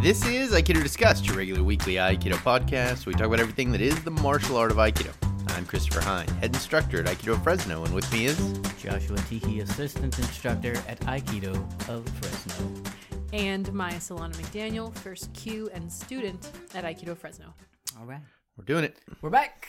This 0.00 0.24
is 0.26 0.52
Aikido 0.52 0.82
Discussed, 0.82 1.26
your 1.26 1.36
regular 1.36 1.62
weekly 1.62 1.94
Aikido 1.94 2.34
podcast. 2.34 3.06
We 3.06 3.12
talk 3.14 3.26
about 3.26 3.40
everything 3.40 3.72
that 3.72 3.80
is 3.80 4.02
the 4.04 4.10
martial 4.10 4.56
art 4.56 4.70
of 4.70 4.76
Aikido. 4.76 5.12
I'm 5.56 5.64
Christopher 5.66 6.00
Hine, 6.00 6.28
head 6.40 6.54
instructor 6.54 7.00
at 7.00 7.06
Aikido 7.06 7.42
Fresno, 7.42 7.84
and 7.84 7.94
with 7.94 8.10
me 8.12 8.26
is 8.26 8.36
Joshua 8.80 9.16
Tehee, 9.18 9.62
assistant 9.62 10.16
instructor 10.18 10.74
at 10.86 11.00
Aikido 11.00 11.54
of 11.88 12.08
Fresno. 12.20 12.82
and 13.32 13.72
Maya 13.72 13.94
Solana 13.94 14.34
McDaniel, 14.36 14.94
first 14.98 15.32
kyu 15.34 15.68
and 15.74 15.90
student 15.90 16.50
at 16.74 16.84
Aikido 16.84 17.16
Fresno. 17.16 17.46
All 17.98 18.06
right. 18.06 18.20
we're 18.56 18.64
doing 18.64 18.84
it. 18.84 18.98
We're 19.22 19.30
back. 19.30 19.68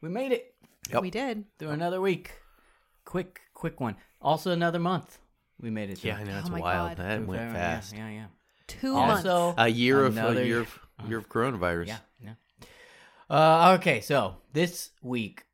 We 0.00 0.08
made 0.08 0.32
it 0.32 0.54
Yep. 0.90 1.02
We 1.02 1.10
did. 1.10 1.44
through 1.58 1.70
another 1.70 2.00
week. 2.00 2.32
Quick, 3.04 3.40
quick 3.54 3.78
one. 3.80 3.96
Also 4.20 4.50
another 4.50 4.78
month. 4.80 5.18
We 5.60 5.70
made 5.70 5.90
it 5.90 5.98
through. 5.98 6.10
Yeah, 6.10 6.16
I 6.16 6.24
know 6.24 6.38
it's 6.38 6.48
Oh 6.50 6.54
wild. 6.58 6.96
God. 6.96 6.96
That 6.96 7.26
went 7.26 7.40
February. 7.42 7.52
fast. 7.52 7.94
Yeah, 7.94 8.08
yeah. 8.10 8.26
Two 8.80 8.92
yeah. 8.94 9.06
months. 9.06 9.26
Also, 9.26 9.54
A 9.58 9.68
year 9.68 10.04
of 10.04 10.16
Another 10.16 10.40
a 10.40 10.44
year 10.44 10.46
year. 10.46 10.60
of, 10.60 10.78
year 11.08 11.18
of 11.18 11.28
coronavirus. 11.28 11.88
yeah, 11.88 11.98
yeah. 12.22 12.34
Uh, 13.28 13.76
okay, 13.78 14.00
so 14.00 14.36
this 14.52 14.90
week 15.02 15.44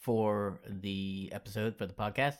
for 0.00 0.60
the 0.68 1.28
episode 1.32 1.76
for 1.76 1.86
the 1.86 1.94
podcast, 1.94 2.36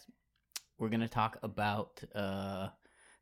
we're 0.79 0.89
gonna 0.89 1.09
talk 1.09 1.39
about 1.43 2.03
uh, 2.15 2.69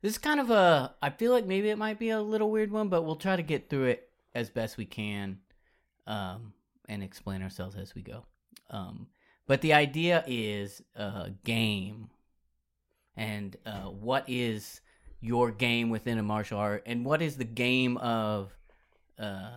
this 0.01 0.13
is 0.13 0.17
kind 0.17 0.39
of 0.39 0.49
a. 0.49 0.95
I 1.01 1.09
feel 1.11 1.31
like 1.31 1.45
maybe 1.45 1.69
it 1.69 1.77
might 1.77 1.99
be 1.99 2.09
a 2.09 2.21
little 2.21 2.49
weird 2.49 2.71
one, 2.71 2.89
but 2.89 3.03
we'll 3.03 3.15
try 3.15 3.35
to 3.35 3.43
get 3.43 3.69
through 3.69 3.85
it 3.85 4.09
as 4.33 4.49
best 4.49 4.77
we 4.77 4.85
can, 4.85 5.39
um, 6.07 6.53
and 6.89 7.03
explain 7.03 7.43
ourselves 7.43 7.75
as 7.75 7.93
we 7.93 8.01
go. 8.01 8.25
Um, 8.69 9.07
but 9.47 9.61
the 9.61 9.73
idea 9.73 10.23
is 10.27 10.81
a 10.95 11.31
game, 11.43 12.09
and 13.15 13.55
uh, 13.65 13.89
what 13.89 14.25
is 14.27 14.81
your 15.21 15.51
game 15.51 15.89
within 15.89 16.17
a 16.17 16.23
martial 16.23 16.57
art, 16.59 16.83
and 16.85 17.05
what 17.05 17.21
is 17.21 17.37
the 17.37 17.43
game 17.45 17.95
of 17.97 18.51
uh, 19.19 19.51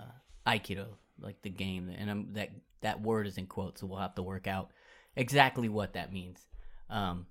Aikido, 0.47 0.87
like 1.21 1.41
the 1.43 1.51
game, 1.51 1.91
and 1.97 2.11
I'm, 2.11 2.33
that 2.35 2.51
that 2.83 3.01
word 3.01 3.27
is 3.27 3.39
in 3.39 3.47
quotes, 3.47 3.81
so 3.81 3.87
we'll 3.87 3.99
have 3.99 4.15
to 4.17 4.23
work 4.23 4.47
out 4.47 4.71
exactly 5.17 5.69
what 5.71 5.95
that 5.95 6.13
means. 6.13 6.47
Um, 6.91 7.27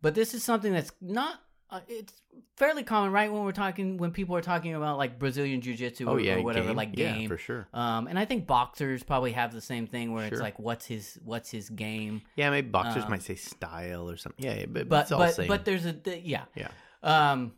but 0.00 0.14
this 0.14 0.32
is 0.34 0.42
something 0.42 0.72
that's 0.72 0.90
not. 1.00 1.40
Uh, 1.70 1.80
it's 1.86 2.14
fairly 2.56 2.82
common, 2.82 3.12
right? 3.12 3.30
When 3.30 3.44
we're 3.44 3.52
talking, 3.52 3.98
when 3.98 4.10
people 4.10 4.34
are 4.34 4.40
talking 4.40 4.74
about 4.74 4.96
like 4.96 5.18
Brazilian 5.18 5.60
jiu-jitsu 5.60 6.08
Oh 6.08 6.12
or, 6.14 6.20
yeah, 6.20 6.36
or 6.36 6.42
whatever, 6.42 6.68
game. 6.68 6.76
like 6.76 6.90
Yeah, 6.94 7.12
game. 7.12 7.28
for 7.28 7.36
sure. 7.36 7.68
Um, 7.74 8.06
and 8.06 8.18
I 8.18 8.24
think 8.24 8.46
boxers 8.46 9.02
probably 9.02 9.32
have 9.32 9.52
the 9.52 9.60
same 9.60 9.86
thing 9.86 10.14
where 10.14 10.24
it's 10.24 10.40
like, 10.40 10.58
what's 10.58 10.86
his 10.86 11.18
what's 11.26 11.50
his 11.50 11.68
game? 11.68 12.22
Yeah, 12.36 12.48
maybe 12.48 12.68
boxers 12.70 13.04
Um, 13.04 13.10
might 13.10 13.22
say 13.22 13.34
style 13.34 14.08
or 14.08 14.16
something. 14.16 14.42
Yeah, 14.46 14.64
but, 14.66 14.88
But 14.88 15.10
but 15.10 15.34
same. 15.34 15.46
but 15.48 15.66
there's 15.66 15.84
a 15.84 15.92
th- 15.92 16.24
yeah 16.24 16.44
yeah, 16.54 16.68
um, 17.02 17.52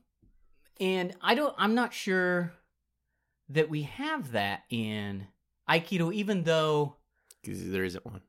and 0.81 1.15
I 1.21 1.35
don't. 1.35 1.55
I'm 1.59 1.75
not 1.75 1.93
sure 1.95 2.53
that 3.49 3.69
we 3.69 3.83
have 3.83 4.33
that 4.33 4.63
in 4.71 5.27
Aikido, 5.69 6.13
even 6.15 6.45
though. 6.45 6.97
because 7.43 7.69
there 7.71 7.85
isn't 7.85 8.05
one. 8.07 8.23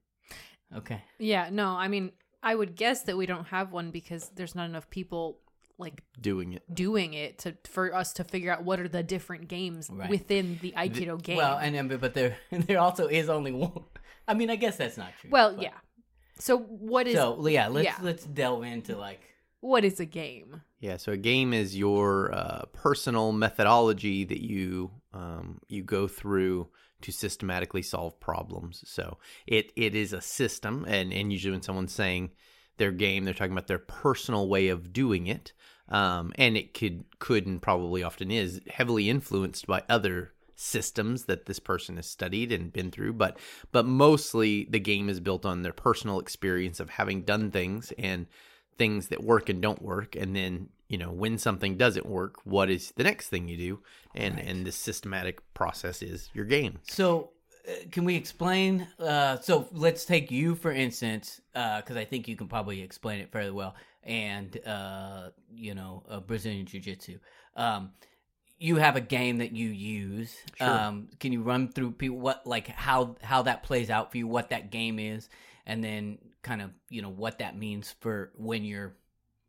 Okay. 0.76 1.02
Yeah, 1.20 1.50
no, 1.52 1.70
I 1.70 1.88
mean, 1.90 2.12
I 2.42 2.56
would 2.56 2.76
guess 2.76 3.04
that 3.04 3.18
we 3.18 3.26
don't 3.26 3.46
have 3.48 3.72
one 3.72 3.92
because 3.92 4.30
there's 4.36 4.56
not 4.56 4.70
enough 4.70 4.90
people 4.90 5.40
like 5.78 6.04
Doing 6.20 6.54
it. 6.54 6.64
doing 6.74 7.14
it 7.16 7.40
to 7.40 7.56
for 7.66 7.94
us 7.96 8.14
to 8.14 8.24
figure 8.24 8.52
out 8.52 8.64
what 8.64 8.80
are 8.80 8.88
the 8.88 9.02
different 9.04 9.48
games 9.48 9.90
Right. 9.92 10.10
within 10.10 10.60
the 10.62 10.74
Aikido 10.78 11.22
game. 11.22 11.38
Well, 11.38 11.58
and 11.58 11.74
then 11.76 11.88
but 11.98 12.14
there 12.14 12.38
there 12.52 12.80
also 12.80 13.08
is 13.08 13.30
only 13.30 13.52
one. 13.52 13.84
I 14.28 14.34
mean, 14.34 14.50
I 14.50 14.56
guess 14.56 14.78
that's 14.78 14.98
not 14.98 15.12
true. 15.20 15.30
well, 15.32 15.54
but- 15.56 15.64
yeah. 15.64 15.74
So 16.40 16.58
what 16.58 17.06
is 17.08 17.16
So 17.16 17.48
yeah, 17.48 17.68
let's 17.68 17.86
yeah. 17.86 17.96
let's 18.02 18.24
delve 18.26 18.64
into 18.64 18.96
like 18.98 19.22
what 19.62 19.86
is 19.86 20.00
a 20.00 20.06
game? 20.06 20.62
Yeah, 20.80 20.98
so 20.98 21.12
a 21.12 21.18
game 21.18 21.54
is 21.54 21.78
your 21.78 22.34
uh, 22.34 22.64
personal 22.74 23.32
methodology 23.32 24.24
that 24.26 24.42
you 24.42 24.92
um, 25.14 25.60
you 25.68 25.84
go 25.84 26.08
through 26.08 26.68
to 27.02 27.12
systematically 27.12 27.84
solve 27.84 28.20
problems. 28.20 28.84
So 28.86 29.20
it 29.48 29.72
it 29.76 29.96
is 29.96 30.14
a 30.14 30.22
system, 30.22 30.86
and 30.88 31.14
and 31.14 31.32
usually 31.32 31.52
when 31.52 31.62
someone's 31.62 31.94
saying 31.94 32.32
their 32.78 32.92
game, 32.92 33.24
they're 33.24 33.36
talking 33.36 33.52
about 33.54 33.68
their 33.68 33.80
personal 33.80 34.48
way 34.48 34.70
of 34.70 34.92
doing 34.92 35.28
it, 35.28 35.54
um, 35.90 36.34
and 36.36 36.58
it 36.58 36.74
could 36.74 37.06
could 37.20 37.46
and 37.46 37.62
probably 37.62 38.02
often 38.02 38.32
is 38.32 38.62
heavily 38.68 39.10
influenced 39.10 39.68
by 39.68 39.84
other 39.88 40.34
systems 40.56 41.26
that 41.26 41.46
this 41.46 41.60
person 41.60 41.96
has 41.96 42.06
studied 42.06 42.52
and 42.52 42.72
been 42.72 42.92
through 42.92 43.12
but 43.12 43.36
but 43.72 43.84
mostly 43.84 44.68
the 44.70 44.80
game 44.80 45.10
is 45.10 45.20
built 45.20 45.44
on 45.44 45.64
their 45.64 45.74
personal 45.74 46.20
experience 46.20 46.80
of 46.80 46.88
having 46.88 47.24
done 47.24 47.50
things 47.50 47.92
and 47.98 48.28
things 48.78 49.08
that 49.08 49.24
work 49.24 49.50
and 49.50 49.62
don't 49.62 49.82
work 49.82 50.16
and 50.16 50.36
then 50.36 50.70
you 50.88 50.98
know 50.98 51.12
when 51.12 51.38
something 51.38 51.78
doesn't 51.78 52.06
work 52.06 52.36
what 52.46 52.70
is 52.70 52.92
the 52.96 53.04
next 53.04 53.30
thing 53.30 53.48
you 53.48 53.58
do 53.58 53.80
and 54.16 54.36
Right. 54.36 54.46
and 54.46 54.66
the 54.66 54.72
systematic 54.72 55.42
process 55.54 56.02
is 56.02 56.30
your 56.34 56.46
game 56.46 56.80
So, 56.90 57.30
uh, 57.68 57.72
can 57.92 58.06
we 58.06 58.16
explain? 58.16 58.88
Uh, 59.00 59.38
so, 59.40 59.68
let's 59.72 60.04
take 60.06 60.32
you 60.32 60.56
for 60.56 60.72
instance, 60.72 61.40
because 61.54 61.96
I 61.96 62.06
think 62.06 62.28
you 62.28 62.36
can 62.36 62.48
probably 62.48 62.82
explain 62.82 63.22
it 63.22 63.32
fairly 63.32 63.52
well, 63.52 63.76
and 64.04 64.58
uh, 64.66 65.30
you 65.54 65.76
know, 65.76 66.04
uh, 66.10 66.20
Brazilian 66.20 66.66
Jiu 66.66 66.80
Jitsu. 66.82 67.20
Um, 67.56 67.92
you 68.58 68.76
have 68.78 68.96
a 68.96 69.02
game 69.02 69.38
that 69.40 69.52
you 69.54 69.70
use. 69.70 70.36
Sure. 70.56 70.70
Um, 70.70 71.10
can 71.20 71.32
you 71.34 71.42
run 71.42 71.72
through 71.72 71.92
people 71.92 72.18
what 72.20 72.46
like 72.46 72.68
how 72.68 73.16
how 73.22 73.44
that 73.44 73.64
plays 73.64 73.90
out 73.90 74.12
for 74.12 74.18
you, 74.18 74.28
what 74.28 74.50
that 74.50 74.72
game 74.72 74.98
is, 75.00 75.30
and 75.66 75.84
then 75.84 76.18
kind 76.44 76.62
of 76.62 76.72
you 76.90 77.02
know 77.02 77.10
what 77.10 77.40
that 77.40 77.58
means 77.58 77.96
for 78.00 78.32
when 78.36 78.64
you're 78.64 78.96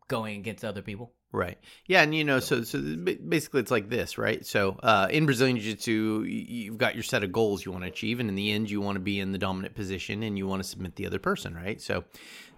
going 0.09 0.39
against 0.39 0.65
other 0.65 0.83
people? 0.83 1.13
Right. 1.35 1.57
Yeah, 1.87 2.03
and 2.03 2.15
you 2.15 2.25
know, 2.25 2.41
so 2.41 2.63
so 2.63 2.79
basically, 2.79 3.61
it's 3.61 3.71
like 3.71 3.89
this, 3.89 4.19
right? 4.19 4.45
So 4.45 4.79
uh, 4.83 5.09
in 5.11 5.25
Brazilian 5.25 5.57
Jiu-Jitsu, 5.57 6.25
you've 6.29 6.77
got 6.77 6.95
your 6.95 7.05
set 7.05 7.25
of 7.25 7.33
goals 7.33 7.65
you 7.65 7.73
want 7.73 7.85
to 7.85 7.89
achieve, 7.89 8.21
and 8.21 8.29
in 8.29 8.35
the 8.35 8.53
end, 8.53 8.71
you 8.71 8.83
want 8.83 8.97
to 8.97 9.01
be 9.01 9.19
in 9.19 9.33
the 9.33 9.39
dominant 9.39 9.75
position, 9.75 10.23
and 10.23 10.37
you 10.37 10.47
want 10.47 10.63
to 10.63 10.69
submit 10.69 10.97
the 10.97 11.07
other 11.07 11.19
person, 11.19 11.55
right? 11.55 11.81
So 11.81 12.05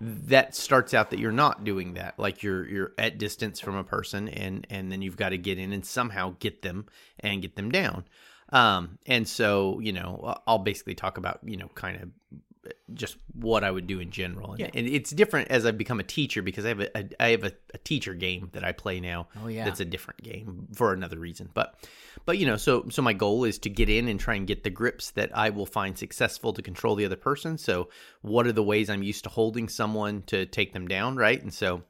that 0.00 0.56
starts 0.56 0.92
out 0.92 1.10
that 1.10 1.20
you're 1.20 1.30
not 1.30 1.62
doing 1.62 1.94
that, 1.94 2.18
like 2.18 2.42
you're 2.42 2.68
you're 2.68 2.92
at 2.98 3.16
distance 3.16 3.60
from 3.60 3.76
a 3.76 3.84
person, 3.84 4.28
and 4.28 4.66
and 4.68 4.90
then 4.90 5.02
you've 5.02 5.16
got 5.16 5.28
to 5.28 5.38
get 5.38 5.56
in 5.56 5.72
and 5.72 5.86
somehow 5.86 6.34
get 6.40 6.62
them 6.62 6.86
and 7.20 7.42
get 7.42 7.54
them 7.54 7.70
down. 7.70 8.04
Um, 8.48 8.98
and 9.06 9.28
so 9.28 9.78
you 9.78 9.92
know, 9.92 10.34
I'll 10.48 10.58
basically 10.58 10.96
talk 10.96 11.16
about 11.16 11.38
you 11.44 11.56
know, 11.56 11.68
kind 11.76 12.02
of 12.02 12.08
just 12.92 13.16
what 13.32 13.64
I 13.64 13.70
would 13.70 13.86
do 13.86 13.98
in 13.98 14.10
general. 14.10 14.50
And, 14.52 14.60
Yeah. 14.60 14.70
and 14.74 14.86
it's 14.86 15.10
different 15.10 15.50
as 15.50 15.64
I've 15.64 15.78
become 15.78 16.00
a 16.00 16.04
teacher 16.04 16.42
because 16.42 16.66
I 16.66 16.68
have 16.68 16.80
a, 16.80 16.98
a 16.98 17.04
I 17.18 17.28
have 17.30 17.44
a, 17.44 17.52
a 17.72 17.78
teacher 17.78 18.12
game 18.12 18.50
that 18.52 18.62
I 18.62 18.72
play 18.72 19.00
now. 19.00 19.28
Oh, 19.42 19.48
yeah. 19.48 19.64
that's 19.64 19.80
a 19.80 19.84
different 19.86 20.22
game 20.22 20.68
for 20.74 20.92
another 20.92 21.18
reason. 21.18 21.48
But 21.54 21.74
but 22.26 22.36
you 22.36 22.46
know, 22.46 22.56
so 22.58 22.86
so 22.90 23.00
my 23.00 23.14
goal 23.14 23.44
is 23.44 23.58
to 23.60 23.70
get 23.70 23.88
in 23.88 24.08
and 24.08 24.20
try 24.20 24.34
and 24.34 24.46
get 24.46 24.64
the 24.64 24.70
grips 24.70 25.12
that 25.12 25.34
I 25.36 25.48
will 25.50 25.66
find 25.66 25.96
successful 25.96 26.52
to 26.52 26.60
control 26.62 26.94
the 26.94 27.06
other 27.06 27.16
person. 27.16 27.56
So 27.56 27.88
what 28.20 28.46
are 28.46 28.52
the 28.52 28.62
ways 28.62 28.90
I'm 28.90 29.02
used 29.02 29.24
to 29.24 29.30
holding 29.30 29.68
someone 29.68 30.22
to 30.26 30.44
take 30.44 30.74
them 30.74 30.86
down, 30.86 31.16
right? 31.16 31.40
And 31.42 31.54
so 31.54 31.82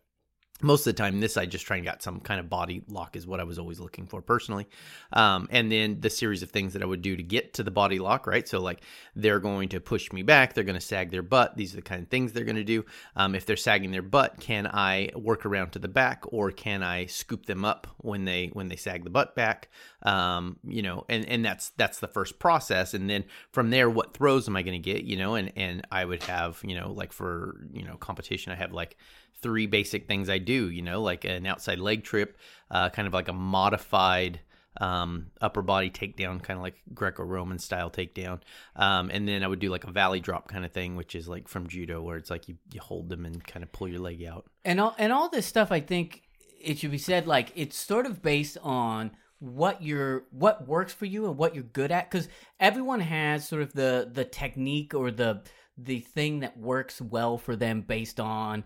most 0.64 0.86
of 0.86 0.96
the 0.96 1.02
time 1.02 1.20
this 1.20 1.36
i 1.36 1.44
just 1.44 1.66
try 1.66 1.76
and 1.76 1.84
got 1.84 2.02
some 2.02 2.20
kind 2.20 2.40
of 2.40 2.48
body 2.48 2.82
lock 2.88 3.16
is 3.16 3.26
what 3.26 3.38
i 3.38 3.44
was 3.44 3.58
always 3.58 3.78
looking 3.78 4.06
for 4.06 4.22
personally. 4.22 4.66
Um, 5.12 5.46
and 5.50 5.70
then 5.70 6.00
the 6.00 6.10
series 6.10 6.42
of 6.42 6.50
things 6.50 6.72
that 6.72 6.82
i 6.82 6.86
would 6.86 7.02
do 7.02 7.16
to 7.16 7.22
get 7.22 7.54
to 7.54 7.62
the 7.62 7.70
body 7.70 7.98
lock 7.98 8.26
right? 8.26 8.48
So 8.48 8.60
like 8.60 8.80
they're 9.14 9.40
going 9.40 9.68
to 9.70 9.80
push 9.80 10.10
me 10.12 10.22
back 10.22 10.54
they're 10.54 10.64
going 10.64 10.74
to 10.74 10.80
sag 10.80 11.10
their 11.10 11.22
butt 11.22 11.56
these 11.56 11.74
are 11.74 11.76
the 11.76 11.82
kind 11.82 12.02
of 12.02 12.08
things 12.08 12.32
they're 12.32 12.44
going 12.44 12.56
to 12.56 12.64
do. 12.64 12.84
Um, 13.14 13.34
if 13.34 13.44
they're 13.46 13.56
sagging 13.56 13.90
their 13.90 14.02
butt 14.02 14.40
can 14.40 14.66
i 14.66 15.10
work 15.14 15.44
around 15.44 15.70
to 15.72 15.78
the 15.78 15.88
back 15.88 16.24
or 16.28 16.50
can 16.50 16.82
i 16.82 17.06
scoop 17.06 17.46
them 17.46 17.64
up 17.64 17.86
when 17.98 18.24
they 18.24 18.50
when 18.52 18.68
they 18.68 18.76
sag 18.76 19.04
the 19.04 19.10
butt 19.10 19.34
back? 19.34 19.68
Um, 20.02 20.58
you 20.66 20.82
know 20.82 21.04
and 21.08 21.28
and 21.28 21.44
that's 21.44 21.70
that's 21.76 22.00
the 22.00 22.08
first 22.08 22.38
process. 22.38 22.94
And 22.94 23.08
then 23.10 23.24
from 23.52 23.70
there 23.70 23.90
what 23.90 24.14
throws 24.14 24.48
am 24.48 24.56
i 24.56 24.62
going 24.62 24.80
to 24.80 24.92
get 24.92 25.04
you 25.04 25.16
know? 25.16 25.34
And 25.34 25.52
and 25.56 25.86
i 25.90 26.04
would 26.04 26.22
have 26.24 26.60
you 26.62 26.74
know 26.74 26.92
like 26.92 27.12
for 27.12 27.66
you 27.72 27.84
know 27.84 27.96
competition 27.96 28.52
i 28.52 28.56
have 28.56 28.72
like 28.72 28.96
three 29.44 29.66
basic 29.66 30.08
things 30.08 30.30
I 30.30 30.38
do, 30.38 30.70
you 30.70 30.80
know, 30.80 31.02
like 31.02 31.24
an 31.26 31.44
outside 31.46 31.78
leg 31.78 32.02
trip, 32.02 32.38
uh, 32.70 32.88
kind 32.88 33.06
of 33.06 33.12
like 33.12 33.28
a 33.28 33.32
modified 33.34 34.40
um, 34.80 35.26
upper 35.40 35.60
body 35.60 35.90
takedown, 35.90 36.42
kind 36.42 36.56
of 36.56 36.62
like 36.62 36.82
Greco 36.94 37.22
Roman 37.22 37.58
style 37.58 37.90
takedown. 37.90 38.40
Um, 38.74 39.10
and 39.10 39.28
then 39.28 39.44
I 39.44 39.46
would 39.46 39.60
do 39.60 39.68
like 39.68 39.84
a 39.84 39.92
valley 39.92 40.18
drop 40.18 40.48
kind 40.48 40.64
of 40.64 40.72
thing, 40.72 40.96
which 40.96 41.14
is 41.14 41.28
like 41.28 41.46
from 41.46 41.68
judo, 41.68 42.00
where 42.00 42.16
it's 42.16 42.30
like 42.30 42.48
you, 42.48 42.56
you 42.72 42.80
hold 42.80 43.10
them 43.10 43.26
and 43.26 43.46
kind 43.46 43.62
of 43.62 43.70
pull 43.70 43.86
your 43.86 44.00
leg 44.00 44.24
out. 44.24 44.46
and 44.64 44.80
all 44.80 44.94
and 44.98 45.12
all 45.12 45.28
this 45.28 45.46
stuff 45.46 45.70
i 45.70 45.80
think 45.80 46.22
it 46.60 46.78
should 46.78 46.90
be 46.90 46.98
said 46.98 47.26
like 47.26 47.52
it's 47.54 47.76
sort 47.76 48.06
of 48.06 48.22
based 48.22 48.56
on 48.62 49.10
what 49.38 49.82
you're 49.82 50.24
what 50.30 50.66
works 50.66 50.94
for 50.94 51.04
you 51.04 51.26
and 51.26 51.36
what 51.36 51.54
you're 51.54 51.64
good 51.64 51.92
at 51.92 52.10
because 52.10 52.28
everyone 52.58 53.00
has 53.00 53.46
sort 53.46 53.60
of 53.60 53.74
the 53.74 54.08
the 54.10 54.24
technique 54.24 54.94
or 54.94 55.10
the 55.10 55.42
the 55.76 56.00
thing 56.00 56.40
that 56.40 56.56
works 56.56 57.00
well 57.00 57.36
for 57.36 57.56
them 57.56 57.82
based 57.82 58.18
on 58.18 58.64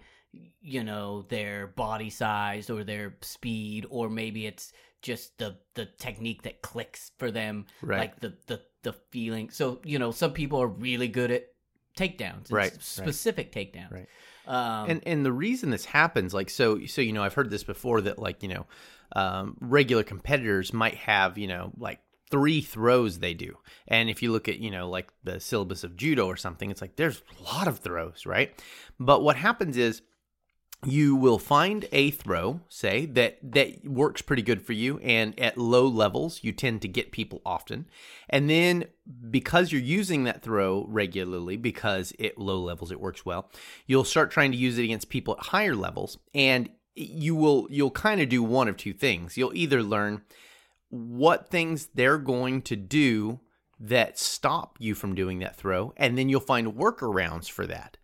you 0.61 0.85
know 0.85 1.23
their 1.29 1.67
body 1.69 2.11
size 2.11 2.71
or 2.71 2.85
their 2.85 3.17
speed 3.23 3.87
or 3.91 4.09
maybe 4.09 4.47
it's 4.47 4.73
just 5.03 5.37
the 5.39 5.57
the 5.75 5.87
technique 5.87 6.43
that 6.43 6.63
clicks 6.63 7.13
for 7.19 7.31
them 7.31 7.67
Right. 7.83 7.99
like 8.01 8.21
the 8.21 8.35
the 8.47 8.61
the 8.83 8.93
feeling 9.11 9.51
so 9.51 9.81
you 9.85 9.99
know 9.99 10.11
some 10.11 10.33
people 10.33 10.61
are 10.61 10.69
really 10.69 11.09
good 11.09 11.31
at 11.31 11.47
takedowns 11.97 12.51
Right, 12.53 12.73
s- 12.73 12.99
right. 12.99 13.07
specific 13.09 13.53
takedowns 13.53 13.91
Right. 13.93 14.09
um 14.47 14.91
and 14.91 15.03
and 15.07 15.25
the 15.27 15.33
reason 15.33 15.71
this 15.71 15.85
happens 15.85 16.33
like 16.35 16.51
so 16.51 16.85
so 16.87 17.01
you 17.01 17.13
know 17.13 17.23
i've 17.23 17.35
heard 17.35 17.51
this 17.51 17.65
before 17.65 18.01
that 18.03 18.19
like 18.19 18.43
you 18.43 18.49
know 18.49 18.67
um, 19.17 19.57
regular 19.61 20.03
competitors 20.03 20.75
might 20.75 20.97
have, 20.97 21.39
you 21.39 21.47
know, 21.47 21.73
like 21.79 21.99
three 22.31 22.61
throws 22.61 23.21
they 23.21 23.33
do. 23.33 23.57
And 23.87 24.11
if 24.11 24.23
you 24.23 24.33
look 24.33 24.51
at, 24.51 24.59
you 24.59 24.71
know, 24.71 24.91
like 24.91 25.11
the 25.25 25.41
syllabus 25.41 25.83
of 25.83 25.97
judo 25.97 26.27
or 26.27 26.37
something, 26.37 26.71
it's 26.71 26.83
like 26.83 26.97
there's 26.97 27.23
a 27.41 27.43
lot 27.43 27.69
of 27.69 27.79
throws, 27.79 28.27
right? 28.27 28.53
But 29.01 29.23
what 29.23 29.37
happens 29.37 29.79
is 29.79 30.03
you 30.85 31.17
will 31.17 31.39
find 31.39 31.89
a 31.91 32.11
throw 32.13 32.61
say 32.69 33.05
that 33.05 33.39
that 33.43 33.85
works 33.85 34.23
pretty 34.23 34.43
good 34.43 34.63
for 34.63 34.73
you 34.73 34.99
and 34.99 35.39
at 35.39 35.59
low 35.59 35.87
levels 35.87 36.41
you 36.43 36.53
tend 36.53 36.81
to 36.81 36.89
get 36.89 37.11
people 37.11 37.43
often. 37.45 37.87
And 38.31 38.49
then 38.49 38.85
because 39.29 39.73
you're 39.73 39.81
using 39.81 40.25
that 40.25 40.43
throw 40.43 40.87
regularly 40.89 41.57
because 41.57 42.13
at 42.21 42.39
low 42.39 42.61
levels 42.61 42.93
it 42.93 43.01
works 43.01 43.27
well 43.27 43.51
you'll 43.87 44.05
start 44.05 44.31
trying 44.31 44.53
to 44.53 44.57
use 44.57 44.79
it 44.79 44.85
against 44.85 45.09
people 45.09 45.35
at 45.37 45.47
higher 45.47 45.75
levels 45.75 46.19
and 46.33 46.69
you 46.95 47.35
will 47.35 47.67
you'll 47.71 47.91
kind 47.91 48.21
of 48.21 48.29
do 48.29 48.43
one 48.43 48.69
of 48.69 48.77
two 48.77 48.93
things. 48.93 49.37
You'll 49.37 49.55
either 49.55 49.83
learn 49.83 50.23
what 50.91 51.49
things 51.49 51.89
they're 51.95 52.19
going 52.19 52.63
to 52.63 52.77
do 52.77 53.41
that 53.81 54.19
stop 54.19 54.77
you 54.79 54.95
from 54.95 55.15
doing 55.15 55.41
that 55.41 55.57
throw 55.57 55.93
and 55.97 56.17
then 56.17 56.29
you'll 56.29 56.41
find 56.41 56.75
workarounds 56.75 57.49
for 57.51 57.67
that 57.67 57.97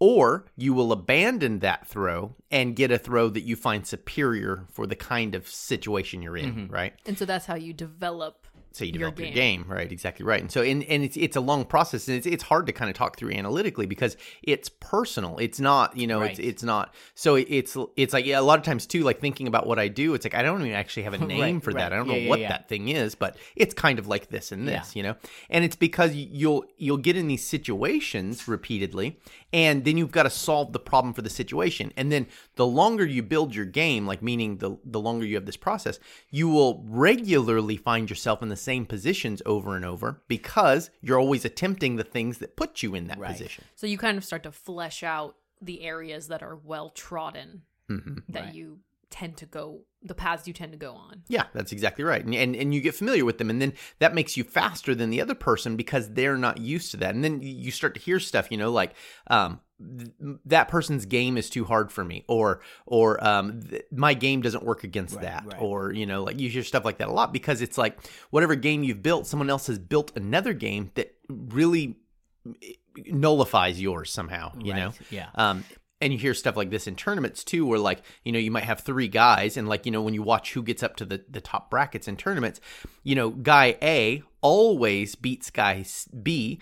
or 0.00 0.46
you 0.56 0.74
will 0.74 0.90
abandon 0.90 1.60
that 1.60 1.86
throw 1.86 2.34
and 2.50 2.74
get 2.74 2.90
a 2.90 2.98
throw 2.98 3.28
that 3.28 3.42
you 3.42 3.54
find 3.54 3.86
superior 3.86 4.64
for 4.72 4.86
the 4.86 4.96
kind 4.96 5.34
of 5.36 5.46
situation 5.46 6.22
you're 6.22 6.36
in, 6.36 6.52
mm-hmm. 6.54 6.72
right? 6.72 6.94
And 7.06 7.16
so 7.16 7.24
that's 7.24 7.46
how 7.46 7.54
you 7.54 7.72
develop. 7.72 8.46
So 8.72 8.84
you 8.84 8.92
develop 8.92 9.18
your 9.18 9.26
game. 9.32 9.62
game, 9.62 9.64
right? 9.66 9.90
Exactly 9.90 10.24
right. 10.24 10.40
And 10.40 10.48
so, 10.50 10.62
and, 10.62 10.84
and 10.84 11.02
it's 11.02 11.16
it's 11.16 11.34
a 11.34 11.40
long 11.40 11.64
process, 11.64 12.06
and 12.06 12.16
it's 12.16 12.24
it's 12.24 12.44
hard 12.44 12.66
to 12.66 12.72
kind 12.72 12.88
of 12.88 12.94
talk 12.96 13.16
through 13.18 13.32
analytically 13.32 13.84
because 13.84 14.16
it's 14.44 14.68
personal. 14.68 15.38
It's 15.38 15.58
not, 15.58 15.96
you 15.96 16.06
know, 16.06 16.20
it's 16.20 16.38
Right. 16.38 16.46
it's 16.46 16.62
not. 16.62 16.94
So 17.16 17.34
it's 17.34 17.76
it's 17.96 18.12
like 18.14 18.26
yeah, 18.26 18.38
a 18.38 18.42
lot 18.42 18.60
of 18.60 18.64
times 18.64 18.86
too, 18.86 19.02
like 19.02 19.20
thinking 19.20 19.48
about 19.48 19.66
what 19.66 19.80
I 19.80 19.88
do, 19.88 20.14
it's 20.14 20.24
like 20.24 20.36
I 20.36 20.42
don't 20.42 20.60
even 20.60 20.72
actually 20.72 21.02
have 21.02 21.14
a 21.14 21.18
name 21.26 21.56
Right, 21.56 21.64
for 21.64 21.72
right. 21.72 21.80
that. 21.80 21.92
I 21.92 21.96
don't 21.96 22.06
Yeah, 22.06 22.12
know 22.12 22.18
yeah, 22.20 22.28
what 22.28 22.38
yeah. 22.38 22.48
that 22.50 22.68
thing 22.68 22.86
is, 22.90 23.16
but 23.16 23.36
it's 23.56 23.74
kind 23.74 23.98
of 23.98 24.06
like 24.06 24.28
this 24.28 24.52
and 24.52 24.68
this, 24.68 24.94
Yeah. 24.94 24.98
you 25.00 25.02
know. 25.02 25.16
And 25.50 25.64
it's 25.64 25.74
because 25.74 26.14
you'll 26.14 26.64
you'll 26.76 26.96
get 26.96 27.16
in 27.16 27.26
these 27.26 27.44
situations 27.44 28.46
repeatedly, 28.46 29.18
and 29.52 29.84
then 29.84 29.96
you've 29.96 30.12
got 30.12 30.22
to 30.24 30.30
solve 30.30 30.72
the 30.72 30.78
problem 30.78 31.12
for 31.14 31.22
the 31.22 31.30
situation. 31.30 31.92
And 31.96 32.10
then 32.12 32.26
the 32.54 32.66
longer 32.66 33.04
you 33.04 33.22
build 33.22 33.54
your 33.54 33.64
game, 33.64 34.06
like 34.06 34.22
meaning 34.22 34.58
the 34.58 34.76
the 34.84 35.00
longer 35.00 35.24
you 35.26 35.34
have 35.34 35.46
this 35.46 35.56
process, 35.56 35.98
you 36.30 36.48
will 36.48 36.84
regularly 36.86 37.76
find 37.76 38.08
yourself 38.08 38.42
in 38.42 38.48
the 38.48 38.56
same 38.56 38.86
positions 38.86 39.42
over 39.46 39.76
and 39.76 39.84
over 39.84 40.22
because 40.28 40.90
you're 41.00 41.18
always 41.18 41.44
attempting 41.44 41.96
the 41.96 42.04
things 42.04 42.38
that 42.38 42.56
put 42.56 42.82
you 42.82 42.94
in 42.94 43.06
that 43.08 43.18
Right. 43.18 43.30
position. 43.32 43.64
So 43.74 43.86
you 43.86 43.98
kind 43.98 44.16
of 44.18 44.24
start 44.24 44.42
to 44.44 44.52
flesh 44.52 45.02
out 45.02 45.36
the 45.60 45.82
areas 45.82 46.28
that 46.28 46.42
are 46.42 46.56
well 46.56 46.90
trodden 46.90 47.62
hmm 47.88 48.18
that 48.28 48.44
Right. 48.44 48.54
you 48.54 48.80
tend 49.10 49.36
to 49.38 49.46
go, 49.46 49.80
the 50.02 50.14
paths 50.14 50.46
you 50.46 50.54
tend 50.54 50.72
to 50.72 50.78
go 50.78 50.92
on. 50.92 51.22
Yeah, 51.28 51.44
that's 51.52 51.72
exactly 51.72 52.04
right. 52.04 52.24
And, 52.24 52.34
and 52.34 52.54
and 52.56 52.72
you 52.72 52.80
get 52.80 52.94
familiar 52.94 53.24
with 53.24 53.38
them 53.38 53.50
and 53.50 53.60
then 53.60 53.74
that 53.98 54.14
makes 54.14 54.36
you 54.36 54.44
faster 54.44 54.94
than 54.94 55.10
the 55.10 55.20
other 55.20 55.34
person 55.34 55.76
because 55.76 56.08
they're 56.14 56.38
not 56.38 56.58
used 56.58 56.92
to 56.92 56.96
that. 56.98 57.14
And 57.14 57.22
then 57.24 57.40
you 57.42 57.70
start 57.70 57.94
to 57.94 58.00
hear 58.00 58.18
stuff, 58.20 58.48
you 58.50 58.56
know, 58.56 58.70
like 58.70 58.94
um 59.26 59.60
that 60.44 60.68
person's 60.68 61.06
game 61.06 61.38
is 61.38 61.48
too 61.48 61.64
hard 61.64 61.90
for 61.90 62.04
me 62.04 62.24
or 62.28 62.60
or 62.86 63.22
um 63.26 63.62
th- 63.62 63.82
my 63.90 64.12
game 64.14 64.42
doesn't 64.42 64.62
work 64.64 64.84
against 64.84 65.16
Right, 65.16 65.24
that 65.24 65.44
right. 65.46 65.60
or 65.60 65.92
you 65.92 66.04
know 66.06 66.22
like 66.22 66.38
you 66.38 66.50
hear 66.50 66.62
stuff 66.62 66.84
like 66.84 66.98
that 66.98 67.08
a 67.08 67.12
lot 67.12 67.32
because 67.32 67.62
it's 67.62 67.78
like 67.78 67.98
whatever 68.28 68.54
game 68.54 68.84
you've 68.84 69.02
built 69.02 69.26
someone 69.26 69.48
else 69.48 69.68
has 69.68 69.78
built 69.78 70.12
another 70.16 70.52
game 70.52 70.90
that 70.96 71.14
really 71.28 71.96
nullifies 73.06 73.80
yours 73.80 74.12
somehow 74.12 74.52
you 74.58 74.74
know 74.74 74.92
yeah. 75.10 75.28
um, 75.34 75.64
and 76.00 76.12
you 76.12 76.18
hear 76.18 76.34
stuff 76.34 76.56
like 76.56 76.70
this 76.70 76.86
in 76.86 76.96
tournaments 76.96 77.44
too, 77.44 77.66
where 77.66 77.78
like 77.78 78.02
you 78.24 78.32
know 78.32 78.38
you 78.38 78.50
might 78.50 78.64
have 78.64 78.80
three 78.80 79.08
guys, 79.08 79.56
and 79.56 79.68
like 79.68 79.86
you 79.86 79.92
know 79.92 80.02
when 80.02 80.14
you 80.14 80.22
watch 80.22 80.52
who 80.54 80.62
gets 80.62 80.82
up 80.82 80.96
to 80.96 81.04
the 81.04 81.24
the 81.28 81.40
top 81.40 81.70
brackets 81.70 82.08
in 82.08 82.16
tournaments, 82.16 82.60
you 83.02 83.14
know 83.14 83.30
guy 83.30 83.76
A 83.82 84.22
always 84.40 85.14
beats 85.14 85.50
guy 85.50 85.80
S- 85.80 86.08
B, 86.22 86.60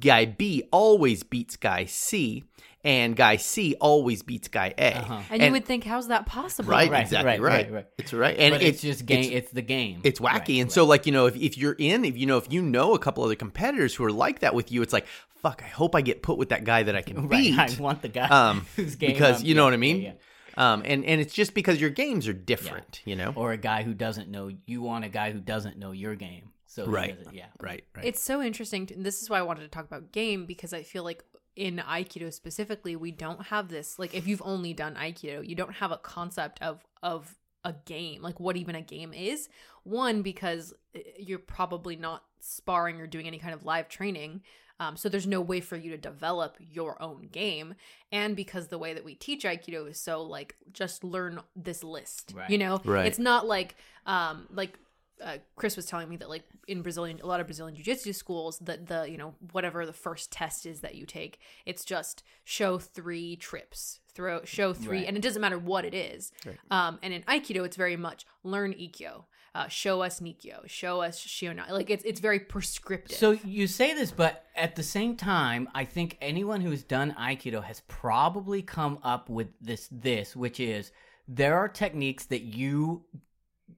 guy 0.00 0.24
B 0.24 0.62
always 0.70 1.22
beats 1.24 1.56
guy 1.56 1.84
C, 1.86 2.44
and 2.84 3.16
guy 3.16 3.34
C 3.36 3.74
always 3.80 4.22
beats 4.22 4.46
guy 4.46 4.72
A. 4.78 4.94
Uh-huh. 4.98 5.20
And, 5.30 5.42
you 5.42 5.50
would 5.50 5.64
think, 5.64 5.82
how's 5.82 6.06
that 6.08 6.26
possible? 6.26 6.70
right, 6.70 6.88
Right, 6.88 7.02
exactly 7.02 7.30
right, 7.30 7.40
right, 7.40 7.64
right, 7.66 7.72
right. 7.72 7.86
It's 7.98 8.12
right, 8.12 8.38
and 8.38 8.52
but 8.52 8.62
it's, 8.62 8.80
just 8.80 9.04
game. 9.04 9.20
it's- 9.24 9.42
It's, 9.42 9.50
the 9.52 9.62
game. 9.62 10.00
it's 10.04 10.20
wacky 10.20 10.30
Right, 10.32 10.48
and 10.50 10.62
right. 10.66 10.72
so 10.72 10.84
like 10.84 11.06
you 11.06 11.12
know 11.12 11.26
if, 11.26 11.34
if 11.36 11.58
you're 11.58 11.74
in 11.78 12.04
if 12.04 12.16
you 12.16 12.26
know 12.26 12.38
if 12.38 12.52
you 12.52 12.62
know 12.62 12.94
a 12.94 12.98
couple 13.00 13.24
other 13.24 13.34
competitors 13.34 13.94
who 13.96 14.04
are 14.04 14.12
like 14.12 14.38
that 14.40 14.54
with 14.54 14.70
you 14.70 14.82
it's 14.82 14.92
like 14.92 15.06
fuck 15.46 15.62
i 15.64 15.68
hope 15.68 15.94
i 15.94 16.00
get 16.00 16.22
put 16.22 16.36
with 16.38 16.48
that 16.50 16.64
guy 16.64 16.82
that 16.82 16.96
i 16.96 17.02
can 17.02 17.28
Right, 17.28 17.30
beat 17.42 17.58
I 17.58 17.68
want 17.80 18.02
the 18.02 18.08
guy 18.08 18.26
um 18.28 18.66
whose 18.76 18.96
game 18.96 19.12
because 19.12 19.36
I'm- 19.38 19.46
you 19.46 19.54
know 19.54 19.62
yeah, 19.62 19.66
what 19.66 19.74
i 19.74 19.76
mean 19.88 20.00
yeah, 20.02 20.12
yeah. 20.56 20.72
um 20.72 20.82
and 20.84 21.04
and 21.04 21.20
it's 21.20 21.34
just 21.34 21.54
because 21.54 21.80
your 21.80 21.90
games 21.90 22.26
are 22.28 22.32
different 22.32 23.00
you 23.04 23.14
know 23.16 23.32
Or 23.36 23.52
a 23.52 23.56
guy 23.58 23.82
who 23.82 23.94
doesn't 23.94 24.28
know. 24.30 24.50
You 24.66 24.82
want 24.82 25.04
a 25.04 25.08
guy 25.08 25.30
who 25.32 25.40
doesn't 25.40 25.76
know 25.78 25.92
your 25.92 26.14
game. 26.14 26.50
So 26.66 26.86
right 26.86 27.16
doesn't- 27.16 27.34
yeah. 27.34 27.46
right 27.60 27.84
right 27.94 28.04
It's 28.04 28.20
so 28.22 28.42
interesting. 28.42 28.86
To, 28.86 28.94
and 28.94 29.04
this 29.04 29.22
is 29.22 29.30
why 29.30 29.38
I 29.38 29.42
wanted 29.42 29.62
to 29.62 29.68
talk 29.68 29.84
about 29.84 30.12
game 30.12 30.46
because 30.46 30.72
I 30.72 30.82
feel 30.82 31.04
like 31.04 31.22
in 31.54 31.74
Aikido 31.78 32.32
specifically, 32.32 32.96
we 32.96 33.10
don't 33.12 33.42
have 33.46 33.68
this. 33.68 33.98
Like, 33.98 34.14
if 34.14 34.26
you've 34.28 34.42
only 34.44 34.72
done 34.74 34.94
Aikido, 34.94 35.46
you 35.48 35.54
don't 35.54 35.74
have 35.82 35.90
a 35.92 35.96
concept 35.98 36.60
of 36.62 36.84
of 37.02 37.36
a 37.64 37.74
game, 37.84 38.20
like 38.22 38.38
what 38.40 38.56
even 38.56 38.74
a 38.74 38.82
game 38.82 39.12
is. 39.14 39.48
One, 39.84 40.22
because 40.22 40.74
uh, 40.94 41.00
you're 41.18 41.38
probably 41.38 41.96
not 41.96 42.24
sparring 42.40 43.00
or 43.00 43.06
doing 43.06 43.26
any 43.26 43.38
kind 43.38 43.54
of 43.54 43.64
live 43.64 43.88
training. 43.88 44.42
Um, 44.78 44.96
so 44.96 45.08
there's 45.08 45.26
no 45.26 45.40
way 45.40 45.60
for 45.60 45.76
you 45.76 45.90
to 45.90 45.96
develop 45.96 46.56
your 46.60 47.00
own 47.02 47.28
game, 47.32 47.74
and 48.12 48.36
because 48.36 48.68
the 48.68 48.78
way 48.78 48.92
that 48.94 49.04
we 49.04 49.14
teach 49.14 49.44
Aikido 49.44 49.88
is 49.88 49.98
so 49.98 50.22
like 50.22 50.56
just 50.72 51.02
learn 51.02 51.40
this 51.54 51.82
list, 51.82 52.32
Right. 52.36 52.50
you 52.50 52.58
know, 52.58 52.80
Right. 52.84 53.06
it's 53.06 53.18
not 53.18 53.46
like 53.46 53.76
um 54.06 54.46
like 54.52 54.78
uh, 55.24 55.38
Chris 55.54 55.76
was 55.76 55.86
telling 55.86 56.10
me 56.10 56.16
that 56.18 56.28
like 56.28 56.44
in 56.68 56.82
Brazilian, 56.82 57.18
a 57.22 57.26
lot 57.26 57.40
of 57.40 57.46
Brazilian 57.46 57.74
jiu-jitsu 57.74 58.12
schools, 58.12 58.58
that 58.58 58.86
the 58.86 59.06
you 59.10 59.16
know 59.16 59.34
whatever 59.52 59.86
the 59.86 59.92
first 59.94 60.30
test 60.30 60.66
is 60.66 60.80
that 60.80 60.94
you 60.94 61.06
take, 61.06 61.38
it's 61.64 61.86
just 61.86 62.22
show 62.44 62.78
three 62.78 63.34
trips, 63.36 64.00
throw 64.12 64.44
show 64.44 64.74
three, 64.74 64.98
Right. 64.98 65.08
and 65.08 65.16
it 65.16 65.22
doesn't 65.22 65.40
matter 65.40 65.58
what 65.58 65.86
it 65.86 65.94
is. 65.94 66.32
Right. 66.44 66.58
Um, 66.70 66.98
and 67.02 67.14
in 67.14 67.22
Aikido, 67.22 67.64
it's 67.64 67.76
very 67.78 67.96
much 67.96 68.26
learn 68.42 68.74
Ikkyo, 68.74 69.24
uh, 69.56 69.68
show 69.68 70.02
us 70.02 70.20
Nikyo, 70.20 70.68
show 70.68 71.00
us 71.00 71.18
Shiona. 71.18 71.70
Like 71.70 71.88
it's 71.88 72.04
it's 72.04 72.20
very 72.20 72.40
prescriptive. 72.40 73.16
So 73.16 73.30
you 73.42 73.66
say 73.66 73.94
this, 73.94 74.10
but 74.10 74.44
at 74.54 74.76
the 74.76 74.82
same 74.82 75.16
time, 75.16 75.66
I 75.74 75.84
think 75.86 76.18
anyone 76.20 76.60
who's 76.60 76.82
done 76.82 77.16
Aikido 77.18 77.64
has 77.64 77.80
probably 77.88 78.60
come 78.60 78.98
up 79.02 79.30
with 79.30 79.48
this 79.60 79.88
this, 79.90 80.36
which 80.36 80.60
is 80.60 80.92
there 81.26 81.56
are 81.56 81.68
techniques 81.68 82.26
that 82.26 82.42
you 82.42 83.04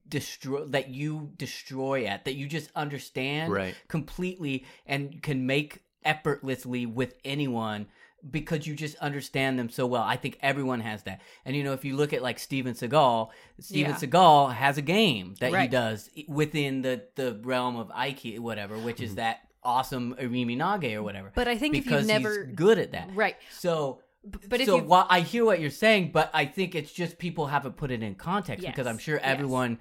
destroy 0.09 0.65
that 0.65 0.89
you 0.89 1.31
destroy 1.37 2.05
at 2.05 2.25
that 2.25 2.33
you 2.33 2.47
just 2.47 2.71
understand 2.75 3.53
Right. 3.53 3.75
completely 3.87 4.65
and 4.85 5.21
can 5.23 5.45
make 5.45 5.83
effortlessly 6.03 6.85
with 6.85 7.13
anyone 7.23 7.87
because 8.29 8.67
you 8.67 8.75
just 8.75 8.95
understand 8.97 9.59
them 9.59 9.69
so 9.69 9.85
well. 9.85 10.03
I 10.03 10.15
think 10.15 10.37
everyone 10.41 10.81
has 10.81 11.03
that. 11.03 11.21
And 11.45 11.55
you 11.55 11.63
know, 11.63 11.73
if 11.73 11.85
you 11.85 11.95
look 11.95 12.13
at 12.13 12.21
like 12.21 12.39
Steven 12.39 12.73
Seagal, 12.73 13.29
Steven 13.59 13.91
Yeah. 13.91 13.97
Seagal 13.97 14.53
has 14.55 14.77
a 14.77 14.81
game 14.81 15.35
that 15.39 15.53
he 15.53 15.67
does 15.67 16.09
within 16.27 16.81
the 16.81 17.03
the 17.15 17.39
realm 17.43 17.77
of 17.77 17.89
Aikido, 17.89 18.39
whatever, 18.39 18.77
which 18.77 19.01
is 19.01 19.11
mm-hmm. 19.11 19.17
that 19.17 19.39
awesome 19.63 20.15
Irimi 20.15 20.57
Nage 20.57 20.93
or 20.95 21.03
whatever. 21.03 21.31
But 21.35 21.47
I 21.47 21.57
think 21.57 21.75
if 21.75 21.85
you've 21.85 21.85
because 21.85 22.07
never- 22.07 22.45
he's 22.45 22.55
good 22.55 22.79
at 22.79 22.91
that, 22.93 23.09
right, 23.13 23.35
So. 23.51 24.01
but 24.47 24.59
if 24.61 24.67
so 24.67 24.77
while 24.77 25.07
I 25.09 25.21
hear 25.21 25.45
what 25.45 25.59
you're 25.59 25.69
saying, 25.69 26.11
but 26.11 26.29
I 26.33 26.45
think 26.45 26.75
it's 26.75 26.91
just 26.91 27.17
people 27.17 27.47
haven't 27.47 27.77
put 27.77 27.91
it 27.91 28.03
in 28.03 28.15
context 28.15 28.65
because 28.65 28.87
I'm 28.87 28.95
Yes, 28.95 29.03
sure 29.03 29.15
yes. 29.15 29.23
everyone, 29.25 29.79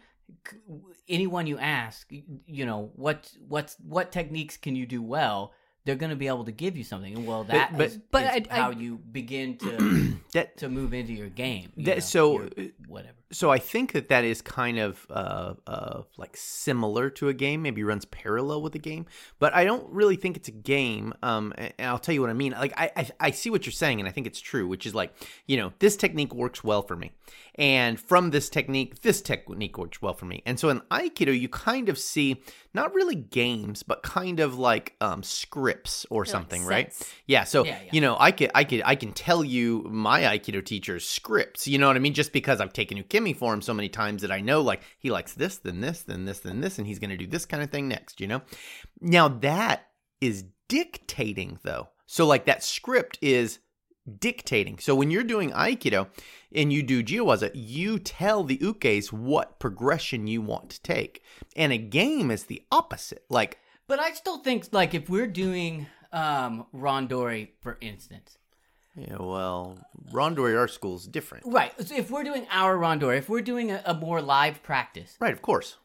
anyone 1.09 1.47
you 1.47 1.59
ask, 1.59 2.11
you 2.11 2.67
know 2.67 2.91
what 2.95 3.33
what's 3.49 3.77
what 3.81 4.13
techniques 4.13 4.57
can 4.57 4.77
you 4.77 4.87
do 4.87 5.03
well, 5.03 5.53
they're 5.89 5.97
going 5.97 6.11
to 6.11 6.17
be 6.17 6.27
able 6.29 6.45
to 6.45 6.53
give 6.53 6.77
you 6.77 6.85
something. 6.85 7.25
Well, 7.25 7.45
that 7.45 7.75
but- 7.75 7.87
is- 7.87 7.99
But 8.11 8.23
is 8.25 8.47
I- 8.51 8.55
I- 8.55 8.61
how 8.61 8.71
you 8.73 8.99
begin 8.99 9.57
to 9.57 10.19
that 10.35 10.59
to 10.59 10.69
move 10.69 10.93
into 10.93 11.15
your 11.15 11.31
game. 11.31 11.73
you 11.77 11.87
That- 11.87 11.97
know, 11.97 12.01
so, 12.01 12.43
uh, 12.43 12.49
whatever. 12.87 13.15
So 13.31 13.51
I 13.51 13.59
think 13.59 13.93
that 13.93 14.09
that 14.09 14.25
is 14.25 14.41
kind 14.41 14.79
of 14.79 15.07
uh, 15.11 15.55
uh, 15.67 16.03
like 16.17 16.37
similar 16.37 17.11
to 17.11 17.29
a 17.29 17.35
game, 17.35 17.63
maybe 17.63 17.85
runs 17.85 18.05
parallel 18.07 18.63
with 18.63 18.75
a 18.75 18.79
game, 18.79 19.07
but 19.39 19.55
I 19.55 19.65
don't 19.65 19.87
really 19.91 20.17
think 20.17 20.37
it's 20.37 20.49
a 20.49 20.53
game. 20.53 21.13
Um, 21.23 21.53
and 21.57 21.73
I'll 21.79 21.99
tell 21.99 22.15
you 22.15 22.21
what 22.21 22.31
I 22.31 22.35
mean. 22.35 22.53
Like 22.53 22.73
I, 22.77 22.91
I, 22.97 23.11
I 23.21 23.31
see 23.31 23.51
what 23.51 23.67
you're 23.67 23.73
saying, 23.73 24.01
and 24.01 24.09
I 24.09 24.13
think 24.13 24.27
it's 24.27 24.41
true, 24.41 24.67
which 24.67 24.87
is 24.87 24.95
like 24.95 25.13
you 25.47 25.57
know 25.57 25.73
this 25.79 25.97
technique 25.97 26.35
works 26.35 26.65
well 26.65 26.83
for 26.83 26.97
me, 26.97 27.13
and 27.57 28.01
from 28.01 28.31
this 28.31 28.49
technique, 28.49 29.03
this 29.03 29.21
technique 29.21 29.77
works 29.77 30.01
well 30.01 30.15
for 30.15 30.25
me, 30.25 30.43
and 30.47 30.59
so 30.59 30.71
in 30.71 30.81
Aikido 30.91 31.39
you 31.39 31.49
kind 31.49 31.89
of 31.89 31.99
see 31.99 32.43
not 32.75 32.95
really 32.95 33.15
games, 33.15 33.83
but 33.83 34.03
kind 34.03 34.41
of 34.41 34.59
like 34.59 34.95
um, 35.01 35.23
scripts 35.23 36.07
or 36.11 36.23
like 36.23 36.31
something, 36.31 36.65
right? 36.65 36.95
Yeah. 37.27 37.45
So 37.45 37.65
Yeah, 37.65 37.79
yeah. 37.83 37.91
you 37.93 38.01
know, 38.01 38.17
I 38.19 38.31
could, 38.31 38.51
I 38.55 38.65
could, 38.65 38.83
I 38.85 38.95
can 38.95 39.13
tell 39.13 39.43
you 39.43 39.87
my 39.91 40.23
Aikido 40.23 40.65
teacher's 40.65 41.07
scripts. 41.07 41.67
You 41.67 41.79
know 41.79 41.87
what 41.87 41.97
I 41.97 41.99
mean? 41.99 42.15
Just 42.15 42.33
because 42.33 42.61
I've 42.61 42.73
taken 42.73 42.97
Ukemi 43.19 43.37
for 43.37 43.53
him 43.53 43.63
so 43.63 43.75
many 43.75 43.89
times 43.89 44.23
that 44.23 44.33
I 44.33 44.41
know, 44.41 44.61
like 44.61 44.83
he 44.99 45.11
likes 45.11 45.35
this, 45.35 45.57
then 45.57 45.81
this, 45.81 46.03
then 46.03 46.25
this, 46.25 46.41
then 46.41 46.61
this, 46.61 46.79
and 46.79 46.87
he's 46.87 46.99
going 46.99 47.11
to 47.11 47.17
do 47.17 47.27
this 47.27 47.47
kind 47.47 47.63
of 47.63 47.71
thing 47.71 47.89
next. 47.89 48.21
You 48.21 48.27
know. 48.27 48.43
Now 49.01 49.29
that 49.29 49.89
is 50.21 50.45
dictating, 50.69 51.59
though. 51.63 51.89
So 52.07 52.27
like 52.27 52.47
that 52.47 52.65
script 52.65 53.19
is 53.21 53.59
dictating. 54.19 54.79
So 54.79 54.95
when 54.95 55.11
you're 55.11 55.23
doing 55.23 55.51
Aikido 55.51 56.09
and 56.55 56.73
you 56.73 56.83
do 56.83 57.03
Jiwaza, 57.03 57.51
you 57.55 57.99
tell 57.99 58.43
the 58.43 58.59
ukes 58.59 59.13
what 59.13 59.59
progression 59.59 60.27
you 60.27 60.41
want 60.41 60.71
to 60.71 60.83
take. 60.83 61.23
And 61.57 61.73
a 61.73 61.79
game 61.79 62.31
is 62.31 62.45
the 62.45 62.63
opposite. 62.73 63.25
Like, 63.29 63.59
But 63.87 64.01
I 64.01 64.13
still 64.13 64.39
think 64.39 64.69
like 64.73 64.95
if 64.95 65.11
we're 65.11 65.27
doing 65.27 65.87
um 66.13 66.67
Randori, 66.75 67.51
for 67.61 67.77
instance. 67.81 68.38
Yeah, 68.99 69.17
well, 69.21 69.79
Randori 70.13 70.59
Art 70.59 70.71
School 70.73 70.97
is 70.97 71.07
different. 71.07 71.45
Right. 71.47 71.73
So 71.87 71.95
if 71.95 72.11
we're 72.11 72.25
doing 72.25 72.47
our 72.51 72.77
Randori, 72.77 73.19
if 73.19 73.29
we're 73.29 73.43
doing 73.43 73.71
a, 73.71 73.81
a 73.87 73.95
more 73.95 74.21
live 74.21 74.63
practice, 74.63 75.17
Right, 75.21 75.33
of 75.33 75.41
course. 75.43 75.77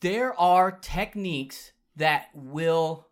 there 0.00 0.38
are 0.40 0.72
techniques 0.72 1.72
that 1.96 2.28
will 2.34 3.06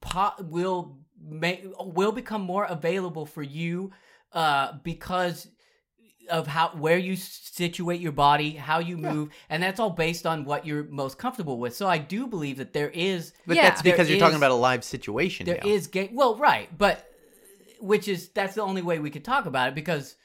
po- 0.00 0.34
will 0.40 0.98
make 1.20 1.64
will 1.80 2.12
become 2.12 2.40
more 2.42 2.64
available 2.64 3.26
for 3.26 3.42
you 3.42 3.90
uh 4.32 4.72
because 4.84 5.48
of 6.30 6.46
how 6.46 6.68
where 6.76 6.98
you 6.98 7.16
situate 7.16 8.00
your 8.00 8.12
body, 8.12 8.50
how 8.52 8.78
you 8.78 8.96
move, 8.98 9.30
and 9.48 9.62
that's 9.62 9.80
all 9.80 9.90
based 9.90 10.26
on 10.26 10.44
what 10.44 10.66
you're 10.66 10.84
most 10.84 11.16
comfortable 11.18 11.58
with. 11.58 11.74
So 11.74 11.86
I 11.88 11.96
do 11.98 12.26
believe 12.26 12.58
that 12.58 12.72
there 12.74 12.90
is 12.90 13.32
But 13.46 13.56
Yeah. 13.56 13.62
that's 13.62 13.80
because 13.82 14.06
There 14.08 14.16
you're 14.16 14.20
talking 14.24 14.36
about 14.36 14.50
a 14.50 14.54
live 14.54 14.84
situation. 14.84 15.46
there 15.46 15.58
now. 15.62 15.68
is 15.70 15.86
game. 15.86 16.10
Well, 16.12 16.36
right, 16.36 16.68
but 16.76 17.07
which 17.80 18.08
is 18.08 18.28
that's 18.30 18.54
the 18.54 18.62
only 18.62 18.82
way 18.82 18.98
we 18.98 19.10
could 19.10 19.24
talk 19.24 19.46
about 19.46 19.68
it 19.68 19.74
because 19.74 20.16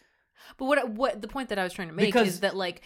But 0.58 0.66
what 0.66 0.90
what 0.90 1.22
the 1.22 1.28
point 1.28 1.50
that 1.50 1.60
I 1.60 1.64
was 1.64 1.74
trying 1.74 1.88
to 1.90 1.94
make 1.94 2.08
Because- 2.08 2.28
is 2.28 2.40
that 2.42 2.56
like 2.56 2.82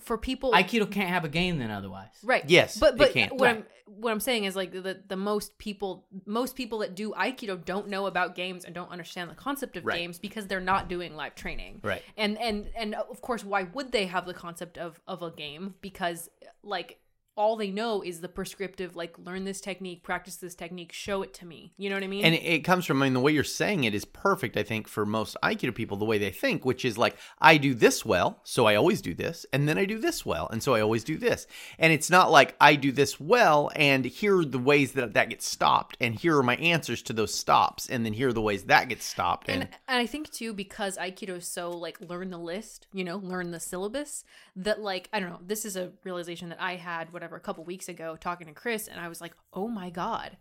for 0.00 0.18
people 0.18 0.52
Aikido 0.52 0.90
can't 0.90 1.08
have 1.08 1.24
a 1.24 1.28
game 1.28 1.58
then 1.58 1.70
otherwise. 1.70 2.10
Right. 2.22 2.44
Yes, 2.48 2.76
But 2.78 2.94
it 2.94 2.98
but 2.98 3.12
can. 3.12 3.28
what 3.30 3.40
Right. 3.40 3.56
I'm 3.56 3.64
what 3.86 4.10
I'm 4.12 4.20
saying 4.20 4.44
is 4.44 4.54
like 4.54 4.70
the 4.72 5.02
the 5.08 5.16
most 5.16 5.56
people 5.58 6.06
most 6.26 6.54
people 6.54 6.78
that 6.80 6.94
do 6.94 7.12
Aikido 7.12 7.64
don't 7.64 7.88
know 7.88 8.04
about 8.06 8.34
games 8.34 8.64
and 8.66 8.74
don't 8.74 8.90
understand 8.90 9.30
the 9.30 9.34
concept 9.34 9.76
of 9.78 9.86
Right. 9.86 9.98
games 9.98 10.18
because 10.18 10.46
they're 10.46 10.60
not 10.60 10.88
doing 10.88 11.16
live 11.16 11.34
training. 11.34 11.80
Right. 11.82 12.02
And 12.16 12.36
and 12.38 12.68
and 12.76 12.94
of 12.94 13.20
course 13.22 13.42
why 13.44 13.62
would 13.62 13.90
they 13.92 14.06
have 14.06 14.26
the 14.26 14.34
concept 14.34 14.76
of 14.76 15.00
of 15.08 15.22
a 15.22 15.30
game 15.30 15.74
because 15.80 16.28
like 16.62 17.00
all 17.38 17.54
they 17.54 17.70
know 17.70 18.02
is 18.02 18.20
the 18.20 18.28
prescriptive 18.28 18.96
like 18.96 19.16
learn 19.18 19.44
this 19.44 19.60
technique, 19.60 20.02
practice 20.02 20.36
this 20.36 20.56
technique, 20.56 20.92
show 20.92 21.22
it 21.22 21.32
to 21.34 21.46
me. 21.46 21.72
You 21.78 21.88
know 21.88 21.96
what 21.96 22.02
I 22.02 22.08
mean? 22.08 22.24
And 22.24 22.34
it, 22.34 22.64
comes 22.64 22.84
from, 22.84 23.00
I 23.00 23.06
mean, 23.06 23.14
the 23.14 23.20
way 23.20 23.32
you're 23.32 23.44
saying 23.44 23.84
it 23.84 23.94
is 23.94 24.04
perfect, 24.04 24.56
I 24.56 24.64
think, 24.64 24.88
for 24.88 25.06
most 25.06 25.36
Aikido 25.42 25.72
people, 25.72 25.96
the 25.96 26.04
way 26.04 26.18
they 26.18 26.32
think, 26.32 26.64
which 26.64 26.84
is 26.84 26.98
like, 26.98 27.16
I 27.40 27.56
do 27.56 27.74
this 27.74 28.04
well, 28.04 28.40
so 28.42 28.66
I 28.66 28.74
always 28.74 29.00
do 29.00 29.14
this, 29.14 29.46
and 29.52 29.68
then 29.68 29.78
I 29.78 29.84
do 29.84 30.00
this 30.00 30.26
well, 30.26 30.48
and 30.48 30.62
so 30.62 30.74
I 30.74 30.80
always 30.80 31.04
do 31.04 31.16
this. 31.16 31.46
And 31.78 31.92
it's 31.92 32.10
not 32.10 32.32
like 32.32 32.56
I 32.60 32.74
do 32.74 32.90
this 32.90 33.20
well, 33.20 33.70
and 33.76 34.04
here 34.04 34.38
are 34.38 34.44
the 34.44 34.58
ways 34.58 34.92
that 34.92 35.14
that 35.14 35.30
gets 35.30 35.46
stopped, 35.46 35.96
and 36.00 36.16
here 36.16 36.36
are 36.36 36.42
my 36.42 36.56
answers 36.56 37.00
to 37.02 37.12
those 37.12 37.32
stops, 37.32 37.88
and 37.88 38.04
then 38.04 38.12
here 38.12 38.28
are 38.28 38.32
the 38.32 38.42
ways 38.42 38.64
that 38.64 38.88
gets 38.88 39.04
stopped. 39.04 39.48
And, 39.48 39.62
and, 39.62 39.70
and 39.86 39.98
I 39.98 40.06
think 40.06 40.32
too 40.32 40.52
because 40.52 40.98
Aikido 40.98 41.36
is 41.36 41.46
so 41.46 41.70
like 41.70 42.00
learn 42.00 42.30
the 42.30 42.38
list, 42.38 42.88
you 42.92 43.04
know, 43.04 43.18
learn 43.18 43.52
the 43.52 43.60
syllabus. 43.60 44.24
That 44.56 44.80
like 44.80 45.08
I 45.12 45.20
don't 45.20 45.30
know. 45.30 45.40
This 45.46 45.64
is 45.64 45.76
a 45.76 45.92
realization 46.02 46.48
that 46.48 46.60
I 46.60 46.74
had 46.74 47.12
whatever 47.12 47.27
a 47.36 47.40
couple 47.40 47.64
weeks 47.64 47.88
ago 47.88 48.16
talking 48.16 48.46
to 48.46 48.52
Chris, 48.52 48.88
and 48.88 49.00
I 49.00 49.08
was 49.08 49.20
like, 49.20 49.34
oh 49.52 49.68
my 49.68 49.90
god, 49.90 50.36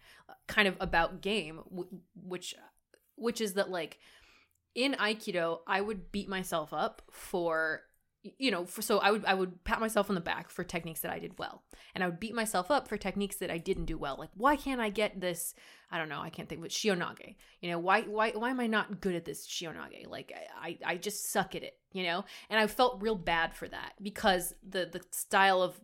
kind 0.48 0.68
of 0.68 0.76
about 0.80 1.22
game, 1.22 1.62
which 2.16 2.56
which 3.16 3.42
is 3.42 3.54
that 3.54 3.70
like 3.70 4.00
in 4.76 4.94
Aikido, 4.94 5.60
I 5.68 5.82
would 5.82 6.12
beat 6.12 6.30
myself 6.30 6.74
up 6.74 7.02
for 7.12 7.82
you 8.38 8.52
know 8.52 8.66
for 8.66 8.82
so 8.82 8.98
I 8.98 9.12
would 9.12 9.26
I 9.26 9.34
would 9.34 9.64
pat 9.64 9.80
myself 9.80 10.10
on 10.10 10.16
the 10.16 10.22
back 10.22 10.50
for 10.50 10.64
techniques 10.64 11.02
that 11.02 11.12
I 11.12 11.20
did 11.20 11.40
well. 11.40 11.64
And 11.96 12.04
I 12.04 12.08
would 12.08 12.20
beat 12.20 12.36
myself 12.36 12.70
up 12.70 12.88
for 12.88 12.98
techniques 12.98 13.38
that 13.38 13.50
I 13.50 13.58
didn't 13.58 13.86
do 13.86 13.98
well. 13.98 14.18
Like 14.18 14.32
why 14.36 14.56
can't 14.56 14.82
I 14.82 14.90
get 14.90 15.22
this 15.22 15.54
I 15.90 15.98
don't 15.98 16.10
know 16.10 16.20
I 16.20 16.30
can't 16.30 16.50
think 16.50 16.64
it 16.66 16.72
shihonage? 16.72 17.36
You 17.62 17.72
know 17.72 17.80
why 17.80 18.02
why 18.02 18.32
why 18.32 18.50
am 18.50 18.60
I 18.60 18.68
not 18.68 19.02
good 19.02 19.16
at 19.16 19.26
this 19.26 19.48
shihonage? 19.48 20.08
Like 20.08 20.34
I 20.62 20.78
I 20.86 20.98
just 20.98 21.32
suck 21.32 21.56
at 21.56 21.64
it 21.64 21.78
you 21.98 22.04
know? 22.04 22.26
And 22.50 22.60
I 22.60 22.68
felt 22.68 23.02
real 23.02 23.16
bad 23.16 23.56
for 23.56 23.68
that 23.68 23.94
because 24.02 24.54
the 24.68 24.86
the 24.86 25.02
style 25.12 25.62
of 25.62 25.80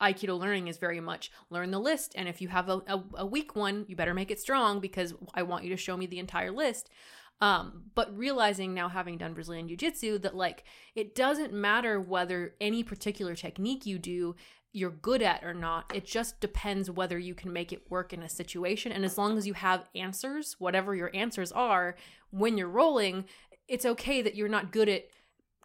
Aikido 0.00 0.38
learning 0.38 0.68
is 0.68 0.78
very 0.78 1.00
much 1.00 1.30
learn 1.50 1.70
the 1.70 1.80
list 1.80 2.12
and 2.16 2.28
if 2.28 2.40
you 2.40 2.48
have 2.48 2.68
a, 2.68 2.82
a, 2.86 3.04
a 3.18 3.26
weak 3.26 3.56
one 3.56 3.84
you 3.88 3.96
better 3.96 4.14
make 4.14 4.30
it 4.30 4.40
strong 4.40 4.80
because 4.80 5.14
I 5.34 5.42
want 5.42 5.64
you 5.64 5.70
to 5.70 5.76
show 5.76 5.96
me 5.96 6.06
the 6.06 6.18
entire 6.18 6.50
list 6.50 6.90
um, 7.38 7.82
but 7.94 8.16
realizing 8.16 8.72
now, 8.72 8.88
having 8.88 9.18
done 9.18 9.34
Brazilian 9.34 9.68
Jiu 9.68 9.76
Jitsu, 9.76 10.16
that 10.20 10.34
like 10.34 10.64
it 10.94 11.14
doesn't 11.14 11.52
matter 11.52 12.00
whether 12.00 12.54
any 12.62 12.82
particular 12.82 13.34
technique 13.34 13.84
you 13.84 13.98
do 13.98 14.36
you're 14.76 14.90
good 14.90 15.22
at 15.22 15.42
or 15.42 15.54
not. 15.54 15.90
It 15.94 16.04
just 16.04 16.38
depends 16.38 16.90
whether 16.90 17.18
you 17.18 17.34
can 17.34 17.50
make 17.50 17.72
it 17.72 17.90
work 17.90 18.12
in 18.12 18.22
a 18.22 18.28
situation. 18.28 18.92
And 18.92 19.06
as 19.06 19.16
long 19.16 19.38
as 19.38 19.46
you 19.46 19.54
have 19.54 19.88
answers, 19.94 20.56
whatever 20.58 20.94
your 20.94 21.10
answers 21.14 21.50
are, 21.50 21.96
when 22.28 22.58
you're 22.58 22.68
rolling, 22.68 23.24
it's 23.68 23.86
okay 23.86 24.20
that 24.20 24.34
you're 24.34 24.50
not 24.50 24.72
good 24.72 24.90
at 24.90 25.04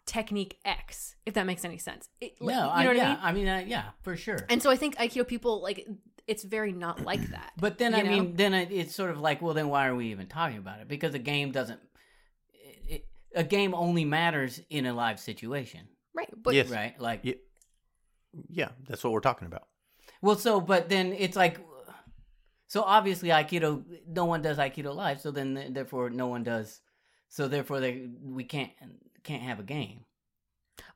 technique 0.06 0.58
X, 0.64 1.16
if 1.26 1.34
that 1.34 1.46
makes 1.46 1.64
any 1.64 1.78
sense. 1.78 2.08
It, 2.20 2.32
No, 2.40 2.46
you 2.48 2.52
know 2.56 2.68
I, 2.70 2.86
what 2.86 2.96
yeah, 2.96 3.04
I 3.22 3.32
mean? 3.32 3.48
I 3.48 3.58
mean, 3.58 3.66
uh, 3.66 3.68
yeah, 3.68 3.84
for 4.02 4.16
sure. 4.16 4.38
And 4.48 4.62
so 4.62 4.70
I 4.70 4.76
think 4.76 4.96
Aikido 4.96 5.26
people 5.26 5.62
like 5.62 5.86
it's 6.26 6.44
very 6.44 6.72
not 6.72 7.00
like 7.04 7.20
that. 7.30 7.52
But 7.60 7.78
then, 7.78 7.94
I 7.94 8.02
know? 8.02 8.10
mean, 8.10 8.36
then 8.36 8.54
it- 8.54 8.70
it's 8.72 8.94
sort 8.94 9.10
of 9.10 9.20
like, 9.20 9.42
well, 9.42 9.54
then 9.54 9.68
why 9.68 9.86
are 9.88 9.94
we 9.94 10.06
even 10.12 10.26
talking 10.26 10.58
about 10.58 10.80
it? 10.80 10.88
Because 10.88 11.14
a 11.14 11.18
game 11.18 11.50
doesn't. 11.52 11.80
It, 12.52 12.78
it, 12.88 13.06
a 13.34 13.44
game 13.44 13.74
only 13.74 14.04
matters 14.04 14.60
in 14.70 14.86
a 14.86 14.92
live 14.94 15.18
situation, 15.18 15.88
right? 16.14 16.28
But 16.42 16.54
Yes. 16.54 16.68
right? 16.68 16.98
Like, 17.00 17.20
Yeah. 17.24 17.34
yeah, 18.48 18.68
that's 18.88 19.02
what 19.02 19.12
we're 19.12 19.20
talking 19.20 19.46
about. 19.46 19.66
well, 20.20 20.36
so, 20.36 20.60
but 20.60 20.88
then 20.88 21.12
it's 21.12 21.36
like, 21.36 21.58
so 22.68 22.82
obviously 22.82 23.28
Aikido, 23.30 23.84
no 24.06 24.24
one 24.24 24.42
does 24.42 24.58
Aikido 24.58 24.94
live, 24.94 25.20
so 25.20 25.30
then 25.30 25.72
therefore 25.72 26.08
no 26.10 26.28
one 26.28 26.42
does, 26.44 26.80
so 27.28 27.48
therefore 27.48 27.80
they 27.80 28.08
we 28.22 28.44
can't 28.44 28.70
can't 29.22 29.42
have 29.42 29.58
a 29.60 29.62
game. 29.64 30.04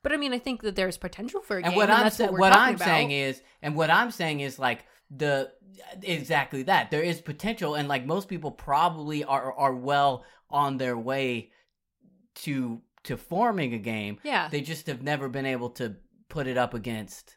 but 0.02 0.12
I 0.12 0.16
mean, 0.16 0.32
I 0.32 0.38
think 0.38 0.62
that 0.62 0.76
there's 0.76 0.98
potential 0.98 1.40
for 1.42 1.56
a 1.58 1.62
game. 1.62 1.68
and 1.70 1.76
what 1.76 1.90
I'm 1.90 2.04
that's 2.04 2.16
sa- 2.16 2.26
what, 2.30 2.40
what 2.40 2.52
I'm 2.52 2.74
about. 2.76 2.84
saying 2.84 3.10
is, 3.10 3.42
and 3.62 3.74
what 3.76 3.90
I'm 3.90 4.10
saying 4.10 4.40
is 4.40 4.58
like 4.58 4.84
the 5.10 5.52
exactly 6.02 6.62
that 6.64 6.90
there 6.90 7.02
is 7.02 7.20
potential, 7.20 7.74
and 7.74 7.88
like 7.88 8.06
most 8.06 8.28
people 8.28 8.50
probably 8.50 9.24
are 9.24 9.52
are 9.52 9.74
well 9.74 10.24
on 10.50 10.76
their 10.78 10.96
way 10.96 11.50
to 12.36 12.80
to 13.04 13.16
forming 13.16 13.72
a 13.74 13.78
game. 13.78 14.18
yeah, 14.24 14.48
They 14.48 14.60
just 14.60 14.86
have 14.88 15.02
never 15.02 15.28
been 15.28 15.46
able 15.46 15.70
to 15.70 15.96
put 16.28 16.46
it 16.48 16.56
up 16.58 16.74
against 16.74 17.36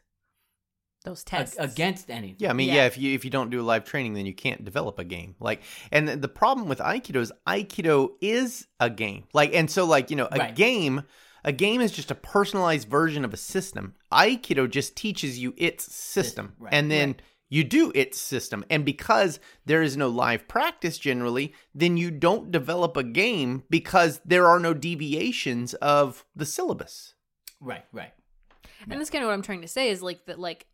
those 1.04 1.20
ag- 1.22 1.26
tests 1.26 1.56
against 1.58 2.10
anything. 2.10 2.36
Yeah, 2.38 2.50
I 2.50 2.52
mean, 2.52 2.68
Yeah. 2.68 2.74
yeah. 2.74 2.86
if 2.86 2.98
you 2.98 3.14
if 3.14 3.24
you 3.24 3.30
don't 3.30 3.50
do 3.50 3.62
live 3.62 3.84
training, 3.84 4.14
then 4.14 4.26
you 4.26 4.34
can't 4.34 4.64
develop 4.64 4.98
a 4.98 5.04
game. 5.04 5.34
Like, 5.40 5.62
and 5.90 6.08
the 6.08 6.28
problem 6.28 6.68
with 6.68 6.78
Aikido 6.78 7.16
is 7.20 7.32
Aikido 7.46 8.10
is 8.20 8.66
a 8.78 8.90
game. 8.90 9.24
Like, 9.32 9.54
and 9.54 9.70
so 9.70 9.84
like 9.86 10.10
you 10.10 10.16
know, 10.16 10.28
a 10.30 10.38
Right. 10.38 10.54
game, 10.54 11.02
a 11.44 11.52
game 11.52 11.80
is 11.80 11.92
just 11.92 12.10
a 12.10 12.14
personalized 12.14 12.88
version 12.88 13.24
of 13.24 13.32
a 13.32 13.38
system. 13.38 13.94
Aikido 14.12 14.68
just 14.70 14.94
teaches 14.96 15.38
you 15.38 15.54
its 15.56 15.92
system, 15.94 16.54
right, 16.58 16.72
and 16.72 16.90
then. 16.90 17.16
You 17.52 17.64
do 17.64 17.90
its 17.96 18.16
system. 18.20 18.64
And 18.70 18.84
because 18.84 19.40
there 19.66 19.82
is 19.82 19.96
no 19.96 20.06
live 20.06 20.46
practice 20.46 20.98
generally, 20.98 21.52
then 21.74 21.96
you 21.96 22.12
don't 22.12 22.52
develop 22.52 22.96
a 22.96 23.02
game 23.02 23.64
because 23.68 24.20
there 24.24 24.46
are 24.46 24.60
no 24.60 24.72
deviations 24.72 25.74
of 25.74 26.24
the 26.36 26.46
syllabus. 26.46 27.14
Right, 27.60 27.84
right. 27.90 28.12
And 28.88 29.00
that's 29.00 29.10
kind 29.10 29.24
of 29.24 29.28
what 29.28 29.34
I'm 29.34 29.42
trying 29.42 29.62
to 29.62 29.66
say 29.68 29.90
is 29.90 30.00
like 30.00 30.26
that, 30.26 30.38
like 30.38 30.66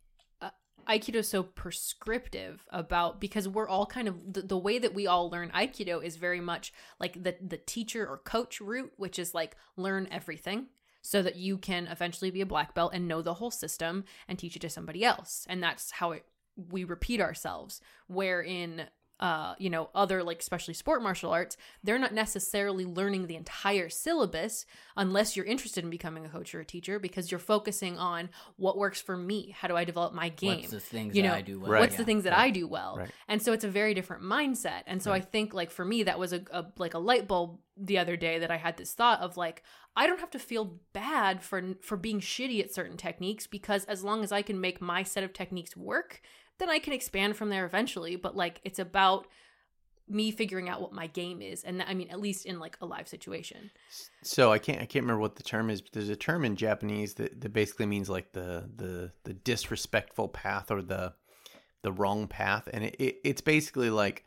Aikido 0.87 1.23
so 1.23 1.43
prescriptive 1.43 2.65
about 2.71 3.19
because 3.19 3.47
we're 3.47 3.67
all 3.67 3.85
kind 3.85 4.07
of 4.07 4.33
the, 4.33 4.41
the 4.41 4.57
way 4.57 4.79
that 4.79 4.93
we 4.93 5.07
all 5.07 5.29
learn 5.29 5.49
Aikido 5.49 6.03
is 6.03 6.15
very 6.15 6.39
much 6.39 6.73
like 6.99 7.21
the 7.21 7.35
the 7.41 7.57
teacher 7.57 8.07
or 8.07 8.17
coach 8.17 8.61
route, 8.61 8.93
which 8.97 9.19
is 9.19 9.33
like 9.33 9.55
learn 9.75 10.07
everything 10.11 10.67
so 11.01 11.21
that 11.21 11.35
you 11.35 11.57
can 11.57 11.87
eventually 11.87 12.31
be 12.31 12.41
a 12.41 12.45
black 12.45 12.73
belt 12.73 12.91
and 12.93 13.07
know 13.07 13.21
the 13.21 13.35
whole 13.35 13.51
system 13.51 14.03
and 14.27 14.37
teach 14.37 14.55
it 14.55 14.61
to 14.61 14.69
somebody 14.69 15.05
else. 15.05 15.45
And 15.49 15.61
that's 15.61 15.91
how 15.91 16.11
it 16.11 16.25
we 16.69 16.83
repeat 16.83 17.21
ourselves. 17.21 17.81
Where 18.07 18.41
in 18.41 18.87
uh, 19.19 19.55
you 19.57 19.69
know, 19.69 19.89
other 19.95 20.21
like 20.23 20.39
especially 20.39 20.73
sport 20.73 21.01
martial 21.01 21.31
arts, 21.31 21.57
they're 21.83 21.97
not 21.97 22.13
necessarily 22.13 22.85
learning 22.85 23.27
the 23.27 23.35
entire 23.35 23.89
syllabus 23.89 24.65
unless 24.95 25.35
you're 25.35 25.45
interested 25.45 25.83
in 25.83 25.89
becoming 25.89 26.25
a 26.25 26.29
coach 26.29 26.53
or 26.53 26.59
a 26.59 26.65
teacher 26.65 26.99
because 26.99 27.31
you're 27.31 27.39
focusing 27.39 27.97
on 27.97 28.29
what 28.57 28.77
works 28.77 29.01
for 29.01 29.17
me. 29.17 29.55
How 29.57 29.67
do 29.67 29.75
I 29.75 29.83
develop 29.85 30.13
my 30.13 30.29
game? 30.29 30.59
What's 30.59 30.69
the 30.71 30.79
things 30.79 31.15
you 31.15 31.23
that 31.23 31.27
know, 31.29 31.33
I 31.35 31.41
do 31.41 31.59
well? 31.59 31.71
Right. 31.71 31.79
What's 31.79 31.93
Yeah. 31.93 31.97
the 31.99 32.05
things 32.05 32.23
that 32.25 32.37
I 32.37 32.51
do 32.51 32.67
well? 32.67 32.97
Right. 32.97 33.09
And 33.27 33.41
so 33.41 33.53
it's 33.53 33.63
a 33.63 33.69
very 33.69 33.93
different 33.93 34.23
mindset. 34.23 34.83
And 34.85 35.01
so 35.01 35.11
I 35.11 35.19
think 35.19 35.53
like 35.53 35.71
for 35.71 35.83
me 35.85 36.03
that 36.03 36.19
was 36.19 36.31
a, 36.33 36.41
a 36.51 36.65
like 36.77 36.93
a 36.93 36.99
light 36.99 37.27
bulb 37.27 37.59
the 37.75 37.97
other 37.99 38.17
day 38.17 38.39
that 38.39 38.51
I 38.51 38.57
had 38.57 38.77
this 38.77 38.93
thought 38.93 39.21
of 39.21 39.37
like 39.37 39.63
I 39.95 40.05
don't 40.05 40.19
have 40.19 40.31
to 40.31 40.39
feel 40.39 40.79
bad 40.93 41.41
for 41.41 41.73
for 41.81 41.97
being 41.97 42.19
shitty 42.19 42.59
at 42.63 42.73
certain 42.73 42.97
techniques 42.97 43.47
because 43.47 43.83
as 43.85 44.03
long 44.03 44.23
as 44.23 44.31
I 44.31 44.43
can 44.43 44.61
make 44.61 44.79
my 44.79 45.01
set 45.03 45.23
of 45.23 45.33
techniques 45.33 45.75
work, 45.75 46.21
then 46.59 46.69
I 46.69 46.79
can 46.79 46.93
expand 46.93 47.35
from 47.35 47.49
there 47.49 47.65
eventually, 47.65 48.15
but 48.15 48.35
like 48.35 48.61
it's 48.63 48.79
about 48.79 49.27
me 50.09 50.31
figuring 50.31 50.69
out 50.69 50.81
what 50.81 50.93
my 50.93 51.07
game 51.07 51.41
is 51.41 51.65
and 51.65 51.83
I 51.85 51.93
mean 51.93 52.09
at 52.09 52.21
least 52.21 52.45
in 52.45 52.59
like 52.59 52.77
a 52.79 52.85
live 52.85 53.09
situation. 53.09 53.71
So 54.23 54.51
I 54.51 54.57
can't 54.59 54.77
I 54.81 54.85
can't 54.85 55.03
remember 55.03 55.21
what 55.21 55.35
the 55.35 55.43
term 55.43 55.69
is, 55.69 55.81
but 55.81 55.91
there's 55.91 56.09
a 56.09 56.15
term 56.15 56.45
in 56.45 56.55
Japanese 56.55 57.15
that, 57.15 57.41
that 57.41 57.53
basically 57.53 57.85
means 57.85 58.09
like 58.09 58.31
the 58.31 58.69
the 58.75 59.11
the 59.23 59.33
disrespectful 59.33 60.29
path 60.29 60.71
or 60.71 60.81
the 60.81 61.13
the 61.83 61.91
wrong 61.91 62.27
path, 62.27 62.67
and 62.73 62.83
it, 62.83 62.95
it 62.99 63.15
it's 63.23 63.41
basically 63.41 63.89
like 63.89 64.25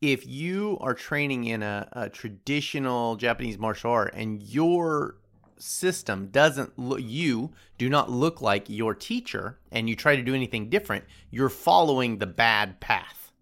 if 0.00 0.26
you 0.26 0.76
are 0.80 0.94
training 0.94 1.44
in 1.44 1.62
a, 1.62 1.88
a 1.92 2.10
traditional 2.10 3.16
Japanese 3.16 3.58
martial 3.58 3.92
art 3.92 4.12
and 4.14 4.42
your 4.42 5.16
system 5.62 6.26
doesn't 6.30 6.78
look 6.78 7.00
you 7.02 7.52
do 7.78 7.88
not 7.88 8.10
look 8.10 8.40
like 8.40 8.68
your 8.68 8.94
teacher 8.94 9.58
and 9.70 9.88
you 9.88 9.96
try 9.96 10.16
to 10.16 10.22
do 10.22 10.34
anything 10.34 10.68
different 10.68 11.04
you're 11.30 11.48
following 11.48 12.18
the 12.18 12.26
bad 12.26 12.80
path 12.80 13.32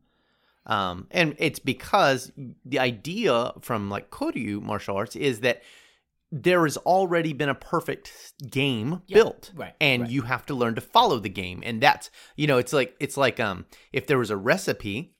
um, 0.66 1.06
and 1.10 1.34
it's 1.38 1.58
because 1.58 2.30
the 2.64 2.78
idea 2.78 3.52
from 3.60 3.88
like 3.88 4.10
koryu 4.10 4.60
martial 4.60 4.96
arts 4.96 5.16
is 5.16 5.40
that 5.40 5.62
there 6.32 6.62
has 6.62 6.76
already 6.76 7.32
been 7.32 7.48
a 7.48 7.54
perfect 7.56 8.12
game 8.50 9.02
Yeah, 9.06 9.14
built 9.16 9.50
right, 9.56 9.74
and 9.80 10.02
right. 10.02 10.10
you 10.10 10.22
have 10.22 10.46
to 10.46 10.54
learn 10.54 10.76
to 10.76 10.80
follow 10.80 11.18
the 11.18 11.28
game 11.28 11.62
and 11.64 11.80
that's 11.82 12.10
you 12.36 12.46
know 12.46 12.58
it's 12.58 12.72
like 12.72 12.94
it's 13.00 13.16
like 13.16 13.40
um 13.40 13.64
if 13.92 14.06
there 14.06 14.18
was 14.18 14.30
a 14.30 14.36
recipe 14.36 15.14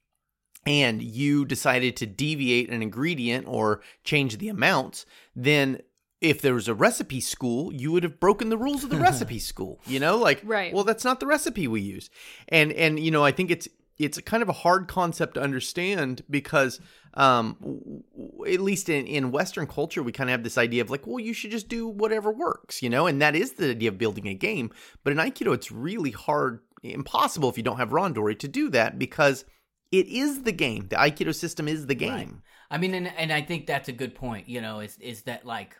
and 0.66 1.02
you 1.02 1.46
decided 1.46 1.96
to 1.96 2.06
deviate 2.06 2.70
an 2.70 2.82
ingredient 2.82 3.46
or 3.48 3.80
change 4.04 4.36
the 4.38 4.48
amounts 4.50 5.06
then 5.34 5.80
if 6.20 6.40
there 6.42 6.54
was 6.54 6.68
a 6.68 6.74
recipe 6.74 7.20
school 7.20 7.72
you 7.72 7.90
would 7.92 8.02
have 8.02 8.20
broken 8.20 8.48
the 8.50 8.58
rules 8.58 8.84
of 8.84 8.90
the 8.90 8.98
recipe 9.08 9.38
school 9.38 9.80
you 9.86 9.98
know 10.00 10.16
like 10.18 10.40
Right. 10.44 10.72
well 10.72 10.84
that's 10.84 11.04
not 11.04 11.20
the 11.20 11.26
recipe 11.26 11.66
we 11.68 11.80
use 11.80 12.10
and 12.48 12.72
and 12.72 13.00
you 13.00 13.10
know 13.10 13.24
i 13.24 13.32
think 13.32 13.50
it's 13.50 13.68
it's 13.98 14.16
a 14.16 14.22
kind 14.22 14.42
of 14.42 14.48
a 14.48 14.54
hard 14.54 14.88
concept 14.88 15.34
to 15.34 15.42
understand 15.42 16.22
because 16.30 16.80
um 17.14 17.56
w- 17.60 18.02
w- 18.16 18.54
at 18.54 18.60
least 18.60 18.88
in, 18.88 19.06
in 19.06 19.30
western 19.32 19.66
culture 19.66 20.02
we 20.02 20.12
kind 20.12 20.30
of 20.30 20.32
have 20.32 20.42
this 20.44 20.58
idea 20.58 20.82
of 20.82 20.90
like 20.90 21.06
well 21.06 21.18
you 21.18 21.32
should 21.32 21.50
just 21.50 21.68
do 21.68 21.88
whatever 21.88 22.30
works 22.30 22.82
you 22.82 22.88
know 22.90 23.06
and 23.06 23.20
that 23.20 23.34
is 23.34 23.52
the 23.54 23.70
idea 23.70 23.88
of 23.88 23.98
building 23.98 24.26
a 24.28 24.34
game 24.34 24.70
but 25.04 25.12
in 25.12 25.18
aikido 25.18 25.54
it's 25.54 25.72
really 25.72 26.10
hard 26.12 26.60
impossible 26.82 27.48
if 27.50 27.56
you 27.56 27.62
don't 27.62 27.76
have 27.78 27.90
randori 27.90 28.38
to 28.38 28.48
do 28.48 28.68
that 28.70 28.98
because 28.98 29.44
it 29.92 30.06
is 30.06 30.42
the 30.44 30.52
game 30.52 30.86
the 30.88 30.96
aikido 30.96 31.34
system 31.34 31.66
is 31.68 31.86
the 31.86 31.94
game 31.94 32.12
Right. 32.12 32.28
I 32.72 32.78
mean, 32.78 32.94
and 32.94 33.08
and 33.18 33.32
I 33.32 33.42
think 33.42 33.66
that's 33.66 33.88
a 33.88 33.92
good 33.92 34.14
point. 34.14 34.48
You 34.48 34.60
know, 34.60 34.78
is 34.78 34.96
is 35.00 35.22
that 35.22 35.44
like, 35.44 35.74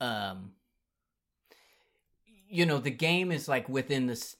um, 0.00 0.52
you 2.48 2.66
know, 2.66 2.78
the 2.78 2.90
game 2.90 3.32
is 3.32 3.48
like 3.48 3.68
within 3.68 4.06
this, 4.06 4.36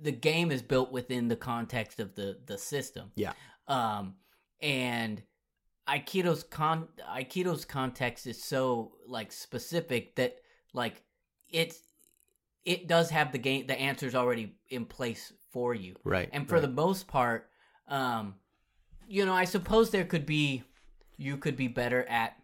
the 0.00 0.12
game 0.12 0.50
is 0.50 0.62
built 0.62 0.92
within 0.92 1.28
the 1.28 1.36
context 1.36 2.00
of 2.00 2.14
the 2.14 2.38
the 2.46 2.58
system. 2.58 3.10
Yeah. 3.16 3.32
Um, 3.66 4.14
and 4.60 5.22
Aikido's 5.88 6.42
con 6.42 6.88
Aikido's 7.10 7.64
context 7.64 8.26
is 8.26 8.42
so 8.42 8.92
like 9.06 9.32
specific 9.32 10.16
that 10.16 10.36
like 10.72 11.02
it's 11.50 11.78
it 12.64 12.88
does 12.88 13.10
have 13.10 13.32
the 13.32 13.38
game 13.38 13.66
the 13.66 13.78
answers 13.78 14.14
already 14.14 14.56
in 14.70 14.86
place 14.86 15.32
for 15.50 15.74
you 15.74 15.94
right 16.04 16.28
and 16.32 16.48
for 16.48 16.60
the 16.60 16.68
most 16.68 17.06
part 17.06 17.48
um 17.88 18.34
you 19.06 19.24
know 19.24 19.34
i 19.34 19.44
suppose 19.44 19.90
there 19.90 20.04
could 20.04 20.26
be 20.26 20.62
you 21.16 21.36
could 21.36 21.56
be 21.56 21.68
better 21.68 22.04
at 22.04 22.36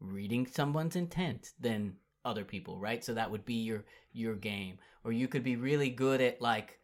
reading 0.00 0.46
someone's 0.46 0.96
intent 0.96 1.52
than 1.60 1.94
other 2.24 2.44
people 2.44 2.78
right? 2.78 3.04
So 3.04 3.14
that 3.14 3.30
would 3.30 3.44
be 3.44 3.54
your 3.54 3.84
your 4.12 4.34
game. 4.34 4.78
Or 5.04 5.12
you 5.12 5.28
could 5.28 5.44
be 5.44 5.56
really 5.56 5.90
good 5.90 6.20
at 6.20 6.40
like 6.40 6.78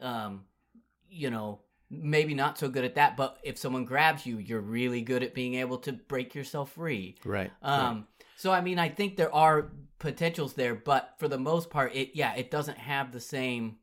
um 0.00 0.44
you 1.08 1.30
know 1.30 1.60
maybe 1.90 2.34
not 2.34 2.58
so 2.58 2.68
good 2.68 2.84
at 2.84 2.96
that 2.96 3.16
but 3.16 3.38
if 3.42 3.56
someone 3.56 3.84
grabs 3.86 4.26
you 4.26 4.36
you're 4.36 4.60
really 4.60 5.00
good 5.00 5.22
at 5.22 5.32
being 5.32 5.54
able 5.54 5.78
to 5.78 5.92
break 5.92 6.34
yourself 6.34 6.72
free. 6.72 7.16
Right 7.24 7.50
um, 7.62 8.06
so 8.38 8.52
I 8.52 8.60
mean, 8.60 8.78
I 8.78 8.88
think 8.88 9.16
there 9.16 9.34
are 9.34 9.72
potentials 9.98 10.54
there, 10.54 10.76
but 10.76 11.14
for 11.18 11.26
the 11.26 11.38
most 11.38 11.70
part, 11.70 11.92
it 11.96 12.10
yeah, 12.14 12.36
it 12.36 12.52
doesn't 12.52 12.78
have 12.78 13.10
the 13.10 13.18
same 13.18 13.78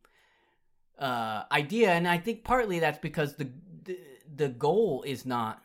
uh, 0.97 1.43
idea, 1.51 1.91
and 1.91 2.07
I 2.07 2.19
think 2.19 2.45
partly 2.45 2.79
that's 2.79 2.99
because 2.99 3.35
the 3.35 3.49
the, 3.83 3.99
the 4.33 4.47
goal 4.47 5.03
is 5.05 5.25
not 5.25 5.61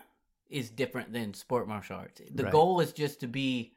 is 0.51 0.71
different 0.71 1.13
than 1.13 1.33
sport 1.35 1.67
martial 1.69 1.97
arts. 1.97 2.21
The 2.31 2.45
Right. 2.45 2.53
goal 2.53 2.81
is 2.81 2.93
just 2.93 3.21
to 3.21 3.27
be 3.29 3.77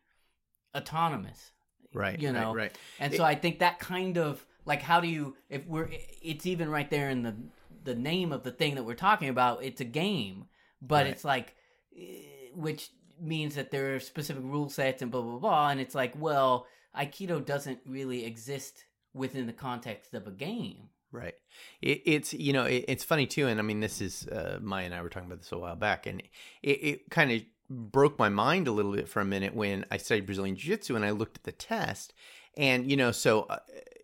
autonomous, 0.76 1.52
right 1.94 2.20
you 2.20 2.32
know, 2.32 2.54
right 2.54 2.78
and 3.00 3.14
so 3.14 3.24
I 3.24 3.36
think 3.36 3.60
that 3.60 3.80
kind 3.80 4.18
of 4.18 4.46
like 4.66 4.82
how 4.82 5.00
do 5.00 5.08
you 5.08 5.36
if 5.50 5.66
we're 5.68 5.90
it's 6.22 6.46
even 6.46 6.70
right 6.70 6.90
there 6.90 7.10
in 7.10 7.24
the 7.24 7.36
the 7.84 7.96
name 7.96 8.32
of 8.32 8.44
the 8.44 8.52
thing 8.52 8.76
that 8.76 8.84
we're 8.84 8.94
talking 8.96 9.30
about. 9.30 9.64
It's 9.64 9.82
a 9.82 9.86
game, 9.86 10.46
but 10.82 11.04
Right. 11.06 11.12
it's 11.14 11.24
like 11.26 11.56
eh, 11.98 12.50
which 12.56 12.90
means 13.20 13.56
that 13.56 13.72
there 13.72 13.96
are 13.96 14.00
specific 14.00 14.44
rule 14.44 14.70
sets 14.70 15.02
and 15.02 15.12
blah 15.12 15.22
blah 15.22 15.38
blah. 15.40 15.70
And 15.70 15.80
it's 15.80 15.96
like, 15.96 16.14
well, 16.18 16.66
Aikido 16.98 17.44
doesn't 17.46 17.80
really 17.86 18.26
exist 18.26 18.86
within 19.14 19.46
the 19.48 19.54
context 19.54 20.14
of 20.14 20.28
a 20.28 20.32
game. 20.32 20.90
Right. 21.14 21.36
It, 21.80 22.02
it's 22.06 22.34
you 22.34 22.54
know 22.54 22.64
it, 22.64 22.86
it's 22.88 23.04
funny 23.04 23.28
too, 23.28 23.48
and 23.48 23.60
I 23.60 23.64
mean 23.64 23.80
this 23.80 24.02
is 24.02 24.28
uh, 24.28 24.58
Maya 24.62 24.86
and 24.86 24.96
I 24.96 25.02
were 25.04 25.10
talking 25.10 25.28
about 25.28 25.42
this 25.42 25.52
a 25.52 25.58
while 25.60 25.76
back, 25.76 26.08
and 26.08 26.22
it, 26.64 26.70
it 26.72 27.10
kind 27.12 27.32
of 27.32 27.42
broke 27.70 28.18
my 28.18 28.30
mind 28.30 28.68
a 28.68 28.72
little 28.72 28.92
bit 28.92 29.08
for 29.08 29.22
a 29.22 29.26
minute 29.26 29.56
when 29.56 29.86
I 29.92 29.98
studied 29.98 30.26
Brazilian 30.26 30.56
Jiu 30.56 30.74
Jitsu 30.74 30.96
and 30.96 31.06
I 31.06 31.12
looked 31.12 31.38
at 31.38 31.44
the 31.44 31.52
test, 31.52 32.16
and 32.58 32.90
you 32.90 32.98
know 32.98 33.12
so 33.12 33.44
uh, 33.44 33.60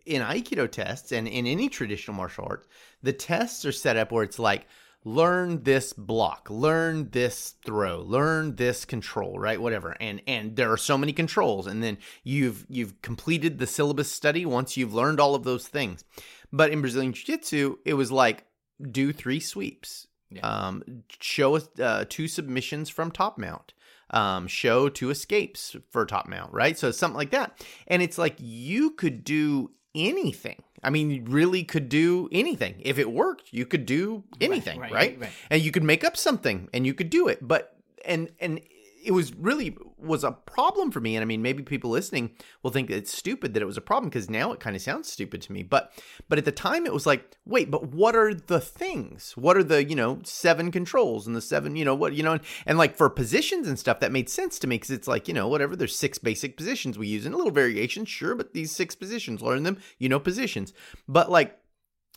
in 0.06 0.22
Aikido 0.22 0.70
tests 0.70 1.10
and 1.10 1.26
in 1.26 1.48
any 1.48 1.68
traditional 1.68 2.16
martial 2.16 2.46
arts, 2.48 2.68
the 3.02 3.12
tests 3.12 3.64
are 3.64 3.72
set 3.72 3.96
up 3.96 4.12
where 4.12 4.22
it's 4.22 4.38
like 4.38 4.68
learn 5.04 5.62
this 5.62 5.94
block 5.94 6.50
learn 6.50 7.08
this 7.10 7.54
throw 7.64 8.00
learn 8.02 8.54
this 8.56 8.84
control 8.84 9.38
right 9.38 9.58
whatever 9.58 9.96
and 9.98 10.20
and 10.26 10.56
there 10.56 10.70
are 10.70 10.76
so 10.76 10.98
many 10.98 11.10
controls 11.10 11.66
and 11.66 11.82
then 11.82 11.96
you've 12.22 12.66
you've 12.68 13.00
completed 13.00 13.58
the 13.58 13.66
syllabus 13.66 14.12
study 14.12 14.44
once 14.44 14.76
you've 14.76 14.92
learned 14.92 15.18
all 15.18 15.34
of 15.34 15.42
those 15.42 15.66
things 15.66 16.04
but 16.52 16.70
in 16.70 16.80
brazilian 16.80 17.12
jiu-jitsu 17.12 17.76
it 17.84 17.94
was 17.94 18.10
like 18.12 18.44
do 18.90 19.12
three 19.12 19.40
sweeps 19.40 20.06
Yeah. 20.30 20.40
um 20.42 20.82
show 21.20 21.56
us 21.56 21.68
uh, 21.78 22.04
two 22.08 22.28
submissions 22.28 22.88
from 22.88 23.10
top 23.10 23.38
mount 23.38 23.72
um, 24.12 24.48
show 24.48 24.88
two 24.88 25.10
escapes 25.10 25.76
for 25.90 26.04
top 26.04 26.26
mount, 26.26 26.52
right? 26.52 26.76
So 26.76 26.90
something 26.90 27.16
like 27.16 27.30
that. 27.30 27.64
And 27.86 28.02
it's 28.02 28.18
like 28.18 28.34
you 28.40 28.90
could 28.90 29.22
do 29.22 29.70
anything. 29.94 30.60
I 30.82 30.90
mean, 30.90 31.10
you 31.12 31.22
really 31.26 31.62
could 31.62 31.88
do 31.88 32.28
anything. 32.32 32.74
If 32.80 32.98
it 32.98 33.12
worked, 33.12 33.52
you 33.52 33.66
could 33.66 33.86
do 33.86 34.24
anything, 34.40 34.80
right? 34.80 34.92
right, 34.92 35.20
right. 35.20 35.30
And 35.48 35.62
you 35.62 35.70
could 35.70 35.84
make 35.84 36.02
up 36.02 36.16
something 36.16 36.68
and 36.74 36.84
you 36.84 36.92
could 36.92 37.08
do 37.08 37.28
it. 37.28 37.38
But 37.46 37.76
and 38.04 38.30
and 38.40 38.60
it 39.02 39.12
was 39.12 39.34
really 39.34 39.76
was 39.96 40.24
a 40.24 40.32
problem 40.32 40.90
for 40.90 41.00
me. 41.00 41.16
And 41.16 41.22
I 41.22 41.26
mean, 41.26 41.42
maybe 41.42 41.62
people 41.62 41.90
listening 41.90 42.30
will 42.62 42.70
think 42.70 42.90
it's 42.90 43.16
stupid 43.16 43.54
that 43.54 43.62
it 43.62 43.66
was 43.66 43.76
a 43.76 43.82
problem 43.82 44.10
because 44.10 44.30
now 44.30 44.52
it 44.52 44.60
kind 44.60 44.74
of 44.74 44.82
sounds 44.82 45.10
stupid 45.10 45.42
to 45.42 45.52
me. 45.52 45.62
But 45.62 45.92
but 46.28 46.38
at 46.38 46.44
the 46.44 46.52
time 46.52 46.86
it 46.86 46.92
was 46.92 47.06
like, 47.06 47.36
wait, 47.44 47.70
but 47.70 47.88
what 47.88 48.16
are 48.16 48.34
the 48.34 48.60
things? 48.60 49.36
What 49.36 49.56
are 49.56 49.62
the, 49.62 49.84
you 49.84 49.94
know, 49.94 50.20
seven 50.24 50.70
controls 50.70 51.26
and 51.26 51.34
the 51.34 51.40
seven, 51.40 51.76
you 51.76 51.84
know, 51.84 51.94
what, 51.94 52.14
you 52.14 52.22
know, 52.22 52.32
and, 52.32 52.40
and 52.66 52.78
like 52.78 52.96
for 52.96 53.10
positions 53.10 53.68
and 53.68 53.78
stuff, 53.78 54.00
that 54.00 54.12
made 54.12 54.28
sense 54.28 54.58
to 54.60 54.66
me 54.66 54.76
because 54.76 54.90
it's 54.90 55.08
like, 55.08 55.28
you 55.28 55.34
know, 55.34 55.48
whatever, 55.48 55.76
there's 55.76 55.96
six 55.96 56.18
basic 56.18 56.56
positions 56.56 56.98
we 56.98 57.08
use 57.08 57.26
and 57.26 57.34
a 57.34 57.38
little 57.38 57.52
variation, 57.52 58.04
sure, 58.04 58.34
but 58.34 58.54
these 58.54 58.72
six 58.72 58.94
positions, 58.94 59.42
learn 59.42 59.62
them, 59.62 59.78
you 59.98 60.08
know, 60.08 60.20
positions. 60.20 60.72
But 61.08 61.30
like 61.30 61.58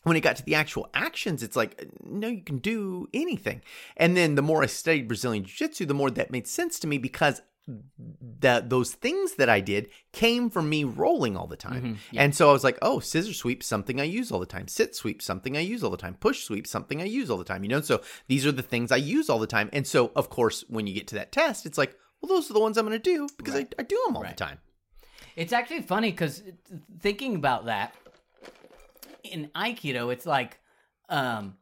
when 0.03 0.15
it 0.17 0.21
got 0.21 0.35
to 0.37 0.43
the 0.43 0.55
actual 0.55 0.89
actions, 0.93 1.43
it's 1.43 1.55
like, 1.55 1.85
no, 2.03 2.27
you 2.27 2.41
can 2.43 2.57
do 2.59 3.07
anything. 3.13 3.61
And 3.97 4.15
then 4.17 4.35
the 4.35 4.41
more 4.41 4.63
I 4.63 4.67
studied 4.67 5.07
Brazilian 5.07 5.43
Jiu 5.45 5.55
Jitsu, 5.67 5.85
the 5.85 5.93
more 5.93 6.11
that 6.11 6.31
made 6.31 6.47
sense 6.47 6.79
to 6.79 6.87
me 6.87 6.97
because 6.97 7.41
that 8.39 8.69
those 8.69 8.91
things 8.93 9.35
that 9.35 9.47
I 9.47 9.61
did 9.61 9.89
came 10.11 10.49
from 10.49 10.67
me 10.69 10.83
rolling 10.83 11.37
all 11.37 11.47
the 11.47 11.55
time. 11.55 11.81
Mhm, 11.83 11.97
yeah. 12.11 12.23
And 12.23 12.35
so 12.35 12.49
I 12.49 12.53
was 12.53 12.63
like, 12.63 12.77
oh, 12.81 12.99
scissor 12.99 13.33
sweep, 13.33 13.63
something 13.63 14.01
I 14.01 14.03
use 14.03 14.31
all 14.33 14.39
the 14.41 14.45
time. 14.45 14.67
Sit 14.67 14.95
sweep, 14.95 15.21
something 15.21 15.55
I 15.55 15.61
use 15.61 15.81
all 15.83 15.89
the 15.89 15.95
time. 15.95 16.15
Push 16.15 16.43
sweep, 16.43 16.67
something 16.67 17.01
I 17.01 17.05
use 17.05 17.29
all 17.29 17.37
the 17.37 17.45
time. 17.45 17.63
You 17.63 17.69
know, 17.69 17.79
so 17.81 18.01
these 18.27 18.45
are 18.45 18.51
the 18.51 18.61
things 18.61 18.91
I 18.91 18.97
use 18.97 19.29
all 19.29 19.39
the 19.39 19.47
time. 19.47 19.69
And 19.71 19.87
so, 19.87 20.11
of 20.15 20.29
course, 20.29 20.65
when 20.67 20.87
you 20.87 20.93
get 20.93 21.07
to 21.09 21.15
that 21.15 21.31
test, 21.31 21.65
it's 21.65 21.77
like, 21.77 21.95
well, 22.21 22.27
those 22.27 22.49
are 22.49 22.53
the 22.53 22.59
ones 22.59 22.77
I'm 22.77 22.85
going 22.85 22.99
to 22.99 23.03
do 23.03 23.29
because 23.37 23.53
Right. 23.55 23.73
I, 23.79 23.81
I 23.81 23.85
do 23.85 24.01
them 24.07 24.17
all 24.17 24.23
Right. 24.23 24.35
the 24.35 24.43
time. 24.43 24.59
It's 25.37 25.53
actually 25.53 25.81
funny 25.83 26.11
because 26.11 26.43
thinking 26.99 27.35
about 27.35 27.65
that 27.65 27.95
in 29.23 29.49
Aikido, 29.55 30.11
it's 30.11 30.25
like 30.25 30.59
um, 31.09 31.55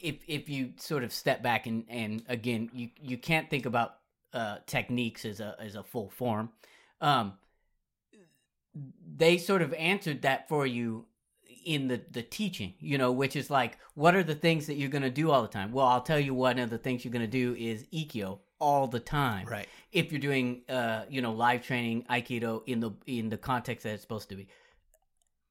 if 0.00 0.16
if 0.26 0.48
you 0.48 0.72
sort 0.78 1.04
of 1.04 1.12
step 1.12 1.42
back 1.42 1.66
and 1.66 1.84
and 1.88 2.22
again, 2.28 2.70
you 2.72 2.90
you 3.00 3.16
can't 3.18 3.48
think 3.50 3.66
about 3.66 3.96
uh, 4.32 4.58
techniques 4.66 5.24
as 5.24 5.40
a 5.40 5.56
as 5.60 5.74
a 5.74 5.82
full 5.82 6.10
form. 6.10 6.50
Um, 7.00 7.34
they 9.16 9.38
sort 9.38 9.62
of 9.62 9.72
answered 9.74 10.22
that 10.22 10.48
for 10.48 10.66
you 10.66 11.06
in 11.64 11.88
the 11.88 12.00
the 12.10 12.22
teaching, 12.22 12.74
you 12.78 12.98
know, 12.98 13.10
which 13.12 13.36
is 13.36 13.50
like, 13.50 13.78
what 13.94 14.14
are 14.14 14.22
the 14.22 14.34
things 14.34 14.66
that 14.66 14.74
you're 14.74 14.90
going 14.90 15.02
to 15.02 15.10
do 15.10 15.30
all 15.30 15.42
the 15.42 15.48
time? 15.48 15.72
Well, 15.72 15.86
I'll 15.86 16.02
tell 16.02 16.20
you 16.20 16.34
one 16.34 16.58
of 16.58 16.70
the 16.70 16.78
things 16.78 17.04
you're 17.04 17.12
going 17.12 17.24
to 17.24 17.26
do 17.26 17.54
is 17.58 17.84
ikkyo 17.92 18.38
all 18.58 18.86
the 18.86 19.00
time 19.00 19.46
Right. 19.46 19.68
if 19.92 20.10
you're 20.10 20.18
doing 20.18 20.62
uh 20.70 21.02
you 21.10 21.20
know 21.20 21.30
live 21.34 21.62
training 21.62 22.06
aikido 22.08 22.62
in 22.64 22.80
the 22.80 22.90
in 23.06 23.28
the 23.28 23.36
context 23.36 23.84
that 23.84 23.92
it's 23.92 24.00
supposed 24.00 24.30
to 24.30 24.34
be 24.34 24.48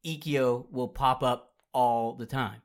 ikkyo 0.05 0.65
will 0.71 0.87
pop 0.87 1.23
up 1.23 1.53
all 1.73 2.13
the 2.13 2.25
time 2.25 2.61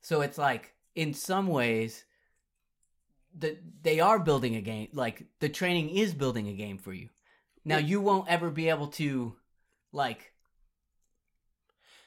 so 0.00 0.20
it's 0.20 0.38
like 0.38 0.74
in 0.94 1.14
some 1.14 1.46
ways 1.46 2.04
the 3.36 3.56
they 3.82 4.00
are 4.00 4.18
building 4.18 4.54
a 4.56 4.60
game 4.60 4.88
like 4.92 5.24
the 5.40 5.48
training 5.48 5.88
is 5.90 6.14
building 6.14 6.48
a 6.48 6.52
game 6.54 6.78
for 6.78 6.92
you 6.92 7.08
now 7.64 7.78
you 7.78 8.00
won't 8.00 8.28
ever 8.28 8.50
be 8.50 8.68
able 8.68 8.86
to 8.88 9.34
like 9.92 10.32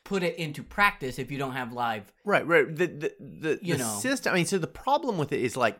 put 0.03 0.23
it 0.23 0.37
into 0.37 0.63
practice 0.63 1.19
if 1.19 1.29
you 1.31 1.37
don't 1.37 1.51
have 1.53 1.73
live 1.73 2.03
Right, 2.23 2.45
right. 2.47 2.73
The 2.73 2.87
the 2.87 3.13
the, 3.19 3.59
You 3.61 3.73
the 3.73 3.79
know. 3.83 3.99
system. 3.99 4.31
I 4.33 4.35
mean, 4.37 4.45
so 4.45 4.57
the 4.57 4.67
problem 4.67 5.17
with 5.17 5.31
it 5.33 5.41
is 5.41 5.57
like 5.57 5.79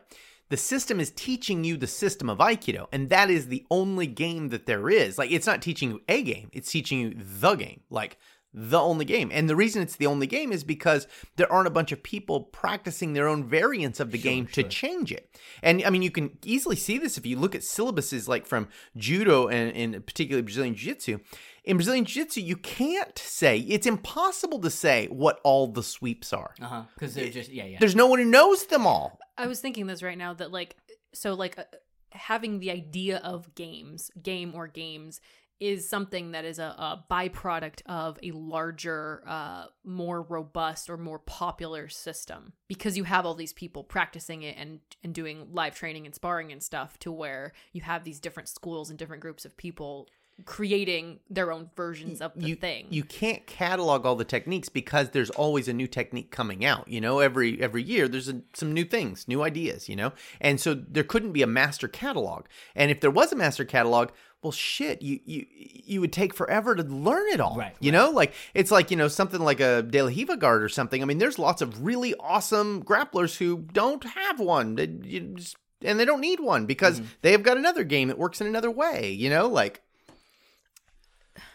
the 0.50 0.56
system 0.56 0.98
is 1.00 1.10
teaching 1.10 1.64
you 1.64 1.76
the 1.76 1.86
system 1.86 2.28
of 2.30 2.38
Aikido, 2.38 2.86
and 2.92 3.10
that 3.10 3.30
is 3.30 3.48
the 3.48 3.66
only 3.70 4.06
game 4.06 4.48
that 4.48 4.66
there 4.66 4.88
is. 4.88 5.18
Like, 5.18 5.30
it's 5.30 5.46
not 5.46 5.60
teaching 5.62 5.90
you 5.90 6.00
a 6.08 6.22
game, 6.22 6.48
it's 6.52 6.70
teaching 6.70 7.00
you 7.00 7.14
the 7.14 7.54
game. 7.54 7.80
Like, 7.90 8.16
the 8.54 8.80
only 8.80 9.04
game. 9.04 9.30
And 9.32 9.48
the 9.48 9.56
reason 9.56 9.82
it's 9.82 9.96
the 9.96 10.06
only 10.06 10.26
game 10.26 10.52
is 10.52 10.64
because 10.64 11.06
there 11.36 11.50
aren't 11.52 11.66
a 11.66 11.70
bunch 11.70 11.92
of 11.92 12.02
people 12.02 12.40
practicing 12.40 13.12
their 13.12 13.28
own 13.28 13.44
variants 13.44 14.00
of 14.00 14.10
the 14.10 14.18
game 14.18 14.46
to 14.48 14.62
change 14.62 15.12
it. 15.12 15.30
And 15.62 15.82
I 15.84 15.90
mean, 15.90 16.02
you 16.02 16.10
can 16.10 16.38
easily 16.44 16.76
see 16.76 16.98
this 16.98 17.18
if 17.18 17.26
you 17.26 17.38
look 17.38 17.54
at 17.54 17.60
syllabuses 17.60 18.26
like 18.26 18.46
from 18.46 18.68
judo 18.96 19.48
and, 19.48 19.76
and 19.76 20.06
particularly 20.06 20.42
Brazilian 20.42 20.74
Jiu 20.74 20.94
Jitsu. 20.94 21.18
In 21.64 21.76
Brazilian 21.76 22.06
Jiu 22.06 22.24
Jitsu, 22.24 22.40
you 22.40 22.56
can't 22.56 23.18
say, 23.18 23.58
it's 23.58 23.86
impossible 23.86 24.60
to 24.60 24.70
say 24.70 25.06
what 25.08 25.38
all 25.44 25.66
the 25.66 25.82
sweeps 25.82 26.32
are. 26.32 26.54
Uh 26.60 26.66
huh. 26.66 26.82
Because 26.94 27.14
they're 27.14 27.28
just 27.28 27.50
yeah 27.50 27.66
yeah. 27.66 27.78
There's 27.78 27.96
no 27.96 28.06
one 28.06 28.18
who 28.18 28.24
knows 28.24 28.66
them 28.66 28.86
all. 28.86 29.18
I 29.36 29.46
was 29.46 29.60
thinking 29.60 29.86
this 29.86 30.02
right 30.02 30.18
now 30.18 30.32
that 30.34 30.50
like 30.50 30.76
so 31.12 31.34
like 31.34 31.58
uh, 31.58 31.64
having 32.12 32.60
the 32.60 32.70
idea 32.70 33.18
of 33.18 33.54
games, 33.54 34.10
game 34.22 34.52
or 34.54 34.66
games 34.66 35.20
is 35.60 35.88
something 35.88 36.32
that 36.32 36.44
is 36.44 36.58
a, 36.58 36.62
a 36.62 37.04
byproduct 37.10 37.82
of 37.86 38.18
a 38.22 38.30
larger, 38.32 39.22
uh, 39.26 39.66
more 39.84 40.22
robust 40.22 40.88
or 40.88 40.96
more 40.96 41.18
popular 41.18 41.88
system 41.88 42.52
because 42.68 42.96
you 42.96 43.04
have 43.04 43.26
all 43.26 43.34
these 43.34 43.52
people 43.52 43.82
practicing 43.82 44.42
it 44.42 44.56
and 44.58 44.80
and 45.02 45.14
doing 45.14 45.48
live 45.52 45.74
training 45.74 46.06
and 46.06 46.14
sparring 46.14 46.52
and 46.52 46.62
stuff 46.62 46.98
to 46.98 47.10
where 47.10 47.52
you 47.72 47.80
have 47.80 48.04
these 48.04 48.20
different 48.20 48.48
schools 48.48 48.90
and 48.90 48.98
different 48.98 49.22
groups 49.22 49.44
of 49.44 49.56
people 49.56 50.08
creating 50.44 51.18
their 51.28 51.50
own 51.50 51.68
versions 51.76 52.20
of 52.20 52.32
the 52.36 52.48
you, 52.48 52.54
thing. 52.54 52.86
You 52.90 53.02
can't 53.02 53.44
catalog 53.46 54.06
all 54.06 54.14
the 54.14 54.24
techniques 54.24 54.68
because 54.68 55.10
there's 55.10 55.30
always 55.30 55.66
a 55.68 55.72
new 55.72 55.88
technique 55.88 56.30
coming 56.30 56.64
out. 56.64 56.86
You 56.88 57.00
know, 57.00 57.18
every 57.18 57.60
every 57.60 57.82
year 57.82 58.08
there's 58.08 58.28
a, 58.28 58.42
some 58.54 58.72
new 58.72 58.84
things, 58.84 59.26
new 59.26 59.42
ideas. 59.42 59.88
You 59.88 59.96
know, 59.96 60.12
and 60.40 60.60
so 60.60 60.74
there 60.74 61.04
couldn't 61.04 61.32
be 61.32 61.42
a 61.42 61.46
master 61.46 61.88
catalog. 61.88 62.46
And 62.74 62.90
if 62.90 63.00
there 63.00 63.10
was 63.10 63.32
a 63.32 63.36
master 63.36 63.64
catalog, 63.64 64.10
well, 64.42 64.52
shit, 64.52 65.02
you 65.02 65.18
you 65.24 65.46
you 65.50 66.00
would 66.00 66.12
take 66.12 66.32
forever 66.32 66.74
to 66.76 66.82
learn 66.82 67.26
it 67.32 67.40
all. 67.40 67.56
Right, 67.56 67.74
You 67.80 67.90
know, 67.90 68.10
like 68.10 68.34
it's 68.54 68.70
like 68.70 68.90
you 68.90 68.96
know 68.96 69.08
something 69.08 69.40
like 69.40 69.58
a 69.60 69.82
De 69.82 70.00
La 70.00 70.08
Riva 70.08 70.36
guard 70.36 70.62
or 70.62 70.68
something. 70.68 71.02
I 71.02 71.06
mean, 71.06 71.18
there's 71.18 71.38
lots 71.38 71.60
of 71.60 71.84
really 71.84 72.14
awesome 72.20 72.84
grapplers 72.84 73.36
who 73.38 73.58
don't 73.72 74.04
have 74.04 74.38
one. 74.38 74.76
They, 74.76 74.86
you 74.86 75.20
just, 75.36 75.56
and 75.82 75.98
they 75.98 76.04
don't 76.04 76.20
need 76.20 76.38
one 76.38 76.66
because 76.66 77.00
mm-hmm. 77.00 77.08
they 77.22 77.32
have 77.32 77.42
got 77.42 77.56
another 77.56 77.82
game 77.82 78.08
that 78.08 78.18
works 78.18 78.40
in 78.40 78.46
another 78.46 78.70
way. 78.70 79.10
You 79.10 79.28
know, 79.28 79.48
like 79.48 79.82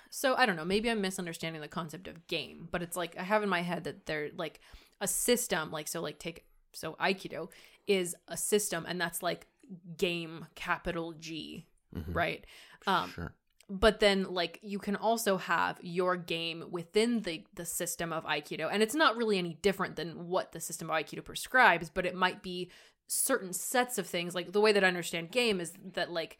So 0.09 0.35
I 0.35 0.45
don't 0.45 0.57
know. 0.57 0.65
Maybe 0.65 0.91
I'm 0.91 1.01
misunderstanding 1.01 1.61
the 1.61 1.69
concept 1.69 2.07
of 2.07 2.27
game, 2.27 2.67
but 2.69 2.83
it's 2.83 2.97
like 2.97 3.17
I 3.17 3.23
have 3.23 3.43
in 3.43 3.49
my 3.49 3.61
head 3.61 3.85
that 3.85 4.05
they're 4.05 4.29
like 4.35 4.59
a 4.99 5.07
system. 5.07 5.71
Like 5.71 5.87
so, 5.87 6.01
like 6.01 6.19
take 6.19 6.45
so 6.73 6.97
Aikido 6.99 7.49
is 7.87 8.13
a 8.27 8.35
system, 8.35 8.85
and 8.87 8.99
that's 8.99 9.23
like 9.23 9.47
game 9.97 10.47
capital 10.53 11.13
G, 11.13 11.65
right? 12.07 12.45
Um, 12.87 13.11
sure. 13.11 13.33
but 13.69 13.99
then 13.99 14.25
like 14.33 14.59
you 14.61 14.77
can 14.79 14.95
also 14.95 15.37
have 15.37 15.79
your 15.81 16.17
game 16.17 16.65
within 16.69 17.21
the 17.21 17.45
the 17.55 17.65
system 17.65 18.11
of 18.11 18.25
aikido 18.25 18.67
and 18.71 18.83
it's 18.83 18.95
not 18.95 19.15
really 19.15 19.37
any 19.37 19.57
different 19.61 19.95
than 19.95 20.27
what 20.27 20.51
the 20.51 20.59
system 20.59 20.89
of 20.89 20.95
aikido 20.95 21.23
prescribes 21.23 21.89
but 21.89 22.05
it 22.05 22.13
might 22.15 22.43
be 22.43 22.69
certain 23.07 23.53
sets 23.53 23.97
of 23.97 24.05
things 24.05 24.35
like 24.35 24.51
the 24.51 24.59
way 24.59 24.71
that 24.73 24.83
i 24.83 24.87
understand 24.87 25.31
game 25.31 25.61
is 25.61 25.73
that 25.93 26.11
like 26.11 26.39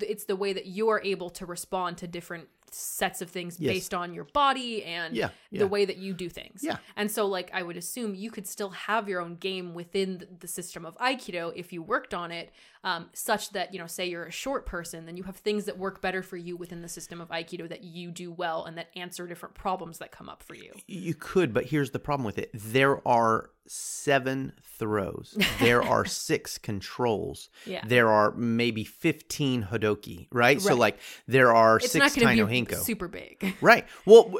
it's 0.00 0.24
the 0.24 0.34
way 0.36 0.52
that 0.52 0.66
you 0.66 0.88
are 0.88 1.00
able 1.04 1.30
to 1.30 1.44
respond 1.46 1.98
to 1.98 2.06
different 2.06 2.48
sets 2.76 3.22
of 3.22 3.30
things 3.30 3.56
Yes. 3.58 3.72
based 3.74 3.94
on 3.94 4.12
your 4.12 4.24
body 4.24 4.84
and 4.84 5.14
Yeah, 5.16 5.30
yeah. 5.50 5.60
the 5.60 5.66
way 5.66 5.84
that 5.84 5.96
you 5.96 6.12
do 6.12 6.28
things. 6.28 6.62
Yeah. 6.62 6.76
And 6.96 7.10
so 7.10 7.26
like 7.26 7.50
I 7.54 7.62
would 7.62 7.76
assume 7.76 8.14
you 8.14 8.30
could 8.30 8.46
still 8.46 8.70
have 8.70 9.08
your 9.08 9.20
own 9.20 9.36
game 9.36 9.74
within 9.74 10.26
the 10.40 10.48
system 10.48 10.84
of 10.84 10.96
aikido 10.98 11.52
if 11.56 11.72
you 11.72 11.82
worked 11.82 12.12
on 12.14 12.30
it 12.30 12.52
um, 12.84 13.08
such 13.12 13.50
that 13.50 13.72
you 13.72 13.78
know 13.80 13.86
say 13.86 14.06
you're 14.06 14.24
a 14.26 14.30
short 14.30 14.66
person 14.66 15.06
then 15.06 15.16
you 15.16 15.22
have 15.24 15.36
things 15.36 15.64
that 15.64 15.76
work 15.78 16.00
better 16.00 16.22
for 16.22 16.36
you 16.36 16.56
within 16.56 16.82
the 16.82 16.88
system 16.88 17.20
of 17.20 17.28
aikido 17.30 17.68
that 17.68 17.82
you 17.82 18.10
do 18.10 18.30
well 18.30 18.64
and 18.64 18.76
that 18.78 18.88
answer 18.94 19.26
different 19.26 19.54
problems 19.54 19.98
that 19.98 20.12
come 20.12 20.28
up 20.28 20.42
for 20.42 20.54
you. 20.54 20.72
You 20.86 21.14
could, 21.14 21.52
but 21.54 21.64
here's 21.66 21.90
the 21.90 21.98
problem 21.98 22.24
with 22.24 22.38
it. 22.38 22.50
There 22.54 23.06
are 23.08 23.50
seven 23.68 24.52
throws. 24.78 25.36
There 25.58 25.82
are 25.82 26.04
six 26.28 26.56
controls. 26.58 27.48
Yeah. 27.64 27.82
There 27.86 28.08
are 28.08 28.30
maybe 28.32 28.84
15 28.84 29.64
Hodoki, 29.72 30.28
right? 30.30 30.60
So 30.60 30.74
like 30.76 30.98
there 31.26 31.52
are 31.54 31.76
It's 31.78 31.90
six 31.90 31.98
not 31.98 32.14
going 32.14 32.36
to 32.36 32.44
be 32.46 32.50
Taino 32.52 32.54
Super 32.74 33.08
big. 33.08 33.54
Right. 33.62 33.86
Well, 34.04 34.34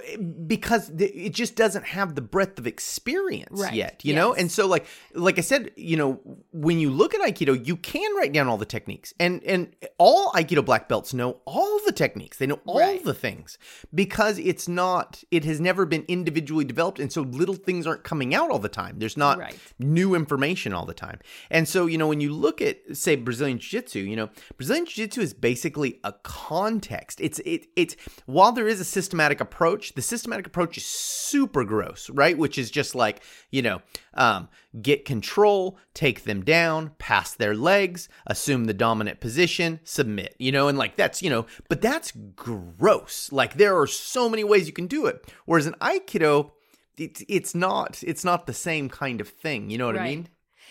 because 0.46 0.90
it 0.98 1.30
just 1.30 1.56
doesn't 1.56 1.84
have 1.86 2.14
the 2.14 2.20
breadth 2.20 2.58
of 2.58 2.66
experience 2.66 3.60
Right. 3.60 3.72
yet, 3.74 4.04
you 4.04 4.14
know? 4.14 4.34
And 4.34 4.50
so 4.50 4.66
like 4.66 4.86
like 5.14 5.38
I 5.38 5.40
said, 5.42 5.70
you 5.76 5.96
know, 5.96 6.20
when 6.52 6.78
you 6.78 6.90
look 6.90 7.14
at 7.14 7.20
aikido, 7.20 7.66
you 7.66 7.76
can 7.76 8.14
write 8.16 8.32
down 8.32 8.46
all 8.48 8.58
the 8.58 8.66
techniques. 8.66 9.14
And 9.18 9.42
and 9.44 9.74
all 9.98 10.32
aikido 10.32 10.64
black 10.64 10.88
belts 10.88 11.14
know 11.14 11.40
all 11.46 11.80
the 11.86 11.92
techniques. 11.92 12.36
They 12.38 12.46
know 12.46 12.60
all 12.66 12.80
Right. 12.80 13.02
the 13.02 13.14
things 13.14 13.58
because 13.94 14.38
it's 14.38 14.68
not 14.68 15.22
it 15.30 15.44
has 15.44 15.60
never 15.60 15.86
been 15.86 16.04
individually 16.08 16.64
developed 16.64 16.98
and 17.00 17.10
so 17.12 17.22
little 17.22 17.54
things 17.54 17.86
aren't 17.86 18.04
coming 18.04 18.34
out 18.34 18.50
all 18.50 18.58
the 18.58 18.68
time. 18.68 18.98
There's 18.98 19.16
not 19.16 19.38
Right. 19.38 19.56
new 19.78 20.14
information 20.14 20.72
all 20.72 20.84
the 20.86 20.94
time. 20.94 21.20
And 21.50 21.68
so, 21.68 21.86
you 21.86 21.98
know, 21.98 22.08
when 22.08 22.20
you 22.20 22.32
look 22.32 22.60
at 22.60 22.78
say 22.96 23.16
Brazilian 23.16 23.58
Jiu-Jitsu, 23.58 24.00
you 24.00 24.16
know, 24.16 24.30
Brazilian 24.56 24.86
Jiu-Jitsu 24.86 25.20
is 25.20 25.34
basically 25.34 26.00
a 26.04 26.12
context. 26.22 27.20
It's 27.20 27.38
it 27.40 27.66
it's 27.76 27.96
while 28.26 28.52
there 28.52 28.68
is 28.68 28.80
a 28.80 28.84
systematic 28.84 29.40
approach, 29.40 29.94
the 29.94 30.02
systematic 30.02 30.46
approach 30.46 30.76
is 30.76 30.84
super 30.84 31.64
gross, 31.64 32.10
right? 32.10 32.36
Which 32.36 32.58
is 32.58 32.70
just 32.70 32.94
like, 32.94 33.22
you 33.50 33.62
know, 33.62 33.82
um, 34.14 34.48
get 34.80 35.04
control, 35.04 35.78
take 35.94 36.24
them 36.24 36.44
down, 36.44 36.92
pass 36.98 37.34
their 37.34 37.54
legs, 37.54 38.08
assume 38.26 38.64
the 38.64 38.74
dominant 38.74 39.20
position, 39.20 39.80
submit, 39.84 40.34
you 40.38 40.52
know, 40.52 40.68
and 40.68 40.78
like 40.78 40.96
that's, 40.96 41.22
you 41.22 41.30
know, 41.30 41.46
but 41.68 41.80
that's 41.80 42.12
gross. 42.34 43.30
Like 43.32 43.54
there 43.54 43.78
are 43.78 43.86
so 43.86 44.28
many 44.28 44.44
ways 44.44 44.66
you 44.66 44.72
can 44.72 44.86
do 44.86 45.06
it. 45.06 45.32
Whereas 45.44 45.66
in 45.66 45.74
Aikido, 45.74 46.52
it's 46.96 47.22
it's 47.28 47.54
not 47.54 48.02
it's 48.06 48.24
not 48.24 48.46
the 48.46 48.54
same 48.54 48.88
kind 48.88 49.20
of 49.20 49.28
thing. 49.28 49.70
You 49.70 49.78
know 49.78 49.86
what 49.86 49.98
I 49.98 50.04
mean? 50.04 50.28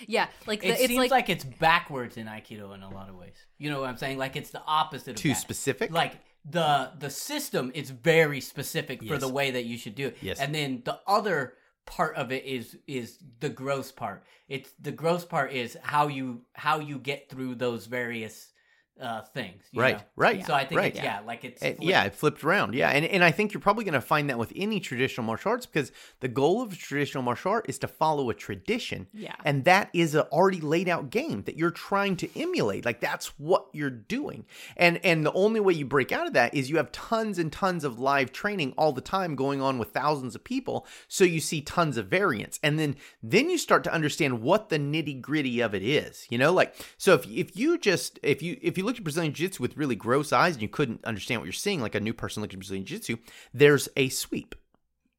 Yeah, 0.08 0.28
like 0.45 0.62
the, 0.62 0.67
It 0.67 0.71
it's 0.71 0.88
seems 0.88 0.98
like, 0.98 1.12
like, 1.12 1.30
it's 1.30 1.43
backwards 1.43 2.17
in 2.17 2.28
Aikido 2.28 2.74
in 2.76 2.84
a 2.84 2.89
lot 2.89 3.10
of 3.10 3.15
ways. 3.15 3.36
You 3.58 3.69
know 3.69 3.80
what 3.82 3.89
I'm 3.89 3.98
saying? 3.98 4.17
Like 4.17 4.36
it's 4.36 4.50
the 4.50 4.62
opposite 4.65 5.12
of 5.12 5.15
Too 5.17 5.30
that. 5.30 5.38
specific? 5.38 5.91
Like 5.91 6.13
the 6.49 6.91
the 6.99 7.10
system 7.10 7.71
is 7.73 7.89
very 7.89 8.39
specific 8.39 9.03
for 9.03 9.17
the 9.17 9.27
way 9.27 9.51
that 9.51 9.65
you 9.65 9.77
should 9.77 9.95
do 9.95 10.08
it. 10.08 10.17
Yes. 10.21 10.39
And 10.39 10.53
then 10.53 10.81
the 10.86 10.99
other 11.08 11.53
part 11.86 12.15
of 12.15 12.31
it 12.31 12.45
is 12.45 12.77
is 12.88 13.17
the 13.39 13.49
gross 13.49 13.91
part. 13.91 14.23
It's 14.47 14.71
the 14.79 14.91
gross 14.91 15.25
part 15.25 15.51
is 15.51 15.77
how 15.81 16.08
you 16.08 16.41
how 16.53 16.79
you 16.79 16.99
get 16.99 17.29
through 17.29 17.55
those 17.55 17.88
various 17.88 18.53
uh 19.01 19.21
things. 19.34 19.62
you 19.71 19.81
Right, 19.81 19.97
know? 19.97 20.03
right, 20.15 20.45
So 20.45 20.53
I 20.53 20.63
think 20.65 20.79
right. 20.79 20.95
it's, 20.95 21.03
yeah, 21.03 21.19
like 21.25 21.43
it's 21.43 21.60
flipped. 21.62 21.84
yeah, 21.84 22.05
it 22.05 22.15
flipped 22.15 22.43
around. 22.45 22.73
Yeah, 22.75 22.89
and 22.89 23.03
and 23.05 23.23
I 23.25 23.31
think 23.31 23.53
you're 23.53 23.60
probably 23.62 23.84
going 23.84 23.93
to 23.93 23.99
find 24.01 24.29
that 24.29 24.39
with 24.39 24.53
any 24.55 24.79
traditional 24.79 25.25
martial 25.27 25.51
arts 25.51 25.65
because 25.65 25.91
the 26.21 26.29
goal 26.29 26.62
of 26.62 26.77
traditional 26.77 27.21
martial 27.21 27.51
art 27.51 27.65
is 27.67 27.77
to 27.79 27.88
follow 27.89 28.29
a 28.29 28.34
tradition. 28.34 29.08
Yeah. 29.13 29.36
and 29.43 29.65
that 29.65 29.89
is 29.93 30.15
a 30.15 30.27
already 30.27 30.62
laid 30.62 30.88
out 30.88 31.10
game 31.10 31.43
that 31.43 31.58
you're 31.58 31.71
trying 31.71 32.15
to 32.17 32.39
emulate. 32.39 32.86
Like 32.86 33.01
that's 33.01 33.27
what 33.38 33.67
you're 33.73 33.89
doing. 33.89 34.45
And 34.77 35.03
and 35.03 35.25
the 35.25 35.34
only 35.34 35.60
way 35.60 35.73
you 35.73 35.86
break 35.86 36.13
out 36.13 36.27
of 36.27 36.34
that 36.34 36.53
is 36.53 36.69
you 36.69 36.77
have 36.77 36.91
tons 36.93 37.38
and 37.38 37.51
tons 37.51 37.84
of 37.84 37.99
live 37.99 38.31
training 38.31 38.73
all 38.77 38.93
the 38.93 39.01
time 39.01 39.36
going 39.36 39.62
on 39.62 39.77
with 39.77 39.89
thousands 39.91 40.36
of 40.36 40.43
people, 40.45 40.88
so 41.10 41.25
you 41.25 41.41
see 41.41 41.60
tons 41.62 41.97
of 41.97 42.08
variants, 42.08 42.60
and 42.63 42.79
then 42.79 42.95
then 43.21 43.49
you 43.49 43.58
start 43.58 43.84
to 43.84 43.93
understand 43.93 44.41
what 44.41 44.69
the 44.69 44.79
nitty 44.79 45.19
gritty 45.19 45.60
of 45.60 45.75
it 45.75 45.84
is. 45.84 46.27
You 46.29 46.38
know, 46.38 46.53
like 46.53 46.73
so 46.97 47.13
if 47.15 47.27
if 47.27 47.58
you 47.58 47.77
just 47.77 48.19
if 48.23 48.41
you 48.41 48.58
if 48.62 48.77
you 48.77 48.85
looked 48.86 49.00
at 49.00 49.04
Brazilian 49.04 49.34
Jiu-Jitsu 49.34 49.62
with 49.62 49.78
really 49.78 49.95
gross 49.95 50.32
eyes 50.32 50.54
and 50.54 50.62
you 50.62 50.69
couldn't 50.69 51.04
understand 51.06 51.41
what 51.41 51.45
you're 51.45 51.54
seeing, 51.54 51.82
like 51.82 51.95
a 51.95 52.00
new 52.00 52.13
person 52.13 52.41
looking 52.41 52.58
at 52.58 52.62
Brazilian 52.62 52.86
Jiu-Jitsu, 52.86 53.17
there's 53.54 53.89
a 53.95 54.10
sweep. 54.10 54.56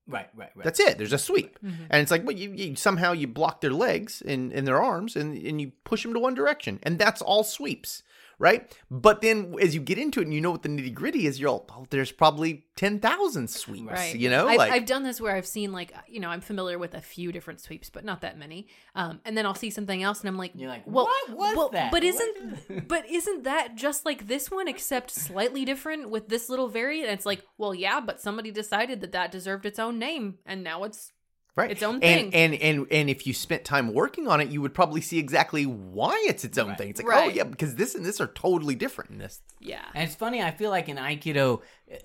Right, 0.09 0.29
right, 0.37 0.51
right. 0.55 0.65
That's 0.65 0.79
it. 0.79 0.99
There's 0.99 1.13
a 1.13 1.19
sweep, 1.19 1.59
mm-hmm. 1.59 1.85
and 1.91 2.01
it's 2.01 2.13
like, 2.13 2.25
well, 2.25 2.37
you, 2.37 2.53
you 2.53 2.77
somehow 2.77 3.11
you 3.11 3.27
block 3.27 3.61
their 3.61 3.73
legs 3.73 4.23
and, 4.25 4.53
and 4.53 4.65
their 4.65 4.81
arms, 4.81 5.17
and 5.17 5.37
and 5.37 5.61
you 5.61 5.73
push 5.83 6.05
them 6.05 6.15
to 6.15 6.21
one 6.21 6.35
direction, 6.35 6.79
and 6.85 6.97
that's 6.97 7.21
all 7.21 7.43
sweeps, 7.43 8.05
right? 8.39 8.77
But 8.91 9.21
then 9.21 9.55
as 9.61 9.75
you 9.75 9.81
get 9.81 9.99
into 9.99 10.21
it 10.21 10.25
and 10.25 10.35
you 10.35 10.41
know 10.41 10.51
what 10.51 10.63
the 10.63 10.69
nitty 10.69 10.93
gritty 10.93 11.27
is, 11.27 11.41
you're 11.41 11.51
all, 11.51 11.67
oh, 11.71 11.87
there's 11.91 12.13
probably 12.13 12.67
ten 12.77 13.01
thousand 13.01 13.49
sweeps, 13.49 13.91
Right. 13.91 14.15
you 14.15 14.29
know, 14.29 14.47
I've, 14.47 14.59
like 14.59 14.73
I've 14.73 14.87
done 14.87 15.03
this 15.03 15.21
where 15.21 15.35
I've 15.35 15.47
seen 15.47 15.73
like 15.73 15.93
you 16.09 16.21
know 16.21 16.29
I'm 16.29 16.41
familiar 16.41 16.79
with 16.79 16.95
a 16.95 17.01
few 17.01 17.33
different 17.33 17.61
sweeps, 17.61 17.91
but 17.91 18.05
not 18.05 18.21
that 18.21 18.39
many. 18.39 18.69
Um, 18.95 19.21
and 19.25 19.37
then 19.37 19.47
I'll 19.47 19.55
see 19.55 19.71
something 19.71 20.03
else, 20.03 20.21
and 20.21 20.29
I'm 20.29 20.37
like, 20.37 20.53
You're 20.55 20.69
like, 20.69 20.87
well, 20.87 21.07
what 21.07 21.31
was 21.31 21.57
well, 21.57 21.69
that? 21.71 21.91
But 21.91 22.03
What 22.03 22.05
isn't 22.71 22.89
but 22.89 23.09
isn't 23.09 23.45
that 23.45 23.75
just 23.75 24.05
like 24.05 24.27
this 24.27 24.51
one, 24.51 24.69
except 24.69 25.11
slightly 25.11 25.65
different 25.65 26.11
with 26.11 26.29
this 26.29 26.49
little 26.49 26.69
variant? 26.69 27.09
And 27.09 27.15
it's 27.17 27.27
like, 27.27 27.43
well, 27.59 27.75
yeah, 27.75 28.01
but 28.01 28.21
somebody 28.21 28.51
decided 28.51 29.01
that 29.01 29.13
that 29.13 29.33
deserved 29.33 29.67
its 29.67 29.79
own 29.79 29.99
name, 29.99 30.39
and 30.45 30.63
now 30.63 30.85
it's 30.85 31.13
right. 31.57 31.71
its 31.71 31.83
own 31.83 31.95
and, 31.97 32.03
thing. 32.03 32.35
And 32.35 32.55
and 32.55 32.87
and 32.91 33.11
if 33.11 33.27
you 33.27 33.33
spent 33.35 33.65
time 33.65 33.93
working 33.93 34.29
on 34.29 34.41
it, 34.41 34.49
you 34.51 34.61
would 34.63 34.75
probably 34.75 35.01
see 35.01 35.19
exactly 35.19 35.65
why 35.67 36.25
it's 36.29 36.45
its 36.45 36.57
own 36.59 36.69
Right. 36.69 36.79
thing. 36.79 36.91
It's 36.91 37.03
like, 37.03 37.17
oh 37.17 37.29
yeah, 37.29 37.45
because 37.45 37.75
this 37.75 37.95
and 37.95 38.05
this 38.05 38.21
are 38.21 38.29
totally 38.29 38.75
different 38.75 39.11
in 39.11 39.19
this. 39.19 39.41
yeah, 39.61 39.85
And 39.95 40.05
it's 40.05 40.15
funny. 40.15 40.43
I 40.43 40.51
feel 40.53 40.71
like 40.71 40.89
in 40.89 40.97
Aikido, 40.97 41.63
uh, 41.91 41.97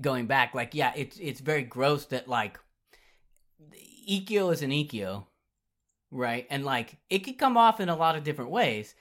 going 0.00 0.26
back, 0.26 0.54
like 0.54 0.74
yeah, 0.74 0.92
it's 0.94 1.16
it's 1.18 1.40
very 1.40 1.62
gross 1.62 2.04
that 2.06 2.28
like 2.28 2.58
Ikkyo 4.08 4.52
is 4.52 4.62
an 4.62 4.70
Ikkyo, 4.70 5.24
right? 6.10 6.46
And 6.50 6.64
like 6.64 6.96
it 7.08 7.20
could 7.20 7.38
come 7.38 7.56
off 7.56 7.80
in 7.80 7.88
a 7.88 7.96
lot 7.96 8.16
of 8.16 8.24
different 8.24 8.50
ways. 8.50 8.94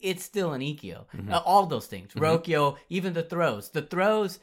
It's 0.00 0.22
still 0.24 0.52
an 0.52 0.60
Ikkyo. 0.60 1.06
Mhm. 1.16 1.30
Uh, 1.32 1.40
all 1.44 1.66
those 1.66 1.86
things. 1.86 2.12
Mhm. 2.14 2.20
Rokyo, 2.20 2.76
even 2.88 3.12
the 3.14 3.22
throws. 3.22 3.70
The 3.70 3.82
throws 3.82 4.38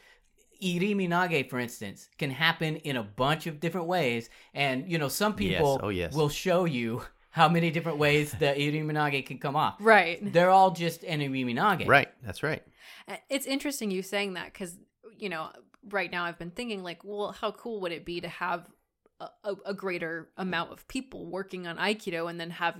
Irimi 0.62 1.08
Nage, 1.10 1.50
for 1.50 1.60
instance, 1.60 2.10
can 2.18 2.30
happen 2.32 2.76
in 2.78 2.96
a 2.98 3.04
bunch 3.04 3.48
of 3.48 3.60
different 3.60 3.88
ways. 3.88 4.30
And, 4.54 4.90
you 4.90 4.98
know, 4.98 5.08
some 5.08 5.36
Yes. 5.40 5.58
people 5.58 5.80
Oh, 5.84 5.90
yes. 5.90 6.14
will 6.14 6.30
show 6.30 6.66
you 6.66 7.04
how 7.32 7.48
many 7.48 7.72
different 7.72 7.98
ways 7.98 8.32
the 8.34 8.48
Irimi 8.48 8.92
Nage 8.92 9.26
can 9.26 9.38
come 9.40 9.56
off. 9.56 9.76
Right. 9.80 10.20
They're 10.34 10.50
all 10.50 10.72
just 10.72 11.04
an 11.04 11.20
Irimi 11.22 11.56
Nage. 11.56 11.88
Right. 11.88 12.10
That's 12.24 12.44
right. 12.44 12.62
Uh, 13.08 13.16
It's 13.30 13.46
interesting 13.46 13.90
you 13.92 14.04
saying 14.04 14.34
that 14.34 14.46
because, 14.54 14.78
you 15.18 15.30
know, 15.30 15.50
right 15.90 16.12
now 16.12 16.26
I've 16.26 16.38
been 16.38 16.52
thinking, 16.52 16.84
like, 16.84 17.04
well, 17.04 17.32
how 17.32 17.52
cool 17.52 17.82
would 17.82 17.92
it 17.92 18.06
be 18.06 18.22
to 18.22 18.28
have 18.28 18.68
a, 19.20 19.30
a, 19.44 19.56
a 19.68 19.74
greater 19.74 20.30
amount 20.38 20.72
of 20.72 20.88
people 20.88 21.26
working 21.26 21.68
on 21.68 21.78
Aikido 21.78 22.30
and 22.30 22.40
then 22.40 22.50
have, 22.52 22.76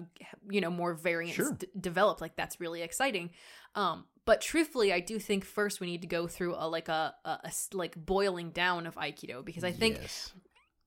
you 0.50 0.60
know, 0.62 0.70
more 0.70 0.94
variants 0.94 1.36
Sure. 1.36 1.54
d- 1.54 1.68
developed? 1.80 2.20
Like, 2.22 2.36
that's 2.36 2.60
really 2.60 2.82
exciting. 2.82 3.30
Um, 3.74 4.06
but 4.26 4.42
truthfully, 4.42 4.94
I 4.94 5.00
do 5.00 5.20
think 5.20 5.46
first 5.46 5.80
we 5.80 5.88
need 5.88 6.02
to 6.02 6.08
go 6.08 6.28
through 6.28 6.56
a 6.58 6.68
like 6.68 6.90
a 6.90 7.16
a 7.26 7.52
like 7.74 7.96
boiling 7.96 8.52
down 8.52 8.88
of 8.88 8.96
Aikido 8.96 9.44
because 9.44 9.64
I 9.64 9.72
think 9.72 9.98
Yes. 10.02 10.34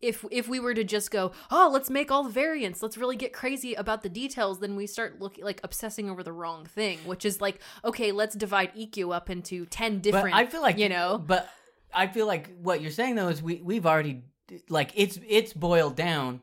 if 0.00 0.24
if 0.30 0.48
we 0.48 0.60
were 0.60 0.74
to 0.74 0.84
just 0.84 1.10
go, 1.10 1.32
oh, 1.50 1.70
let's 1.72 1.90
make 1.90 2.10
all 2.10 2.22
the 2.24 2.30
variants, 2.30 2.82
let's 2.82 2.96
really 2.96 3.16
get 3.16 3.32
crazy 3.32 3.74
about 3.74 4.02
the 4.02 4.08
details, 4.08 4.60
then 4.60 4.76
we 4.76 4.86
start 4.86 5.20
looking 5.20 5.44
like 5.44 5.60
obsessing 5.64 6.08
over 6.10 6.22
the 6.22 6.32
wrong 6.32 6.64
thing, 6.66 6.98
which 7.04 7.24
is 7.24 7.40
like, 7.40 7.60
okay, 7.84 8.12
let's 8.12 8.34
divide 8.34 8.74
Ikkyo 8.74 9.14
up 9.14 9.30
into 9.30 9.66
ten 9.66 10.00
different. 10.00 10.32
But 10.32 10.34
I 10.34 10.46
feel 10.46 10.62
like 10.62 10.78
you 10.78 10.88
know, 10.88 11.22
But 11.24 11.48
I 11.92 12.06
feel 12.06 12.26
like 12.26 12.50
what 12.60 12.80
you're 12.82 12.90
saying 12.90 13.14
though 13.16 13.28
is 13.28 13.42
we 13.42 13.60
we've 13.62 13.86
already 13.86 14.24
like 14.68 14.92
it's 14.94 15.18
it's 15.26 15.52
boiled 15.52 15.96
down. 15.96 16.42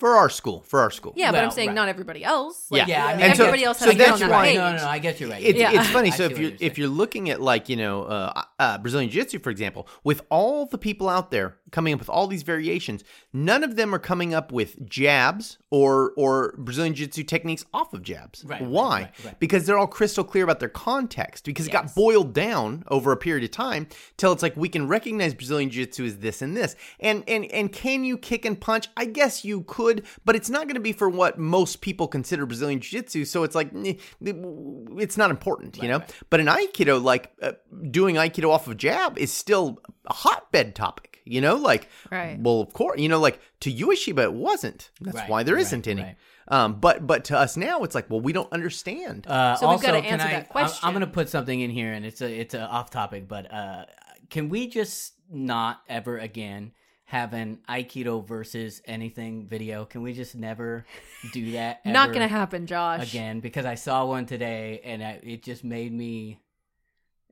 For 0.00 0.16
our 0.16 0.28
school. 0.30 0.62
For 0.62 0.80
our 0.80 0.90
school. 0.90 1.12
yeah, 1.14 1.30
but 1.30 1.44
I'm 1.44 1.50
saying 1.52 1.68
right. 1.68 1.74
not 1.74 1.88
everybody 1.88 2.24
else. 2.24 2.66
Yeah. 2.70 2.78
Like, 2.80 2.88
Yeah, 2.88 3.06
I 3.06 3.12
mean, 3.16 3.26
And 3.26 3.36
so- 3.36 3.44
everybody 3.44 3.64
else 3.64 3.78
so 3.78 3.84
has 3.84 3.94
to 3.94 3.98
get 3.98 4.08
that's 4.08 4.22
on 4.22 4.28
that 4.30 4.34
why- 4.34 4.46
page. 4.48 4.56
No, 4.56 4.72
no, 4.72 4.76
no. 4.78 4.88
I 4.88 4.98
get 4.98 5.20
you 5.20 5.30
right. 5.30 5.42
It's, 5.42 5.58
Yeah. 5.58 5.72
it's 5.78 5.88
funny. 5.96 6.08
I 6.08 6.16
So 6.16 6.16
see 6.16 6.24
if 6.24 6.30
what 6.32 6.40
you're 6.40 6.50
you're 6.50 6.58
if 6.60 6.78
you're 6.78 6.88
looking 6.88 7.30
at 7.30 7.40
like 7.40 7.68
you 7.68 7.76
know 7.76 8.02
uh, 8.04 8.42
uh, 8.58 8.78
Brazilian 8.78 9.10
Jiu 9.10 9.20
Jitsu 9.22 9.38
for 9.38 9.50
example, 9.50 9.86
with 10.02 10.22
all 10.30 10.66
the 10.66 10.78
people 10.78 11.08
out 11.08 11.30
there 11.30 11.58
coming 11.70 11.92
up 11.94 12.00
with 12.00 12.08
all 12.08 12.26
these 12.26 12.42
variations, 12.42 13.04
none 13.32 13.62
of 13.62 13.76
them 13.76 13.94
are 13.94 13.98
coming 14.00 14.34
up 14.34 14.50
with 14.50 14.84
jabs 14.88 15.58
or 15.70 16.12
or 16.16 16.54
Brazilian 16.58 16.94
Jiu 16.94 17.06
Jitsu 17.06 17.24
techniques 17.24 17.64
off 17.74 17.92
of 17.92 18.02
jabs. 18.02 18.44
Right, 18.44 18.60
right, 18.60 18.70
Why? 18.70 19.00
right, 19.02 19.24
right. 19.24 19.38
Because 19.38 19.66
they're 19.66 19.78
all 19.78 19.86
crystal 19.86 20.24
clear 20.24 20.44
about 20.44 20.60
their 20.60 20.68
context. 20.68 21.44
Because 21.44 21.66
it 21.66 21.72
got 21.72 21.94
boiled 21.94 22.32
down 22.32 22.84
over 22.88 23.12
a 23.12 23.16
period 23.16 23.44
of 23.44 23.50
time 23.50 23.86
till 24.16 24.32
it's 24.32 24.42
like 24.42 24.56
we 24.56 24.68
can 24.68 24.88
recognize 24.88 25.34
Brazilian 25.34 25.70
Jiu 25.70 25.84
Jitsu 25.84 26.04
as 26.06 26.16
this 26.18 26.42
and 26.42 26.56
this. 26.56 26.74
And 27.00 27.22
and 27.28 27.44
and 27.46 27.72
can 27.72 28.04
you 28.04 28.16
kick 28.16 28.44
and 28.44 28.60
punch? 28.60 28.88
I 28.96 29.04
guess 29.04 29.44
you 29.44 29.62
could, 29.62 29.89
but 30.24 30.36
it's 30.36 30.50
not 30.50 30.64
going 30.64 30.74
to 30.74 30.80
be 30.80 30.92
for 30.92 31.08
what 31.08 31.38
most 31.38 31.80
people 31.80 32.08
consider 32.08 32.46
Brazilian 32.46 32.80
Jiu 32.80 33.00
Jitsu. 33.00 33.24
So 33.24 33.42
it's 33.44 33.54
like 33.54 33.70
it's 33.72 35.16
not 35.16 35.30
important, 35.30 35.76
you 35.82 35.88
know. 35.88 35.98
right. 35.98 36.14
But 36.30 36.40
in 36.40 36.46
Aikido, 36.46 37.02
like 37.02 37.32
uh, 37.42 37.52
doing 37.90 38.16
Aikido 38.16 38.50
off 38.50 38.66
of 38.68 38.76
jab 38.76 39.18
is 39.18 39.32
still 39.32 39.80
a 40.06 40.12
hotbed 40.12 40.74
topic, 40.74 41.20
you 41.24 41.40
know. 41.40 41.56
Like, 41.56 41.88
Right. 42.10 42.38
well, 42.40 42.60
of 42.60 42.72
course, 42.72 42.98
you 43.00 43.08
know, 43.08 43.20
like 43.20 43.40
to 43.60 43.72
Ueshiba 43.72 44.24
it 44.24 44.32
wasn't. 44.34 44.90
That's 45.00 45.16
Right, 45.16 45.28
why 45.30 45.42
there 45.42 45.54
right, 45.56 45.60
not 45.72 45.86
any. 45.86 46.02
right. 46.02 46.16
Um, 46.48 46.80
but 46.80 47.06
but 47.06 47.24
to 47.26 47.38
us 47.38 47.56
now, 47.56 47.84
it's 47.84 47.94
like, 47.94 48.10
well, 48.10 48.20
we 48.20 48.32
don't 48.32 48.52
understand. 48.52 49.26
Uh, 49.26 49.54
So 49.56 49.70
we've 49.70 49.80
gotta 49.80 49.98
answer 49.98 50.26
I, 50.26 50.30
that 50.30 50.36
I'm- 50.36 50.44
question. 50.46 50.80
I'm, 50.82 50.92
going 50.94 51.06
to 51.06 51.12
put 51.12 51.28
something 51.28 51.60
in 51.60 51.70
here, 51.70 51.92
and 51.92 52.04
it's 52.04 52.20
a 52.20 52.28
it's 52.40 52.54
a 52.54 52.62
off 52.62 52.90
topic, 52.90 53.28
but 53.28 53.52
uh, 53.52 53.84
can 54.30 54.48
we 54.48 54.66
just 54.66 55.12
not 55.30 55.80
ever 55.88 56.18
again 56.18 56.72
have 57.10 57.32
an 57.32 57.58
Aikido 57.68 58.24
versus 58.24 58.80
anything 58.84 59.46
video? 59.48 59.84
Can 59.84 60.02
we 60.02 60.12
just 60.12 60.34
never 60.36 60.84
do 61.32 61.52
that? 61.52 61.84
Not 61.84 62.12
gonna 62.12 62.28
happen, 62.28 62.66
Josh. 62.66 63.08
again 63.10 63.40
because 63.40 63.66
I 63.66 63.74
saw 63.74 64.06
one 64.06 64.26
today, 64.26 64.80
and 64.84 65.02
I, 65.02 65.20
it 65.22 65.42
just 65.42 65.64
made 65.64 65.92
me 65.92 66.38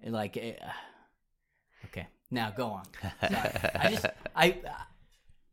like. 0.04 0.36
It, 0.36 0.60
okay, 1.86 2.08
now 2.30 2.50
go 2.50 2.66
on. 2.70 2.84
Sorry. 3.20 3.50
I 3.74 3.90
just 3.90 4.06
I 4.34 4.50
uh, 4.66 4.70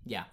yeah. 0.05 0.23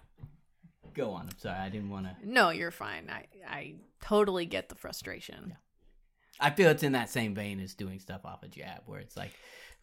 Go 0.95 1.11
on. 1.11 1.27
I'm 1.31 1.37
sorry. 1.39 1.59
I 1.59 1.69
didn't 1.69 1.89
want 1.89 2.05
to. 2.07 2.15
No, 2.23 2.49
you're 2.49 2.71
fine. 2.71 3.09
I 3.09 3.25
I 3.47 3.75
totally 4.01 4.45
get 4.45 4.69
the 4.69 4.75
frustration. 4.75 5.55
I 6.39 6.49
feel 6.49 6.69
it's 6.71 6.83
in 6.83 6.93
that 6.93 7.09
same 7.11 7.35
vein 7.35 7.59
as 7.59 7.75
doing 7.75 7.99
stuff 7.99 8.25
off 8.25 8.41
a 8.43 8.47
jab, 8.47 8.81
where 8.87 8.99
it's 8.99 9.15
like, 9.15 9.31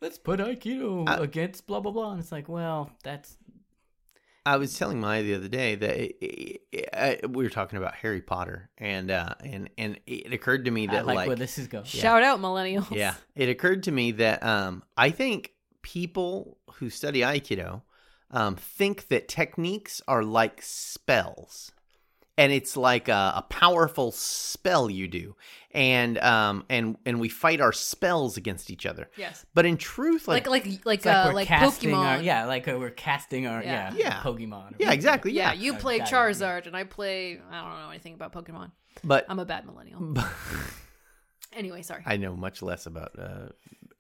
let's 0.01 0.18
put 0.18 0.40
Aikido 0.40 1.09
Uh, 1.09 1.23
against 1.23 1.66
blah 1.68 1.79
blah 1.81 1.92
blah, 1.92 2.11
and 2.11 2.20
it's 2.20 2.33
like, 2.33 2.49
well, 2.49 2.90
that's 3.05 3.37
I 4.50 4.56
was 4.56 4.76
telling 4.76 4.98
Maya 5.00 5.22
the 5.22 5.34
other 5.34 5.48
day 5.48 5.76
that 5.76 5.96
it, 5.96 6.16
it, 6.20 6.60
it- 6.72 7.30
we 7.30 7.44
were 7.44 7.50
talking 7.50 7.78
about 7.78 7.94
Harry 7.94 8.20
Potter, 8.20 8.68
and 8.78 9.10
uh, 9.10 9.34
and 9.44 9.70
and 9.78 10.00
it 10.06 10.32
occurred 10.32 10.64
to 10.64 10.70
me 10.70 10.88
I 10.88 10.92
that 10.94 11.06
like, 11.06 11.16
like, 11.16 11.26
where 11.28 11.36
this 11.36 11.56
is 11.58 11.68
going. 11.68 11.84
Shout 11.84 12.22
out 12.22 12.40
millennials. 12.40 12.90
yeah, 12.90 13.14
it 13.36 13.48
occurred 13.48 13.84
to 13.84 13.92
me 13.92 14.10
that 14.12 14.42
um, 14.42 14.82
I 14.96 15.10
think 15.10 15.52
people 15.82 16.58
who 16.74 16.90
study 16.90 17.20
Aikido 17.20 17.82
um, 18.32 18.56
think 18.56 19.08
that 19.08 19.28
techniques 19.28 20.02
are 20.08 20.22
like 20.24 20.60
spells, 20.62 21.72
and 22.40 22.53
it's 22.53 22.76
like 22.76 23.09
a, 23.09 23.33
a 23.37 23.42
powerful 23.48 24.11
spell 24.12 24.88
you 24.90 25.07
do, 25.09 25.37
and 25.72 26.16
um, 26.18 26.64
and 26.68 26.96
and 27.05 27.20
we 27.20 27.29
fight 27.29 27.61
our 27.61 27.72
spells 27.72 28.37
against 28.37 28.70
each 28.70 28.87
other. 28.87 29.11
Yes. 29.16 29.44
But 29.55 29.66
in 29.66 29.76
truth, 29.76 30.26
Like 30.26 30.48
like 30.48 30.64
like 30.66 30.87
like 30.87 31.07
uh, 31.07 31.24
we're 31.29 31.35
like 31.35 31.48
Pokemon. 31.48 31.94
our 32.16 32.22
yeah, 32.22 32.46
like 32.46 32.66
uh, 32.66 32.76
we're 32.79 32.90
casting 32.90 33.46
our 33.46 33.62
yeah 33.62 33.92
Yeah. 33.92 33.94
Yeah. 33.96 34.20
Pokemon. 34.22 34.74
yeah, 34.79 34.92
exactly, 34.92 35.33
Yeah, 35.33 35.53
yeah. 35.53 35.61
you 35.61 35.74
Uh, 35.74 35.79
play 35.79 35.98
that- 35.98 36.09
Charizard 36.09 36.66
and 36.66 36.76
I 36.76 36.85
play 36.85 37.40
I 37.50 37.61
don't 37.61 37.79
know 37.81 37.90
anything 37.90 38.14
about 38.14 38.33
Pokemon. 38.33 38.72
But 39.05 39.26
I'm 39.29 39.38
a 39.38 39.44
bad 39.44 39.66
millennial. 39.66 40.00
But, 40.00 40.29
Anyway, 41.53 41.83
sorry. 41.83 42.03
I 42.07 42.16
know 42.16 42.37
much 42.37 42.62
less 42.62 42.87
about 42.87 43.18
uh, 43.18 43.48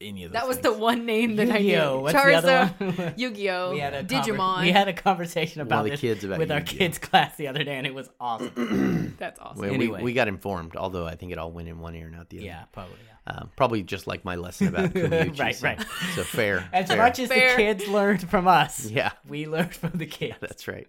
any 0.00 0.24
of 0.24 0.32
those 0.32 0.40
that 0.40 0.48
was 0.48 0.56
things. 0.58 0.74
the 0.76 0.80
one 0.80 1.04
name 1.06 1.36
that 1.36 1.46
Yu-Gi-Oh! 1.48 1.82
I 1.82 1.92
knew. 1.96 2.00
What's 2.00 2.14
the 2.14 2.34
other 2.34 2.48
Charizard, 2.78 2.98
one? 2.98 3.14
Yu-Gi-Oh, 3.18 3.72
we 3.72 3.78
had 3.80 3.94
a 3.94 4.02
conver- 4.04 4.22
Digimon. 4.22 4.60
we 4.62 4.70
had 4.72 4.88
a 4.88 4.92
conversation 4.92 5.60
about 5.60 5.84
the 5.84 5.90
this 5.90 6.00
kids 6.00 6.24
about 6.24 6.38
with 6.38 6.50
our 6.50 6.58
Yu-Gi-Oh. 6.60 6.78
kids 6.78 6.98
class 7.10 7.36
the 7.36 7.48
other 7.48 7.62
day, 7.64 7.76
and 7.76 7.86
it 7.86 7.94
was 7.94 8.08
awesome. 8.20 9.14
That's 9.18 9.38
awesome. 9.38 9.60
We, 9.60 9.68
we- 9.68 9.74
Anyway. 9.74 10.02
we, 10.02 10.12
got 10.12 10.28
informed, 10.28 10.76
although 10.76 11.06
I 11.06 11.14
think 11.16 11.32
it 11.32 11.38
all 11.38 11.50
went 11.52 11.68
in 11.68 11.78
one 11.80 11.94
ear 11.94 12.06
and 12.06 12.16
out 12.16 12.28
the 12.30 12.38
other. 12.38 12.46
yeah, 12.46 12.64
probably. 12.72 12.96
Yeah. 13.06 13.06
Um, 13.34 13.50
probably 13.54 13.82
just 13.82 14.06
like 14.06 14.24
my 14.24 14.36
lesson 14.36 14.68
about 14.68 14.90
Kumiuchi. 14.94 15.38
Right, 15.38 15.54
so, 15.54 15.66
right. 15.68 15.80
So 16.14 16.24
fair. 16.24 16.68
As 16.72 16.88
fair. 16.88 16.96
much 16.96 17.18
as 17.18 17.28
Fair. 17.28 17.50
the 17.50 17.62
kids 17.62 17.86
learned 17.86 18.28
from 18.28 18.48
us, 18.48 18.86
Yeah, 18.90 19.12
we 19.28 19.46
learned 19.46 19.74
from 19.74 19.92
the 19.98 20.06
kids. 20.06 20.36
that's 20.40 20.66
right. 20.66 20.88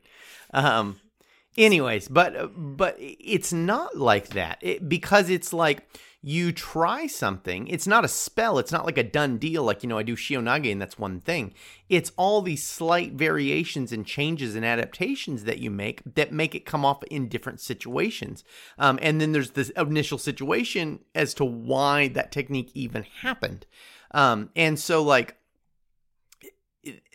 Um, 0.54 1.00
anyways, 1.58 2.08
but 2.08 2.52
but 2.56 2.96
it's 3.00 3.52
not 3.54 3.98
like 3.98 4.30
that 4.30 4.58
it, 4.62 4.88
because 4.88 5.30
it's 5.30 5.52
like 5.54 5.84
you 6.24 6.52
try 6.52 7.08
something. 7.08 7.68
It's 7.68 7.88
not 7.88 8.06
a 8.06 8.08
spell. 8.08 8.60
It's 8.60 8.72
not 8.72 8.86
like 8.86 8.98
a 8.98 9.04
done 9.04 9.38
deal. 9.38 9.64
Like 9.64 9.82
you 9.82 9.90
know, 9.90 9.98
I 9.98 10.04
do 10.04 10.16
Shihonage 10.16 10.72
and 10.72 10.80
that's 10.80 11.00
one 11.00 11.20
thing. 11.20 11.54
It's 11.90 12.12
all 12.16 12.42
these 12.42 12.64
slight 12.64 13.14
variations 13.14 13.92
and 13.92 14.06
changes 14.06 14.56
and 14.56 14.64
adaptations 14.64 15.46
that 15.46 15.60
you 15.60 15.72
make 15.72 16.02
that 16.16 16.32
make 16.32 16.54
it 16.54 16.66
come 16.66 16.86
off 16.86 17.04
in 17.06 17.28
different 17.28 17.60
situations. 17.60 18.44
Um, 18.78 19.00
and 19.02 19.20
then 19.20 19.32
there's 19.32 19.52
this 19.52 19.72
initial 19.72 20.20
situation 20.20 21.00
as 21.16 21.34
to 21.36 21.46
why 21.46 22.08
that 22.10 22.32
technique 22.32 22.70
even 22.76 23.04
happened. 23.22 23.66
Um, 24.12 24.52
and 24.56 24.80
so 24.80 25.02
like 25.02 25.38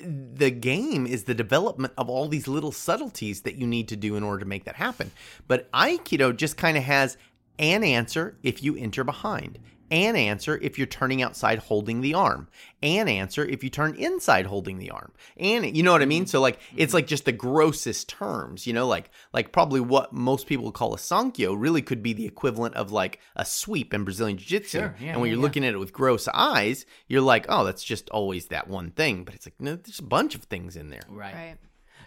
the 0.01 0.51
game 0.51 1.07
is 1.07 1.25
the 1.25 1.35
development 1.35 1.92
of 1.99 2.09
all 2.09 2.29
these 2.29 2.47
little 2.47 2.73
subtleties 2.73 3.42
that 3.42 3.57
you 3.57 3.66
need 3.66 3.88
to 3.88 3.97
do 3.97 4.16
in 4.16 4.23
order 4.23 4.40
to 4.40 4.47
make 4.47 4.64
that 4.64 4.77
happen. 4.77 5.11
But 5.47 5.71
Aikido 5.73 6.37
just 6.37 6.57
kind 6.57 6.77
of 6.77 6.85
has 6.85 7.16
an 7.59 7.85
answer 7.85 8.38
if 8.42 8.62
you 8.62 8.77
enter 8.77 9.05
behind, 9.05 9.59
an 9.90 10.16
answer 10.16 10.59
if 10.62 10.79
you're 10.79 10.87
turning 10.87 11.23
outside 11.23 11.59
holding 11.61 12.01
the 12.01 12.14
arm, 12.14 12.49
an 12.83 13.09
answer 13.09 13.45
if 13.45 13.62
you 13.62 13.71
turn 13.71 13.95
inside 13.95 14.47
holding 14.47 14.79
the 14.79 14.90
arm. 14.90 15.12
And 15.37 15.77
you 15.77 15.83
know 15.83 15.92
what 15.92 16.03
I 16.03 16.07
mean? 16.07 16.27
So 16.27 16.40
like 16.40 16.59
it's 16.75 16.92
like 16.92 17.07
just 17.07 17.25
the 17.25 17.33
grossest 17.33 18.09
terms, 18.09 18.66
you 18.66 18.73
know, 18.73 18.87
like 18.87 19.11
like 19.33 19.53
probably 19.53 19.81
what 19.81 20.12
most 20.12 20.47
people 20.47 20.73
call 20.73 20.95
a 20.95 20.99
sankyo 20.99 21.55
really 21.57 21.83
could 21.83 22.03
be 22.03 22.12
the 22.12 22.27
equivalent 22.27 22.75
of 22.75 22.90
like 22.90 23.21
a 23.37 23.45
sweep 23.45 23.95
in 23.95 24.05
Brazilian 24.05 24.38
jiu-jitsu. 24.38 24.79
Sure, 24.79 24.97
yeah, 25.01 25.12
and 25.12 25.21
when 25.21 25.31
you're 25.31 25.38
yeah. 25.38 25.42
looking 25.42 25.64
at 25.64 25.75
it 25.75 25.79
with 25.79 25.92
gross 25.92 26.29
eyes, 26.35 26.85
you're 27.07 27.21
like, 27.21 27.47
"Oh, 27.49 27.64
that's 27.64 27.85
just 27.85 28.11
always 28.11 28.47
that 28.47 28.69
one 28.69 28.90
thing." 28.90 29.25
But 29.25 29.35
it's 29.35 29.47
like, 29.47 29.61
no, 29.61 29.77
there's 29.77 30.01
a 30.01 30.05
bunch 30.05 30.35
of 30.35 30.45
things 30.45 30.77
in 30.77 30.90
there. 30.90 31.03
Right. 31.09 31.35
Right. 31.35 31.57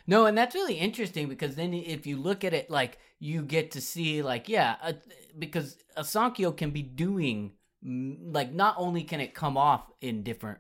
No, 0.10 0.26
and 0.26 0.36
that's 0.36 0.56
really 0.56 0.74
interesting 0.74 1.30
because 1.30 1.54
then 1.56 1.72
if 1.72 2.08
you 2.08 2.18
look 2.18 2.44
at 2.44 2.52
it, 2.52 2.72
like 2.72 2.98
you 3.20 3.44
get 3.44 3.72
to 3.72 3.82
see, 3.82 4.24
like, 4.24 4.50
yeah, 4.50 4.76
uh, 4.82 4.94
because 5.38 5.78
a 5.96 6.02
Sankyo 6.02 6.56
can 6.56 6.72
be 6.72 6.82
doing, 6.82 7.52
like, 7.84 8.54
not 8.54 8.76
only 8.78 9.04
can 9.04 9.20
it 9.20 9.34
come 9.34 9.58
off 9.58 9.92
in 10.02 10.24
different 10.24 10.60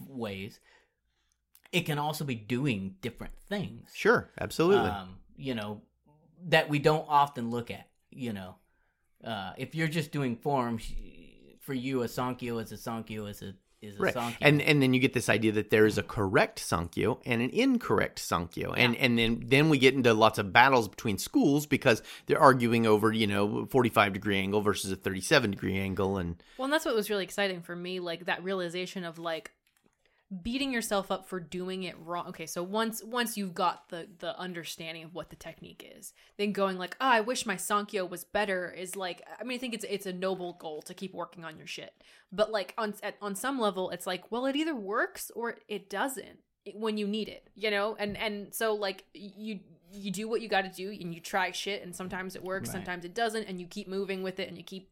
ways, 0.00 0.60
it 1.72 1.82
can 1.82 1.98
also 1.98 2.24
be 2.24 2.34
doing 2.34 2.96
different 3.00 3.34
things. 3.48 3.90
Sure, 3.94 4.30
absolutely. 4.40 4.90
Um, 4.90 5.16
you 5.36 5.54
know, 5.54 5.82
that 6.48 6.68
we 6.68 6.78
don't 6.78 7.06
often 7.08 7.50
look 7.50 7.70
at. 7.70 7.88
You 8.10 8.32
know, 8.34 8.56
uh, 9.24 9.52
if 9.56 9.74
you're 9.74 9.88
just 9.88 10.12
doing 10.12 10.36
forms, 10.36 10.92
for 11.60 11.72
you, 11.72 12.02
a 12.02 12.06
Sankyo 12.06 12.62
is 12.62 12.72
a 12.72 12.76
Sankyo 12.76 13.30
is 13.30 13.40
a 13.40 13.54
is 13.82 13.96
a 13.98 14.02
Right. 14.02 14.14
Sankyo. 14.14 14.36
And 14.40 14.62
and 14.62 14.82
then 14.82 14.94
you 14.94 15.00
get 15.00 15.12
this 15.12 15.28
idea 15.28 15.52
that 15.52 15.70
there 15.70 15.86
is 15.86 15.98
a 15.98 16.02
correct 16.02 16.60
Sankyo 16.60 17.20
and 17.26 17.42
an 17.42 17.50
incorrect 17.50 18.18
Sankyo. 18.20 18.72
And 18.76 18.96
and 18.96 19.18
then 19.18 19.42
then 19.44 19.68
we 19.68 19.78
get 19.78 19.94
into 19.94 20.14
lots 20.14 20.38
of 20.38 20.52
battles 20.52 20.88
between 20.88 21.18
schools 21.18 21.66
because 21.66 22.02
they're 22.26 22.40
arguing 22.40 22.86
over, 22.86 23.12
you 23.12 23.26
know, 23.26 23.66
45 23.66 24.12
degree 24.12 24.38
angle 24.38 24.62
versus 24.62 24.90
a 24.92 24.96
37 24.96 25.50
degree 25.50 25.78
angle 25.78 26.16
and 26.16 26.42
Well, 26.56 26.64
and 26.64 26.72
that's 26.72 26.84
what 26.84 26.94
was 26.94 27.10
really 27.10 27.24
exciting 27.24 27.62
for 27.62 27.76
me, 27.76 28.00
like 28.00 28.26
that 28.26 28.42
realization 28.44 29.04
of 29.04 29.18
like 29.18 29.50
beating 30.42 30.72
yourself 30.72 31.10
up 31.10 31.28
for 31.28 31.38
doing 31.40 31.82
it 31.82 31.96
wrong. 31.98 32.28
Okay, 32.28 32.46
so 32.46 32.62
once 32.62 33.02
once 33.04 33.36
you've 33.36 33.54
got 33.54 33.88
the 33.90 34.08
the 34.18 34.38
understanding 34.38 35.04
of 35.04 35.14
what 35.14 35.30
the 35.30 35.36
technique 35.36 35.90
is, 35.98 36.12
then 36.38 36.52
going 36.52 36.78
like, 36.78 36.96
"Oh, 37.00 37.06
I 37.08 37.20
wish 37.20 37.44
my 37.44 37.56
Sankyo 37.56 38.08
was 38.08 38.24
better" 38.24 38.70
is 38.70 38.96
like 38.96 39.22
I 39.38 39.44
mean, 39.44 39.56
I 39.56 39.58
think 39.58 39.74
it's 39.74 39.84
it's 39.88 40.06
a 40.06 40.12
noble 40.12 40.54
goal 40.54 40.82
to 40.82 40.94
keep 40.94 41.12
working 41.14 41.44
on 41.44 41.56
your 41.58 41.66
shit. 41.66 41.92
But 42.30 42.50
like 42.50 42.72
on 42.78 42.94
at, 43.02 43.16
on 43.20 43.34
some 43.34 43.60
level, 43.60 43.90
it's 43.90 44.06
like, 44.06 44.30
well, 44.30 44.46
it 44.46 44.56
either 44.56 44.74
works 44.74 45.30
or 45.34 45.56
it 45.68 45.90
doesn't 45.90 46.38
when 46.74 46.96
you 46.96 47.06
need 47.08 47.28
it, 47.28 47.50
you 47.54 47.70
know? 47.70 47.96
And 47.98 48.16
and 48.16 48.54
so 48.54 48.74
like 48.74 49.04
you 49.14 49.60
you 49.92 50.10
do 50.10 50.26
what 50.28 50.40
you 50.40 50.48
got 50.48 50.62
to 50.62 50.70
do 50.70 50.88
and 50.90 51.12
you 51.12 51.20
try 51.20 51.50
shit 51.50 51.82
and 51.82 51.94
sometimes 51.94 52.34
it 52.36 52.42
works, 52.42 52.68
Right. 52.68 52.74
sometimes 52.76 53.04
it 53.04 53.14
doesn't 53.14 53.44
and 53.44 53.60
you 53.60 53.66
keep 53.66 53.88
moving 53.88 54.22
with 54.22 54.40
it 54.40 54.48
and 54.48 54.56
you 54.56 54.64
keep 54.64 54.88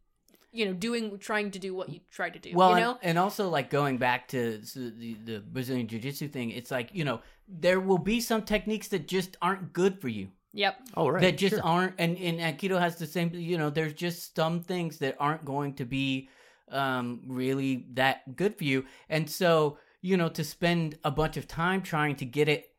you 0.52 0.64
know 0.66 0.72
doing 0.72 1.18
trying 1.18 1.50
to 1.52 1.58
do 1.58 1.74
what 1.74 1.88
you 1.88 2.00
tried 2.10 2.32
to 2.34 2.38
do 2.38 2.50
well, 2.54 2.70
you 2.70 2.76
and- 2.76 2.84
know 2.84 2.98
and, 3.02 3.18
also 3.18 3.48
like 3.48 3.70
going 3.70 3.98
back 3.98 4.28
to 4.28 4.60
s- 4.62 4.74
the, 4.74 5.16
the 5.24 5.38
Brazilian 5.40 5.86
Jiu 5.86 5.98
Jitsu 6.00 6.28
thing, 6.28 6.50
it's 6.50 6.70
like 6.70 6.90
you 6.92 7.04
know 7.04 7.20
there 7.48 7.80
will 7.80 7.98
be 7.98 8.20
some 8.20 8.42
techniques 8.42 8.88
that 8.88 9.08
just 9.08 9.36
aren't 9.42 9.72
good 9.72 10.00
for 10.00 10.08
you. 10.08 10.28
yep 10.52 10.76
Oh 10.96 11.08
right. 11.08 11.22
that 11.22 11.36
just 11.38 11.54
sure. 11.56 11.64
aren't 11.64 11.94
and, 11.98 12.16
and 12.18 12.38
aikido 12.40 12.78
has 12.80 12.96
the 12.96 13.06
same 13.06 13.30
you 13.34 13.58
know 13.58 13.70
there's 13.70 13.92
just 13.94 14.34
some 14.36 14.60
things 14.62 14.98
that 14.98 15.16
aren't 15.20 15.44
going 15.44 15.74
to 15.74 15.84
be 15.84 16.28
um 16.70 17.20
really 17.26 17.86
that 17.94 18.36
good 18.36 18.56
for 18.56 18.64
you 18.64 18.84
and 19.08 19.28
so 19.28 19.78
you 20.02 20.16
know 20.16 20.28
to 20.28 20.42
spend 20.44 20.96
a 21.04 21.10
bunch 21.10 21.36
of 21.36 21.46
time 21.48 21.82
trying 21.82 22.14
to 22.16 22.24
get 22.24 22.48
it 22.48 22.69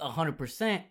100% 0.00 0.82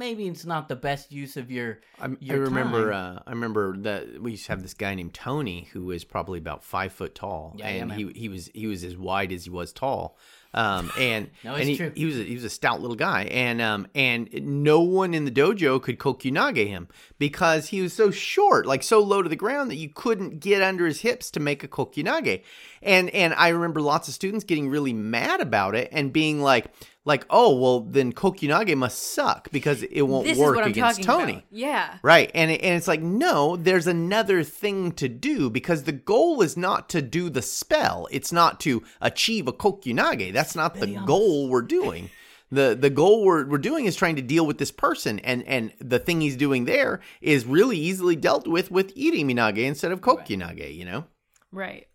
maybe 0.00 0.26
it's 0.26 0.44
not 0.44 0.68
the 0.68 0.76
best 0.76 1.12
use 1.12 1.36
of 1.36 1.50
your 1.50 1.80
I, 2.00 2.06
I 2.06 2.32
remember. 2.32 2.92
Uh, 2.92 3.20
I 3.26 3.30
remember 3.30 3.76
that 3.78 4.20
we 4.20 4.32
used 4.32 4.46
to 4.46 4.52
have 4.52 4.62
this 4.62 4.74
guy 4.74 4.94
named 4.94 5.14
Tony 5.14 5.68
who 5.72 5.84
was 5.84 6.04
probably 6.04 6.38
about 6.38 6.64
five 6.64 6.92
foot 6.92 7.14
tall, 7.14 7.54
Yeah, 7.56 7.68
yeah, 7.68 7.80
and 7.80 7.88
man. 7.88 7.98
he 7.98 8.12
he 8.14 8.28
was 8.28 8.50
he 8.54 8.66
was 8.66 8.84
as 8.84 8.96
wide 8.96 9.32
as 9.32 9.44
he 9.44 9.50
was 9.50 9.72
tall. 9.72 10.16
Um, 10.52 10.90
and 10.98 11.30
No, 11.44 11.54
and 11.54 11.68
he, 11.68 11.76
he 11.94 12.04
was 12.06 12.18
a, 12.18 12.24
he 12.24 12.34
was 12.34 12.44
a 12.44 12.50
stout 12.50 12.80
little 12.80 12.96
guy, 12.96 13.24
and 13.24 13.60
um, 13.60 13.86
and 13.94 14.28
no 14.42 14.80
one 14.80 15.14
in 15.14 15.24
the 15.24 15.30
dojo 15.30 15.80
could 15.82 15.98
kokyunage 15.98 16.66
him 16.66 16.88
because 17.18 17.68
he 17.68 17.82
was 17.82 17.92
so 17.92 18.10
short, 18.10 18.66
like 18.66 18.82
so 18.82 19.00
low 19.00 19.22
to 19.22 19.28
the 19.28 19.36
ground 19.36 19.70
that 19.70 19.76
you 19.76 19.88
couldn't 19.88 20.40
get 20.40 20.62
under 20.62 20.86
his 20.86 21.02
hips 21.02 21.30
to 21.32 21.40
make 21.40 21.62
a 21.62 21.68
kokyunage. 21.68 22.42
And 22.82 23.10
and 23.10 23.34
I 23.34 23.48
remember 23.48 23.80
lots 23.80 24.08
of 24.08 24.14
students 24.14 24.44
getting 24.44 24.68
really 24.68 24.92
mad 24.92 25.40
about 25.40 25.74
it 25.74 25.88
and 25.92 26.12
being 26.12 26.40
like 26.40 26.66
like 27.10 27.26
oh 27.30 27.54
well 27.54 27.80
then 27.80 28.12
kokyunage 28.12 28.76
must 28.76 28.98
suck 29.14 29.50
because 29.50 29.82
it 29.82 30.02
won't 30.02 30.26
this 30.26 30.38
work 30.38 30.54
is 30.54 30.56
what 30.56 30.64
i'm 30.64 30.70
against 30.70 31.02
Tony. 31.02 31.32
about 31.32 31.44
yeah 31.50 31.98
Right. 32.02 32.30
And 32.34 32.50
it, 32.50 32.62
and 32.62 32.76
it's 32.76 32.88
like 32.88 33.02
no, 33.02 33.56
there's 33.56 33.86
another 33.86 34.42
thing 34.42 34.92
to 34.92 35.08
do 35.08 35.50
because 35.50 35.84
the 35.84 35.92
goal 35.92 36.42
is 36.42 36.56
not 36.56 36.88
to 36.90 37.02
do 37.02 37.30
the 37.30 37.42
spell. 37.42 38.08
It's 38.10 38.32
not 38.32 38.60
to 38.60 38.82
achieve 39.00 39.48
a 39.48 39.52
kokyunage. 39.52 40.32
That's 40.32 40.54
not 40.54 40.74
the 40.74 40.86
goal 41.06 41.48
we're 41.48 41.62
doing. 41.62 42.10
The 42.50 42.76
the 42.78 42.90
goal 42.90 43.24
we're 43.24 43.46
we're 43.46 43.58
doing 43.58 43.84
is 43.84 43.96
trying 43.96 44.16
to 44.16 44.22
deal 44.22 44.46
with 44.46 44.58
this 44.58 44.72
person 44.72 45.18
and 45.20 45.44
and 45.44 45.72
the 45.78 45.98
thing 45.98 46.20
he's 46.20 46.36
doing 46.36 46.64
there 46.64 47.00
is 47.20 47.46
really 47.46 47.78
easily 47.78 48.16
dealt 48.16 48.46
with 48.46 48.70
with 48.70 48.94
iriminage 48.96 49.58
instead 49.58 49.92
of 49.92 50.00
kokyunage, 50.00 50.74
you 50.74 50.84
know? 50.84 51.04
Right. 51.52 51.86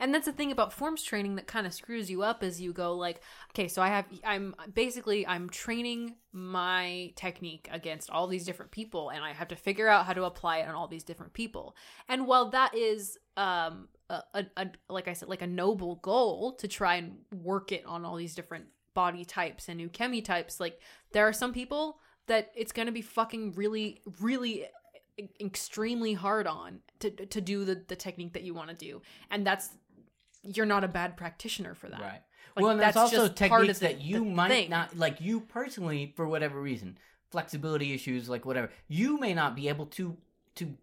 And 0.00 0.12
that's 0.12 0.26
the 0.26 0.32
thing 0.32 0.52
about 0.52 0.72
forms 0.72 1.02
training 1.02 1.36
that 1.36 1.46
kind 1.46 1.66
of 1.66 1.74
screws 1.74 2.10
you 2.10 2.22
up 2.22 2.42
as 2.42 2.60
you 2.60 2.72
go 2.72 2.94
like, 2.96 3.20
okay, 3.50 3.68
so 3.68 3.82
I 3.82 3.88
have 3.88 4.06
I'm 4.24 4.54
basically 4.72 5.26
I'm 5.26 5.48
training 5.48 6.16
my 6.32 7.12
technique 7.16 7.68
against 7.70 8.10
all 8.10 8.26
these 8.26 8.44
different 8.44 8.70
people 8.70 9.10
and 9.10 9.24
I 9.24 9.32
have 9.32 9.48
to 9.48 9.56
figure 9.56 9.88
out 9.88 10.06
how 10.06 10.12
to 10.12 10.24
apply 10.24 10.58
it 10.58 10.68
on 10.68 10.74
all 10.74 10.88
these 10.88 11.04
different 11.04 11.32
people. 11.32 11.76
And 12.08 12.26
while 12.26 12.50
that 12.50 12.74
is 12.74 13.18
um 13.36 13.88
a, 14.10 14.22
a, 14.34 14.46
a 14.56 14.66
like 14.88 15.08
I 15.08 15.12
said 15.12 15.28
like 15.28 15.42
a 15.42 15.46
noble 15.46 15.96
goal 15.96 16.54
to 16.56 16.68
try 16.68 16.96
and 16.96 17.18
work 17.32 17.72
it 17.72 17.84
on 17.86 18.04
all 18.04 18.16
these 18.16 18.34
different 18.34 18.66
body 18.94 19.24
types 19.24 19.68
and 19.68 19.80
chemi 19.92 20.24
types, 20.24 20.60
like 20.60 20.80
there 21.12 21.26
are 21.26 21.32
some 21.32 21.52
people 21.52 21.98
that 22.26 22.52
it's 22.54 22.72
going 22.72 22.86
to 22.86 22.92
be 22.92 23.02
fucking 23.02 23.52
really 23.52 24.02
really 24.20 24.66
extremely 25.40 26.14
hard 26.14 26.46
on 26.46 26.80
to 27.02 27.10
to 27.26 27.40
do 27.40 27.64
the 27.64 27.82
the 27.88 27.96
technique 27.96 28.32
that 28.32 28.42
you 28.42 28.54
want 28.54 28.70
to 28.70 28.74
do 28.76 29.00
and 29.30 29.46
that's 29.46 29.70
you're 30.42 30.66
not 30.66 30.82
a 30.84 30.88
bad 30.88 31.16
practitioner 31.16 31.74
for 31.74 31.88
that 31.88 32.00
right 32.00 32.22
Like, 32.56 32.62
well 32.62 32.70
and 32.70 32.80
that's 32.80 32.96
also 32.96 33.28
just 33.28 33.36
part 33.36 33.50
techniques 33.62 33.76
of 33.76 33.80
the- 33.80 33.86
that 33.94 34.00
you 34.00 34.24
might 34.24 34.48
thing. 34.48 34.70
not 34.70 34.96
like 34.96 35.20
you 35.20 35.40
personally 35.40 36.12
for 36.16 36.26
whatever 36.26 36.60
reason 36.60 36.98
flexibility 37.30 37.92
issues 37.94 38.28
like 38.28 38.44
whatever 38.44 38.70
you 38.88 39.18
may 39.18 39.34
not 39.34 39.54
be 39.54 39.68
able 39.68 39.86
to 39.86 40.16
to 40.56 40.74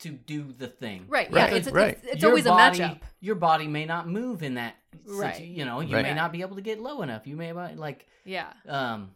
to 0.00 0.08
do 0.10 0.52
the 0.56 0.66
thing 0.66 1.04
right 1.08 1.28
yeah 1.30 1.36
Right, 1.44 1.52
it's 1.52 1.66
it's, 1.66 1.74
right. 1.74 1.98
it's, 2.02 2.22
Your 2.22 2.30
always 2.30 2.44
body- 2.44 2.80
a 2.80 2.82
matchup 2.88 3.00
Your 3.20 3.34
body 3.34 3.66
may 3.68 3.84
not 3.84 4.08
move 4.08 4.42
in 4.42 4.54
that. 4.54 4.74
situ- 5.04 5.18
Right. 5.20 5.40
You 5.42 5.64
know, 5.66 5.80
you 5.80 5.94
Right. 5.94 6.02
may 6.04 6.14
not 6.14 6.32
be 6.32 6.40
able 6.40 6.56
to 6.56 6.62
get 6.62 6.80
low 6.80 7.02
enough. 7.02 7.26
You 7.26 7.36
may 7.36 7.52
like 7.52 8.06
yeah 8.24 8.52
um 8.66 9.10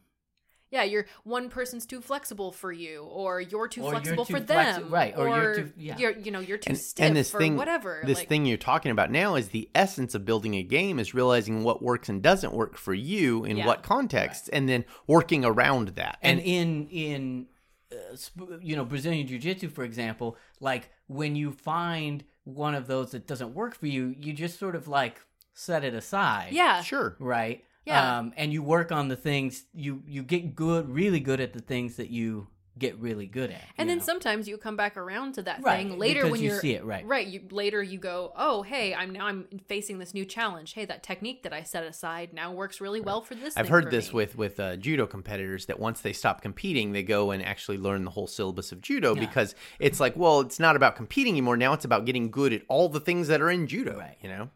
yeah 0.75 0.83
you're 0.83 1.07
one 1.23 1.49
person's 1.49 1.87
too 1.87 2.01
flexible 2.01 2.51
for 2.53 2.73
you 2.73 3.05
or 3.05 3.41
you're 3.41 3.69
too 3.69 3.81
Or 3.83 3.93
you're 3.93 4.01
flexible 4.01 4.25
too 4.27 4.35
for 4.35 4.41
flexi- 4.41 4.47
them 4.81 4.91
right, 4.91 5.15
or 5.17 5.29
you're 5.29 5.55
too- 5.55 5.73
yeah. 5.77 5.97
you're 6.01 6.11
you 6.25 6.31
know 6.35 6.41
you're 6.49 6.59
too 6.59 6.71
And, 6.71 6.79
stiff 6.79 7.07
and 7.07 7.17
this 7.17 7.35
or 7.35 7.39
thing, 7.39 7.57
whatever 7.57 8.03
this 8.05 8.19
like, 8.19 8.29
thing 8.29 8.45
you're 8.47 8.57
talking 8.73 8.91
about 8.97 9.11
now 9.11 9.37
is 9.37 9.49
the 9.49 9.71
essence 9.75 10.15
of 10.15 10.25
building 10.25 10.55
a 10.57 10.63
game 10.63 10.99
is 10.99 11.15
realizing 11.15 11.63
what 11.65 11.83
works 11.83 12.09
and 12.09 12.23
doesn't 12.23 12.53
work 12.53 12.77
for 12.77 12.93
you 12.95 13.45
in 13.45 13.57
Yeah. 13.57 13.67
what 13.67 13.83
contexts, 13.83 14.49
and 14.49 14.69
then 14.69 14.85
working 15.07 15.45
around 15.45 15.89
that. 16.01 16.19
and 16.23 16.41
in 16.41 16.89
in 16.89 17.47
uh, 17.93 18.57
you 18.61 18.75
know 18.77 18.85
Brazilian 18.85 19.27
jiu-jitsu 19.27 19.69
for 19.69 19.85
example, 19.85 20.37
like 20.61 20.91
when 21.07 21.37
you 21.37 21.53
find 21.53 22.25
one 22.45 22.75
of 22.75 22.87
those 22.87 23.13
that 23.13 23.27
doesn't 23.27 23.55
work 23.55 23.75
for 23.75 23.87
you, 23.87 24.15
you 24.19 24.33
just 24.33 24.59
sort 24.59 24.75
of 24.75 24.89
like 24.89 25.21
set 25.53 25.85
it 25.85 25.95
aside. 25.95 26.53
yeah 26.53 26.83
sure, 26.83 27.17
Right? 27.21 27.63
Yeah. 27.85 28.19
Um 28.19 28.33
and 28.37 28.53
you 28.53 28.63
work 28.63 28.93
on 28.93 29.09
the 29.09 29.17
things 29.17 29.65
you 29.75 30.03
you 30.07 30.23
get 30.23 30.55
good 30.55 30.89
really 30.89 31.21
good 31.21 31.41
at 31.41 31.53
the 31.53 31.61
things 31.61 31.97
that 31.97 32.11
you 32.11 32.49
get 32.77 32.99
really 32.99 33.27
good 33.29 33.53
at. 33.53 33.61
and 33.79 33.89
then 33.89 33.99
know? 33.99 34.05
sometimes 34.05 34.49
you 34.49 34.59
come 34.59 34.77
back 34.77 34.97
around 34.97 35.33
to 35.33 35.43
that 35.43 35.63
Right, 35.63 35.87
thing 35.87 35.97
later 35.97 36.23
because 36.23 36.33
when 36.33 36.43
you 36.43 36.55
are 36.55 36.59
see 36.59 36.75
it, 36.75 36.85
right. 36.85 37.07
right 37.07 37.25
you 37.25 37.41
later 37.53 37.81
you 37.81 37.99
go 38.01 38.33
oh 38.37 38.63
hey 38.63 38.93
i'm 38.93 39.11
now 39.13 39.27
i'm 39.27 39.47
facing 39.69 40.01
this 40.01 40.13
new 40.13 40.25
challenge 40.25 40.73
hey 40.73 40.85
that 40.87 41.05
technique 41.05 41.45
that 41.45 41.53
i 41.53 41.63
set 41.63 41.85
aside 41.85 42.33
now 42.33 42.51
works 42.51 42.81
really 42.81 43.01
well 43.01 43.21
for 43.23 43.37
this 43.37 43.57
I've 43.57 43.67
thing 43.67 43.71
heard 43.73 43.85
for 43.85 43.91
this 43.91 44.09
me. 44.09 44.15
with 44.15 44.37
with 44.37 44.59
uh, 44.59 44.75
judo 44.75 45.07
competitors 45.07 45.67
that 45.67 45.79
once 45.79 46.01
they 46.01 46.13
stop 46.13 46.43
competing, 46.43 46.91
they 46.91 47.05
go 47.05 47.31
and 47.31 47.45
actually 47.45 47.79
learn 47.79 48.05
the 48.05 48.11
whole 48.11 48.27
syllabus 48.27 48.73
of 48.73 48.81
judo 48.81 49.15
because 49.15 49.55
it's 49.79 50.01
like, 50.01 50.17
well, 50.17 50.41
it's 50.41 50.59
not 50.59 50.75
about 50.75 50.97
competing 50.97 51.35
anymore. 51.35 51.57
Now 51.57 51.75
it's 51.75 51.85
about 51.85 52.07
getting 52.07 52.29
good 52.33 52.53
at 52.53 52.63
all 52.69 52.89
the 52.89 52.99
things 52.99 53.29
that 53.29 53.41
are 53.41 53.51
in 53.53 53.69
judo. 53.69 53.97
Right. 53.99 54.17
You 54.21 54.31
know, 54.31 54.51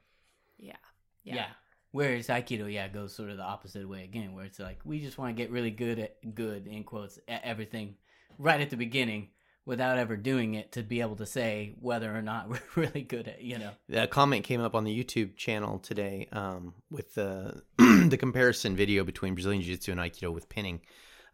yeah 0.59 0.73
Yeah. 1.23 1.35
yeah, 1.37 1.47
Whereas 1.91 2.29
Aikido, 2.29 2.73
yeah, 2.73 2.89
goes 2.89 3.15
sort 3.15 3.31
of 3.31 3.39
the 3.39 3.43
opposite 3.43 3.89
way 3.89 4.05
again, 4.05 4.35
where 4.35 4.45
it's 4.45 4.59
like 4.59 4.81
we 4.85 5.01
just 5.01 5.17
want 5.19 5.35
to 5.35 5.43
get 5.43 5.51
really 5.51 5.71
good 5.71 5.99
at 5.99 6.35
good 6.35 6.67
in 6.67 6.85
quotes 6.85 7.19
at 7.29 7.43
everything 7.45 7.95
right 8.39 8.61
at 8.61 8.71
the 8.71 8.77
beginning 8.77 9.29
without 9.65 9.99
ever 9.99 10.17
doing 10.17 10.55
it 10.55 10.73
to 10.73 10.83
be 10.83 11.03
able 11.03 11.17
to 11.17 11.27
say 11.27 11.75
whether 11.81 12.15
or 12.15 12.23
not 12.23 12.49
we're 12.51 12.61
really 12.75 13.03
good 13.03 13.29
at 13.29 13.43
you 13.43 13.59
know. 13.59 13.71
a 13.93 14.07
comment 14.07 14.45
came 14.45 14.61
up 14.61 14.75
on 14.75 14.85
the 14.85 15.05
YouTube 15.05 15.37
channel 15.37 15.79
today 15.79 16.29
um, 16.33 16.75
with 16.91 17.15
the 17.15 17.63
the 17.79 18.17
comparison 18.19 18.77
video 18.77 19.05
between 19.05 19.35
Brazilian 19.35 19.63
Jiu 19.63 19.75
Jitsu 19.75 19.93
and 19.93 20.01
Aikido 20.01 20.33
with 20.33 20.49
pinning, 20.49 20.81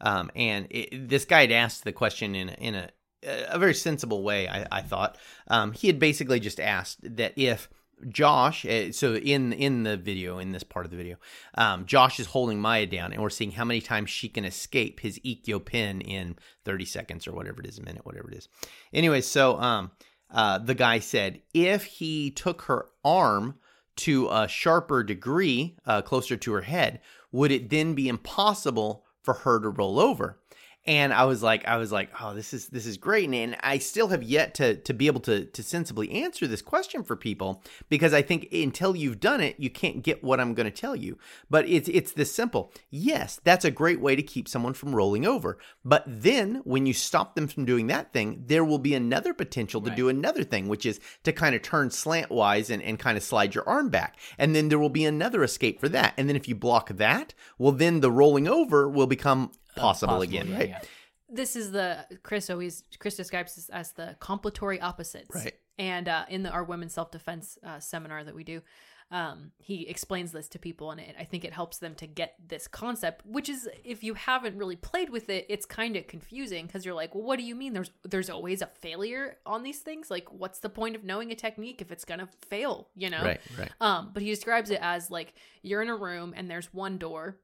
um, 0.01 0.31
and 0.37 0.67
it, 0.71 1.09
this 1.09 1.25
guy 1.25 1.43
had 1.43 1.53
asked 1.53 1.85
the 1.85 1.93
question 1.93 2.35
in 2.35 2.49
a, 2.49 2.53
in 2.53 2.75
a 2.75 2.90
a 3.27 3.59
very 3.59 3.75
sensible 3.75 4.23
way. 4.23 4.49
I, 4.49 4.67
I 4.71 4.83
thought 4.83 5.17
um, 5.49 5.73
he 5.73 5.87
had 5.87 5.99
basically 5.99 6.40
just 6.40 6.61
asked 6.61 6.99
that 7.17 7.33
if 7.37 7.69
Josh, 8.09 8.66
uh, 8.66 8.92
so 8.92 9.14
in 9.14 9.52
in 9.52 9.83
the 9.83 9.96
video, 9.96 10.38
in 10.38 10.52
this 10.52 10.64
part 10.64 10.85
of 10.85 10.90
the 10.90 10.96
video, 10.96 11.16
um, 11.54 11.87
Josh 11.87 12.20
is 12.20 12.26
holding 12.26 12.61
Maya 12.61 12.87
down, 12.87 13.12
and 13.12 13.22
we're 13.22 13.30
seeing 13.30 13.52
how 13.52 13.64
many 13.64 13.80
times 13.80 14.11
she 14.11 14.28
can 14.28 14.44
escape 14.44 15.00
his 15.00 15.18
Ikkyo 15.20 15.64
pin 15.64 16.00
in 16.00 16.37
30 16.64 16.85
seconds 16.85 17.26
or 17.26 17.33
whatever 17.33 17.61
it 17.61 17.66
is, 17.66 17.78
a 17.78 17.83
minute, 17.83 18.04
whatever 18.04 18.30
it 18.30 18.37
is. 18.37 18.48
Anyway, 18.92 19.20
so 19.20 19.59
um, 19.61 19.90
uh, 20.30 20.59
the 20.59 20.74
guy 20.74 20.98
said 20.98 21.40
if 21.52 21.85
he 21.85 22.30
took 22.30 22.62
her 22.62 22.87
arm 23.04 23.57
to 23.96 24.28
a 24.28 24.48
sharper 24.48 25.02
degree, 25.02 25.76
uh, 25.87 26.02
closer 26.02 26.37
to 26.37 26.52
her 26.52 26.62
head, 26.62 27.01
would 27.32 27.53
it 27.53 27.70
then 27.70 27.95
be 27.95 28.09
impossible 28.09 29.05
for 29.22 29.34
her 29.34 29.61
to 29.61 29.68
roll 29.68 30.01
over? 30.01 30.38
And 30.87 31.14
I 31.14 31.24
was 31.24 31.43
like, 31.43 31.66
I 31.66 31.78
was 31.78 31.91
like, 31.91 32.11
oh, 32.20 32.35
this 32.35 32.53
is 32.53 32.68
this 32.68 32.85
is 32.87 32.99
great, 32.99 33.24
and, 33.24 33.35
and 33.35 33.57
I 33.61 33.78
still 33.78 34.09
have 34.09 34.22
yet 34.22 34.55
to 34.57 34.76
to 34.76 34.93
be 34.93 35.07
able 35.07 35.20
to 35.20 35.47
to 35.47 35.62
sensibly 35.62 36.11
answer 36.11 36.47
this 36.47 36.61
question 36.62 37.03
for 37.03 37.16
people 37.16 37.62
because 37.89 38.12
I 38.12 38.20
think 38.22 38.49
until 38.53 38.95
you've 38.95 39.20
done 39.20 39.41
it, 39.41 39.59
you 39.59 39.70
can't 39.70 40.03
get 40.03 40.22
what 40.22 40.41
I'm 40.41 40.53
going 40.55 40.70
to 40.70 40.80
tell 40.80 40.95
you. 40.95 41.18
But 41.49 41.66
it's 41.68 41.89
it's 41.89 42.12
this 42.12 42.35
simple. 42.35 42.72
Yes, 42.91 43.41
that's 43.45 43.64
a 43.64 43.70
great 43.70 44.01
way 44.01 44.14
to 44.14 44.22
keep 44.22 44.47
someone 44.47 44.74
from 44.74 44.95
rolling 44.95 45.24
over. 45.26 45.59
But 45.85 46.05
then 46.07 46.61
when 46.64 46.85
you 46.87 46.93
stop 46.93 47.35
them 47.35 47.49
from 47.49 47.64
doing 47.64 47.87
that 47.87 48.12
thing, 48.12 48.45
there 48.47 48.64
will 48.64 48.78
be 48.78 48.95
another 48.95 49.32
potential 49.32 49.80
to 49.82 49.89
Right. 49.91 49.97
do 49.97 50.09
another 50.09 50.45
thing, 50.45 50.68
which 50.68 50.85
is 50.85 51.01
to 51.22 51.32
kind 51.32 51.55
of 51.55 51.62
turn 51.62 51.89
slantwise 51.89 52.68
and 52.68 52.82
and 52.82 52.99
kind 52.99 53.16
of 53.16 53.22
slide 53.24 53.55
your 53.55 53.66
arm 53.68 53.89
back, 53.89 54.18
and 54.39 54.55
then 54.55 54.68
there 54.68 54.78
will 54.78 54.91
be 54.91 55.05
another 55.07 55.43
escape 55.43 55.80
for 55.80 55.89
that. 55.89 56.12
And 56.18 56.28
then 56.28 56.37
if 56.37 56.47
you 56.49 56.55
block 56.55 56.91
that, 56.91 57.32
well, 57.59 57.72
then 57.72 58.01
the 58.01 58.11
rolling 58.11 58.47
over 58.47 58.89
will 58.89 59.07
become 59.07 59.51
possible, 59.77 60.14
Possible, 60.14 60.22
again, 60.22 60.49
yeah, 60.49 60.57
right? 60.57 60.68
yeah. 60.68 60.81
this 61.29 61.57
is 61.57 61.72
the 61.72 62.07
Chris 62.22 62.51
always 62.51 62.85
Chris 62.99 63.16
describes 63.16 63.57
this 63.57 63.68
as 63.68 63.93
the 63.93 64.16
complementary 64.20 64.81
opposites. 64.81 65.35
Right. 65.35 65.55
And 65.79 66.09
uh, 66.09 66.25
in 66.29 66.45
the, 66.45 66.51
our 66.51 66.62
women's 66.64 66.95
self 66.95 67.11
defense 67.11 67.59
uh, 67.66 67.81
seminar 67.81 68.22
that 68.22 68.35
we 68.35 68.45
do, 68.45 68.62
um, 69.11 69.51
he 69.59 69.89
explains 69.89 70.33
this 70.33 70.49
to 70.49 70.59
people, 70.59 70.91
and 70.91 71.01
it, 71.01 71.14
I 71.18 71.25
think 71.25 71.45
it 71.45 71.53
helps 71.53 71.79
them 71.79 71.95
to 71.97 72.07
get 72.07 72.37
this 72.49 72.66
concept. 72.68 73.27
Which 73.27 73.49
is, 73.49 73.68
if 73.85 74.03
you 74.05 74.14
haven't 74.14 74.57
really 74.57 74.77
played 74.77 75.11
with 75.11 75.29
it, 75.29 75.47
it's 75.49 75.66
kind 75.66 75.97
of 75.97 76.07
confusing 76.07 76.66
because 76.66 76.85
you're 76.85 76.95
like, 76.95 77.14
well, 77.14 77.25
what 77.25 77.39
do 77.39 77.45
you 77.45 77.55
mean? 77.55 77.72
There's 77.72 77.91
there's 78.05 78.31
always 78.31 78.62
a 78.62 78.66
failure 78.66 79.37
on 79.45 79.62
these 79.62 79.81
things. 79.81 80.11
Like, 80.11 80.33
what's 80.33 80.61
the 80.61 80.68
point 80.68 80.97
of 80.97 81.05
knowing 81.05 81.33
a 81.33 81.35
technique 81.35 81.81
if 81.83 81.91
it's 81.93 82.05
gonna 82.05 82.29
fail? 82.49 82.89
You 82.97 83.11
know. 83.11 83.22
Right, 83.22 83.41
right. 83.59 83.70
Um, 83.81 84.11
but 84.14 84.22
he 84.22 84.31
describes 84.31 84.70
it 84.70 84.79
as 84.81 85.11
like 85.11 85.35
you're 85.62 85.83
in 85.83 85.89
a 85.89 85.97
room 85.97 86.33
and 86.37 86.51
there's 86.51 86.72
one 86.72 86.99
door, 86.99 87.37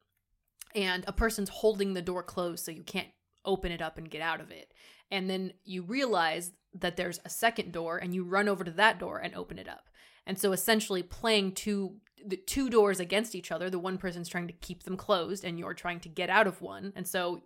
and 0.75 1.05
a 1.07 1.13
person's 1.13 1.49
holding 1.49 1.95
the 1.95 2.03
door 2.03 2.23
closed 2.23 2.65
so 2.65 2.71
you 2.71 2.83
can't 2.83 3.09
open 3.45 3.73
it 3.73 3.83
up 3.83 3.99
and 3.99 4.11
get 4.11 4.23
out 4.23 4.41
of 4.41 4.51
it. 4.51 4.73
And 5.11 5.29
then 5.29 5.53
you 5.65 5.83
realize 5.83 6.53
that 6.75 6.97
there's 6.97 7.19
a 7.25 7.29
second 7.29 7.73
door, 7.73 7.99
and 7.99 8.15
you 8.15 8.23
run 8.23 8.49
over 8.49 8.63
to 8.63 8.71
that 8.73 8.99
door 9.01 9.19
and 9.19 9.35
open 9.35 9.59
it 9.59 9.69
up. 9.69 9.89
And 10.27 10.39
so 10.39 10.53
essentially, 10.53 11.03
playing 11.03 11.53
two 11.53 11.97
the 12.25 12.37
two 12.37 12.69
doors 12.69 13.01
against 13.01 13.35
each 13.35 13.51
other, 13.51 13.71
the 13.71 13.79
one 13.79 13.97
person's 13.97 14.29
trying 14.29 14.47
to 14.47 14.53
keep 14.53 14.83
them 14.83 14.97
closed, 14.97 15.45
and 15.45 15.59
you're 15.59 15.75
trying 15.75 16.01
to 16.01 16.09
get 16.09 16.29
out 16.31 16.47
of 16.47 16.61
one. 16.61 16.93
And 16.95 17.09
so 17.09 17.43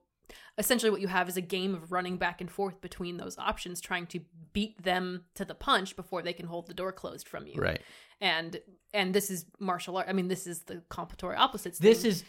essentially 0.59 0.91
what 0.91 1.01
you 1.01 1.07
have 1.09 1.29
is 1.29 1.37
a 1.37 1.41
game 1.41 1.75
of 1.75 1.93
running 1.93 2.17
back 2.17 2.41
and 2.41 2.51
forth 2.51 2.81
between 2.81 3.17
those 3.19 3.37
options 3.39 3.81
trying 3.81 4.07
to 4.07 4.21
beat 4.53 4.83
them 4.83 5.25
to 5.35 5.45
the 5.45 5.55
punch 5.55 5.97
before 5.97 6.23
they 6.23 6.33
can 6.33 6.47
hold 6.47 6.67
the 6.67 6.75
door 6.75 6.93
closed 6.93 7.29
from 7.29 7.47
you 7.47 7.61
Right. 7.61 7.83
and 8.23 8.59
and 8.95 9.15
this 9.15 9.31
is 9.31 9.45
martial 9.59 9.97
art. 9.97 10.07
I 10.09 10.13
mean, 10.13 10.29
this 10.29 10.47
is 10.47 10.61
the 10.63 10.83
complementary 10.89 11.37
opposites. 11.37 11.79
This 11.79 12.03
thing. 12.03 12.11
is 12.13 12.25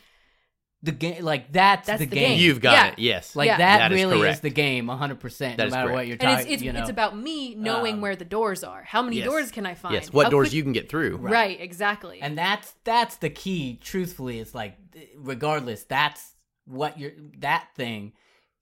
the 0.85 0.91
game. 0.91 1.23
Like 1.23 1.51
that's, 1.51 1.87
That's 1.87 1.99
the, 1.99 2.05
the 2.05 2.15
game. 2.15 2.29
game. 2.31 2.39
You've 2.39 2.61
got 2.61 2.71
Yeah. 2.73 2.87
it. 2.93 2.99
Yes. 2.99 3.35
Like 3.35 3.47
Yeah. 3.47 3.57
that, 3.57 3.77
That 3.79 3.91
is 3.91 4.01
really 4.03 4.17
is 4.17 4.21
correct. 4.23 4.41
the 4.43 4.49
game, 4.49 4.87
100. 4.87 5.19
percent 5.19 5.57
No 5.57 5.63
That 5.63 5.67
is 5.67 5.73
matter 5.73 5.91
what 5.91 6.07
you're 6.07 6.17
and 6.19 6.29
it's 6.31 6.41
talking. 6.41 6.53
it's, 6.53 6.63
you 6.63 6.71
know, 6.73 6.79
it's 6.81 6.89
about 6.89 7.17
me 7.17 7.55
knowing 7.55 7.95
Um, 7.95 8.01
where 8.01 8.15
the 8.15 8.25
doors 8.25 8.63
are. 8.63 8.83
How 8.83 9.01
many 9.01 9.17
Yes. 9.17 9.25
doors 9.25 9.51
can 9.51 9.65
I 9.65 9.73
find? 9.73 9.93
yes. 9.95 10.13
What 10.13 10.25
How 10.25 10.29
doors 10.29 10.47
quick- 10.49 10.53
you 10.55 10.63
can 10.63 10.71
get 10.73 10.87
through. 10.89 11.17
Right. 11.17 11.59
exactly. 11.59 12.19
and 12.21 12.37
that's 12.37 12.73
that's 12.83 13.17
the 13.17 13.29
key. 13.29 13.79
Truthfully, 13.83 14.39
it's 14.39 14.55
like 14.55 14.77
regardless, 15.17 15.83
that's 15.83 16.33
what 16.65 16.99
you're. 16.99 17.11
That 17.39 17.67
thing 17.75 18.13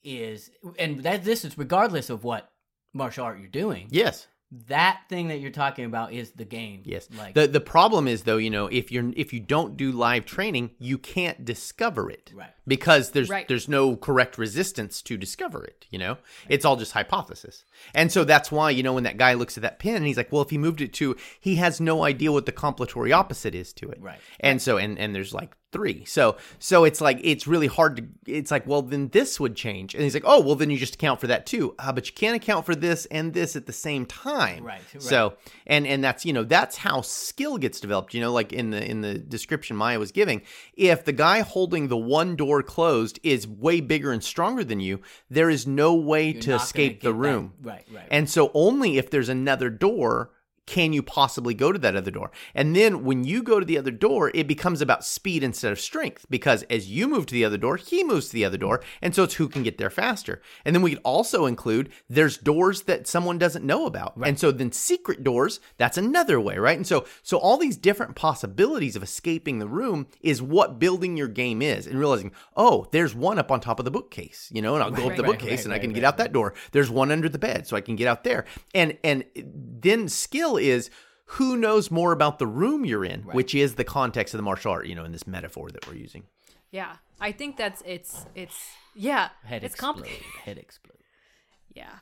is, 0.03 0.49
and 0.79 1.03
that 1.03 1.23
this 1.23 1.45
is 1.45 1.57
regardless 1.57 2.09
of 2.09 2.23
what 2.23 2.49
martial 2.93 3.25
art 3.25 3.39
you're 3.39 3.47
doing. 3.47 3.87
Yes. 3.89 4.27
That 4.67 5.01
thing 5.09 5.29
that 5.29 5.39
you're 5.39 5.49
talking 5.51 5.85
about 5.85 6.13
is 6.13 6.31
the 6.31 6.45
game. 6.45 6.83
Yes. 6.85 7.07
like 7.17 7.33
the 7.33 7.47
the 7.47 7.59
problem 7.59 8.07
is 8.07 8.23
though, 8.23 8.37
you 8.37 8.49
know, 8.51 8.67
if 8.67 8.91
you're 8.91 9.11
if 9.15 9.33
you 9.33 9.39
don't 9.39 9.75
do 9.75 9.91
live 9.91 10.25
training, 10.25 10.71
you 10.77 10.97
can't 10.97 11.43
discover 11.43 12.09
it. 12.11 12.31
Right. 12.35 12.51
Because 12.67 13.11
there's 13.11 13.29
Right. 13.29 13.47
there's 13.47 13.67
no 13.67 13.95
correct 13.95 14.37
resistance 14.37 15.01
to 15.03 15.17
discover 15.17 15.63
it, 15.65 15.87
you 15.89 15.97
know? 15.97 16.17
It's 16.49 16.65
all 16.65 16.75
just 16.75 16.91
hypothesis. 16.91 17.65
And 17.95 18.11
so 18.11 18.23
that's 18.23 18.51
why, 18.51 18.69
you 18.69 18.83
know, 18.83 18.93
when 18.93 19.03
that 19.05 19.17
guy 19.17 19.33
looks 19.33 19.57
at 19.57 19.63
that 19.63 19.79
pin 19.79 19.95
and 19.95 20.05
he's 20.05 20.17
like, 20.17 20.31
well, 20.31 20.41
if 20.43 20.51
he 20.51 20.57
moved 20.57 20.81
it 20.81 20.93
to 20.93 21.15
he 21.39 21.55
has 21.55 21.81
no 21.81 22.03
idea 22.03 22.31
what 22.31 22.45
the 22.45 22.51
complementary 22.51 23.11
opposite 23.11 23.55
is 23.55 23.73
to 23.73 23.89
it. 23.89 23.99
Right. 23.99 24.19
And 24.39 24.61
so 24.61 24.77
and 24.77 24.99
and 24.99 25.15
there's 25.15 25.33
like 25.33 25.55
three. 25.73 26.05
So 26.05 26.37
so 26.59 26.83
it's 26.85 27.01
like 27.01 27.19
it's 27.23 27.47
really 27.47 27.67
hard 27.67 27.97
to 27.97 28.05
it's 28.31 28.51
like, 28.51 28.65
well 28.65 28.81
then 28.83 29.09
this 29.09 29.39
would 29.39 29.55
change. 29.55 29.93
And 29.93 30.03
he's 30.03 30.13
like, 30.13 30.23
Oh, 30.25 30.39
well 30.39 30.55
then 30.55 30.69
you 30.69 30.77
just 30.77 30.95
account 30.95 31.19
for 31.19 31.27
that 31.27 31.45
too. 31.45 31.75
Uh, 31.79 31.91
but 31.91 32.07
you 32.07 32.13
can't 32.13 32.35
account 32.35 32.65
for 32.65 32.75
this 32.75 33.05
and 33.07 33.33
this 33.33 33.55
at 33.55 33.65
the 33.65 33.73
same 33.73 34.05
time. 34.05 34.63
Right, 34.63 34.81
right. 34.93 35.01
So 35.03 35.33
and 35.67 35.85
and 35.85 36.03
that's 36.03 36.25
you 36.25 36.31
know 36.31 36.43
that's 36.43 36.77
how 36.77 37.01
skill 37.01 37.57
gets 37.57 37.79
developed 37.79 38.13
you 38.13 38.21
know 38.21 38.31
like 38.31 38.53
in 38.53 38.69
the 38.69 38.89
in 38.89 39.01
the 39.01 39.17
description 39.17 39.75
maya 39.75 39.97
was 39.99 40.11
giving 40.11 40.41
if 40.75 41.03
the 41.03 41.11
guy 41.11 41.41
holding 41.41 41.87
the 41.87 41.97
one 41.97 42.35
door 42.35 42.61
closed 42.61 43.19
is 43.23 43.47
way 43.47 43.81
bigger 43.81 44.11
and 44.11 44.23
stronger 44.23 44.63
than 44.63 44.79
you 44.79 44.99
there 45.29 45.49
is 45.49 45.65
no 45.65 45.95
way 45.95 46.31
you're 46.31 46.41
to 46.41 46.55
escape 46.55 46.99
the 47.01 47.07
get 47.09 47.09
that- 47.09 47.13
room 47.15 47.53
Right, 47.61 47.85
right. 47.91 48.07
and 48.11 48.29
so 48.29 48.51
only 48.53 48.97
if 48.97 49.09
there's 49.09 49.29
another 49.29 49.69
door 49.69 50.29
can 50.65 50.93
you 50.93 51.03
possibly 51.03 51.53
go 51.53 51.71
to 51.71 51.79
that 51.79 51.95
other 51.95 52.11
door? 52.11 52.31
And 52.55 52.75
then 52.75 53.03
when 53.03 53.23
you 53.23 53.43
go 53.43 53.59
to 53.59 53.65
the 53.65 53.77
other 53.77 53.91
door, 53.91 54.31
it 54.33 54.47
becomes 54.47 54.81
about 54.81 55.05
speed 55.05 55.43
instead 55.43 55.71
of 55.71 55.79
strength 55.79 56.25
because 56.29 56.63
as 56.63 56.89
you 56.89 57.07
move 57.07 57.25
to 57.27 57.33
the 57.33 57.45
other 57.45 57.57
door, 57.57 57.77
he 57.77 58.03
moves 58.03 58.27
to 58.27 58.33
the 58.33 58.45
other 58.45 58.57
door. 58.57 58.81
And 59.01 59.13
so 59.13 59.23
it's 59.23 59.35
who 59.35 59.49
can 59.49 59.63
get 59.63 59.77
there 59.77 59.89
faster. 59.89 60.41
And 60.65 60.75
then 60.75 60.81
we 60.81 60.91
could 60.91 61.01
also 61.03 61.45
include 61.45 61.89
there's 62.09 62.37
doors 62.37 62.83
that 62.83 63.07
someone 63.07 63.37
doesn't 63.37 63.65
know 63.65 63.85
about. 63.85 64.13
And 64.23 64.39
so 64.39 64.51
then 64.51 64.71
secret 64.71 65.23
doors, 65.23 65.59
that's 65.77 65.97
another 65.97 66.39
way, 66.39 66.57
right? 66.57 66.77
And 66.77 66.87
so 66.87 67.05
so 67.21 67.37
all 67.37 67.57
these 67.57 67.77
different 67.77 68.15
possibilities 68.15 68.95
of 68.95 69.03
escaping 69.03 69.59
the 69.59 69.67
room 69.67 70.07
is 70.21 70.41
what 70.41 70.79
building 70.79 71.17
your 71.17 71.27
game 71.27 71.61
is 71.61 71.87
and 71.87 71.99
realizing, 71.99 72.31
oh, 72.55 72.87
there's 72.91 73.13
one 73.13 73.39
up 73.39 73.51
on 73.51 73.59
top 73.59 73.79
of 73.79 73.85
the 73.85 73.91
bookcase, 73.91 74.49
you 74.53 74.61
know, 74.61 74.75
and 74.75 74.83
I'll 74.83 74.91
go 74.91 75.09
up 75.09 75.15
the 75.15 75.23
right, 75.23 75.31
bookcase 75.31 75.59
right, 75.59 75.65
and 75.65 75.73
I 75.73 75.77
right, 75.77 75.81
can 75.81 75.93
get 75.93 76.03
out 76.03 76.17
that 76.17 76.33
door. 76.33 76.53
There's 76.71 76.89
one 76.89 77.11
under 77.11 77.29
the 77.29 77.39
bed, 77.39 77.67
so 77.67 77.75
I 77.75 77.81
can 77.81 77.95
get 77.95 78.07
out 78.07 78.23
there. 78.23 78.45
And 78.73 78.97
and 79.03 79.25
then 79.35 80.07
skill 80.07 80.52
is 80.57 80.89
who 81.25 81.55
knows 81.57 81.89
more 81.89 82.11
about 82.11 82.37
the 82.39 82.47
room 82.47 82.85
you're 82.85 83.05
in, 83.05 83.21
which 83.23 83.55
is 83.55 83.75
the 83.75 83.83
context 83.83 84.33
of 84.33 84.37
the 84.37 84.43
martial 84.43 84.71
art, 84.71 84.87
you 84.87 84.95
know, 84.95 85.05
in 85.05 85.11
this 85.11 85.25
metaphor 85.25 85.69
that 85.71 85.87
we're 85.87 85.95
using. 85.95 86.23
yeah, 86.71 86.97
I 87.21 87.31
think 87.31 87.57
that's 87.57 87.81
it's 87.85 88.25
it's 88.35 88.69
yeah, 88.95 89.29
head 89.43 89.63
it's 89.63 89.73
explode. 89.75 89.93
complicated. 89.93 90.23
Head 90.43 90.57
explode. 90.57 90.97
Yeah. 91.75 91.95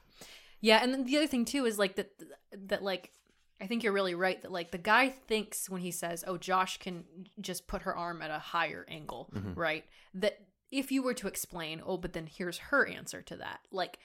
Yeah, 0.60 0.80
and 0.84 0.94
then 0.94 1.06
the 1.06 1.16
other 1.18 1.28
thing 1.28 1.46
too 1.46 1.66
is 1.66 1.80
like 1.80 1.96
that 1.96 2.12
that 2.68 2.84
like 2.84 3.12
I 3.62 3.68
think 3.68 3.84
you're 3.84 3.94
really 3.94 4.16
right 4.16 4.42
that 4.42 4.52
like 4.52 4.72
the 4.72 4.78
guy 4.78 5.10
thinks 5.10 5.70
when 5.70 5.82
he 5.82 5.92
says, 5.92 6.24
"Oh, 6.28 6.38
Josh 6.38 6.78
can 6.78 7.06
just 7.40 7.68
put 7.68 7.84
her 7.84 7.96
arm 7.96 8.22
at 8.22 8.32
a 8.32 8.40
higher 8.40 8.86
angle," 8.90 9.30
Mm-hmm. 9.34 9.54
right? 9.60 9.86
That 10.16 10.40
if 10.72 10.92
you 10.92 11.04
were 11.04 11.14
to 11.16 11.28
explain, 11.28 11.82
"Oh, 11.86 11.98
but 11.98 12.14
then 12.14 12.28
here's 12.28 12.58
her 12.58 12.86
answer 12.88 13.22
to 13.22 13.36
that." 13.38 13.60
Like 13.72 14.00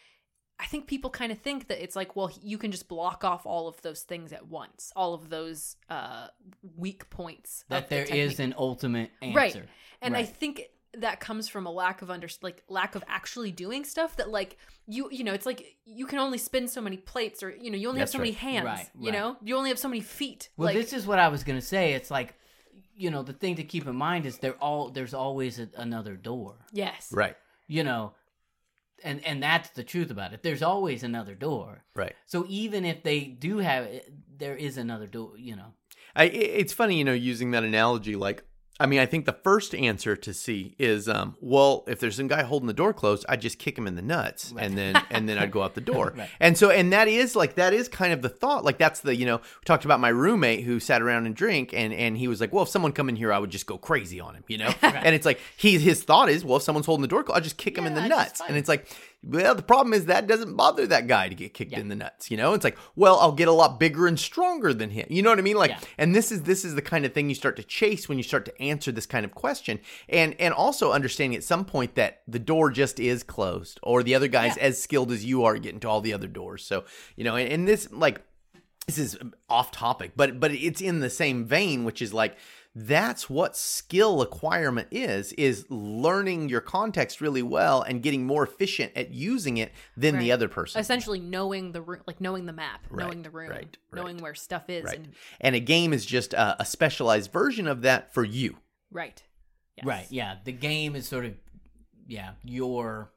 I 0.59 0.67
think 0.67 0.87
people 0.87 1.11
kind 1.11 1.31
of 1.33 1.39
think 1.39 1.69
that 1.69 1.83
it's 1.83 1.95
like, 1.95 2.17
well, 2.17 2.31
you 2.43 2.57
can 2.57 2.71
just 2.71 2.89
block 2.89 3.25
off 3.25 3.45
all 3.45 3.69
of 3.69 3.81
those 3.83 4.03
things 4.03 4.33
at 4.33 4.47
once, 4.49 4.93
all 4.97 5.13
of 5.15 5.29
those 5.29 5.77
uh 5.91 6.29
weak 6.77 7.11
points 7.11 7.65
That 7.69 7.85
of 7.85 7.89
the 7.91 7.95
there 7.97 8.05
is 8.05 8.37
technique. 8.37 8.39
an 8.41 8.55
ultimate 8.59 9.11
answer. 9.23 9.37
right 9.37 9.63
and 10.03 10.17
i 10.17 10.25
think 10.25 10.63
that 10.99 11.21
comes 11.21 11.47
from 11.49 11.67
a 11.67 11.71
lack 11.71 12.01
of 12.03 12.11
under 12.11 12.27
like 12.43 12.63
lack 12.69 12.95
of 12.95 13.05
actually 13.07 13.51
doing 13.53 13.85
stuff 13.85 14.17
that 14.17 14.31
like 14.31 14.57
you 14.87 15.09
you 15.13 15.25
know 15.25 15.35
it's 15.35 15.45
like 15.47 15.77
you 15.85 16.07
can 16.07 16.19
only 16.19 16.39
spin 16.39 16.67
so 16.69 16.81
many 16.81 16.97
plates 16.97 17.43
or 17.43 17.51
you 17.51 17.71
know 17.71 17.77
you 17.77 17.89
only 17.89 18.01
That's 18.01 18.13
have 18.13 18.19
so 18.19 18.23
many 18.23 18.33
hands 18.33 18.65
Right, 18.65 18.89
you 18.99 19.13
know 19.13 19.37
you 19.43 19.57
only 19.57 19.69
have 19.71 19.79
so 19.79 19.89
many 19.89 20.01
feet 20.01 20.49
Well, 20.57 20.67
like 20.67 20.77
this 20.77 20.93
is 20.95 21.07
what 21.07 21.19
I 21.19 21.29
was 21.29 21.45
gonna 21.45 21.61
say. 21.61 21.93
It's 21.93 22.11
like, 22.11 22.35
you 22.97 23.11
know, 23.11 23.23
the 23.23 23.35
thing 23.35 23.57
to 23.57 23.63
keep 23.65 23.87
in 23.87 23.95
mind 23.97 24.25
is 24.27 24.39
there 24.39 24.55
all 24.55 24.89
there's 24.91 25.13
always 25.15 25.59
a, 25.59 25.69
another 25.77 26.15
door. 26.17 26.55
yes 26.73 27.13
Right. 27.13 27.37
You 27.69 27.85
know, 27.85 28.13
and 29.05 29.25
and 29.25 29.43
that's 29.43 29.71
the 29.71 29.85
truth 29.85 30.11
about 30.11 30.33
it. 30.33 30.43
There's 30.43 30.63
always 30.63 31.03
another 31.03 31.35
door. 31.35 31.85
Right. 31.95 32.15
So 32.27 32.45
even 32.49 32.85
if 32.85 33.03
they 33.03 33.21
do 33.21 33.59
have 33.59 33.85
it, 33.85 34.13
there 34.39 34.57
is 34.57 34.77
another 34.77 35.07
door. 35.07 35.33
You 35.37 35.57
know. 35.57 35.75
I, 36.15 36.25
it's 36.25 36.73
funny, 36.73 36.97
you 36.97 37.05
know, 37.05 37.13
using 37.13 37.51
that 37.51 37.63
analogy. 37.63 38.17
Like, 38.17 38.43
I 38.79 38.87
mean, 38.87 39.01
I 39.01 39.07
think 39.07 39.25
the 39.25 39.33
first 39.33 39.75
answer 39.75 40.17
to 40.17 40.35
see 40.35 40.75
is, 40.79 41.09
um, 41.09 41.37
well, 41.41 41.85
if 41.87 41.99
there's 41.99 42.17
some 42.17 42.29
guy 42.29 42.43
holding 42.43 42.67
the 42.67 42.75
door 42.75 42.93
closed, 42.93 43.25
I'd 43.27 43.41
just 43.41 43.59
kick 43.59 43.79
him 43.79 43.87
in 43.87 43.97
the 43.97 44.03
nuts, 44.03 44.53
and 44.59 44.77
then 44.77 44.97
and 45.11 45.27
then 45.27 45.39
I'd 45.39 45.51
go 45.51 45.63
out 45.63 45.75
the 45.75 45.81
door. 45.81 46.13
Right. 46.15 46.29
And 46.41 46.59
so, 46.59 46.71
and 46.71 46.93
that 46.93 47.09
is 47.09 47.35
like 47.35 47.55
that 47.55 47.73
is 47.73 47.89
kind 47.89 48.13
of 48.13 48.21
the 48.21 48.29
thought. 48.29 48.65
Like 48.65 48.77
that's 48.77 49.01
the 49.01 49.17
you 49.17 49.25
know 49.25 49.37
we 49.39 49.65
talked 49.65 49.87
about 49.87 49.99
my 50.01 50.11
roommate 50.11 50.65
who 50.65 50.79
sat 50.79 51.01
around 51.01 51.25
and 51.25 51.35
drink, 51.35 51.73
and 51.73 51.93
and 51.93 52.19
he 52.19 52.29
was 52.29 52.41
like, 52.41 52.53
well, 52.53 52.65
if 52.65 52.69
someone 52.69 52.93
come 52.93 53.09
in 53.09 53.17
here, 53.17 53.33
I 53.33 53.39
would 53.39 53.51
just 53.51 53.67
go 53.67 53.79
crazy 53.79 54.21
on 54.21 54.35
him, 54.35 54.45
you 54.49 54.59
know. 54.59 54.73
And 55.07 55.15
it's 55.15 55.27
like 55.27 55.41
he 55.57 55.79
his 55.79 56.03
thought 56.03 56.29
is, 56.29 56.45
well, 56.45 56.57
if 56.57 56.63
someone's 56.63 56.87
holding 56.87 57.03
the 57.03 57.09
door 57.09 57.23
closed, 57.23 57.37
I'll 57.37 57.43
just 57.43 57.59
kick 57.59 57.79
him 57.79 57.87
in 57.87 57.95
the 57.95 58.03
I 58.03 58.09
nuts. 58.09 58.43
And 58.47 58.57
it's 58.57 58.69
like. 58.69 58.87
Well, 59.25 59.57
the 59.57 59.63
problem 59.63 59.93
is 59.93 60.05
that 60.07 60.29
doesn't 60.29 60.55
bother 60.55 60.87
that 60.87 61.09
guy 61.09 61.29
to 61.29 61.35
get 61.35 61.53
kicked 61.53 61.73
Yeah. 61.73 61.81
in 61.81 61.89
the 61.89 61.97
nuts, 61.97 62.31
you 62.31 62.37
know? 62.37 62.53
It's 62.55 62.63
like, 62.63 62.77
well, 62.95 63.19
I'll 63.19 63.33
get 63.33 63.49
a 63.49 63.53
lot 63.53 63.81
bigger 63.81 64.07
and 64.07 64.21
stronger 64.21 64.73
than 64.73 64.91
him. 64.91 65.07
You 65.11 65.21
know 65.23 65.31
what 65.31 65.39
I 65.41 65.43
mean? 65.43 65.57
Like, 65.57 65.71
Yeah. 65.73 65.81
and 65.99 66.15
this 66.15 66.31
is 66.31 66.43
this 66.43 66.65
is 66.65 66.77
the 66.77 66.83
kind 66.83 67.05
of 67.05 67.13
thing 67.13 67.29
you 67.29 67.35
start 67.35 67.57
to 67.57 67.65
chase 67.65 68.09
when 68.09 68.19
you 68.19 68.25
start 68.25 68.45
to 68.45 68.63
answer 68.63 68.93
this 68.93 69.07
kind 69.07 69.25
of 69.25 69.35
question 69.35 69.81
and 70.09 70.37
and 70.39 70.55
also 70.55 70.93
understanding 70.93 71.37
at 71.37 71.43
some 71.45 71.65
point 71.65 71.97
that 71.97 72.23
the 72.29 72.39
door 72.39 72.71
just 72.71 73.01
is 73.01 73.25
closed 73.25 73.81
or 73.83 74.03
the 74.05 74.15
other 74.15 74.29
guy's 74.29 74.57
Yeah. 74.57 74.63
as 74.65 74.81
skilled 74.81 75.11
as 75.11 75.25
you 75.25 75.45
are 75.45 75.59
getting 75.59 75.81
to 75.81 75.89
all 75.89 76.01
the 76.01 76.13
other 76.13 76.29
doors 76.29 76.65
so 76.65 76.85
you 77.17 77.25
know 77.25 77.35
and, 77.35 77.51
and 77.53 77.67
this 77.67 77.89
like 77.91 78.21
this 78.87 78.99
is 78.99 79.19
off 79.49 79.73
topic 79.73 80.13
but 80.15 80.39
but 80.39 80.53
it's 80.53 80.81
in 80.81 81.01
the 81.01 81.11
same 81.11 81.45
vein 81.45 81.85
which 81.85 82.01
is 82.01 82.15
like 82.15 82.37
that's 82.79 83.31
what 83.31 83.57
skill 83.57 84.21
acquirement 84.21 84.87
is 84.91 85.33
is 85.33 85.65
learning 85.71 86.51
your 86.51 86.61
context 86.61 87.23
really 87.23 87.43
well 87.43 87.81
and 87.81 88.03
getting 88.03 88.27
more 88.27 88.45
efficient 88.45 88.93
at 88.95 89.11
using 89.11 89.57
it 89.57 89.73
than 89.97 90.19
the 90.19 90.31
other 90.31 90.47
person 90.47 90.79
Essentially, 90.79 91.19
knowing 91.19 91.73
the 91.73 91.81
room, 91.81 92.03
like 92.07 92.21
knowing 92.21 92.45
the 92.45 92.53
map, 92.53 92.87
Right, 92.91 93.03
knowing 93.03 93.23
the 93.23 93.31
room, 93.31 93.49
right, 93.49 93.77
knowing 93.95 94.17
right. 94.17 94.23
where 94.23 94.35
stuff 94.35 94.69
is, 94.69 94.85
right 94.85 94.99
and 94.99 95.09
and 95.41 95.57
a 95.57 95.61
game 95.61 95.95
is 95.95 96.05
just 96.05 96.35
a, 96.35 96.61
a 96.61 96.67
specialized 96.67 97.33
version 97.33 97.67
of 97.67 97.81
that 97.83 98.13
for 98.13 98.25
you 98.25 98.59
right, 98.93 99.23
Yes. 99.79 99.87
Right. 99.87 100.07
Yeah. 100.11 100.37
The 100.45 100.53
game 100.53 100.95
is 100.97 101.09
sort 101.09 101.25
of 101.25 101.33
yeah 102.07 102.33
your 102.45 103.11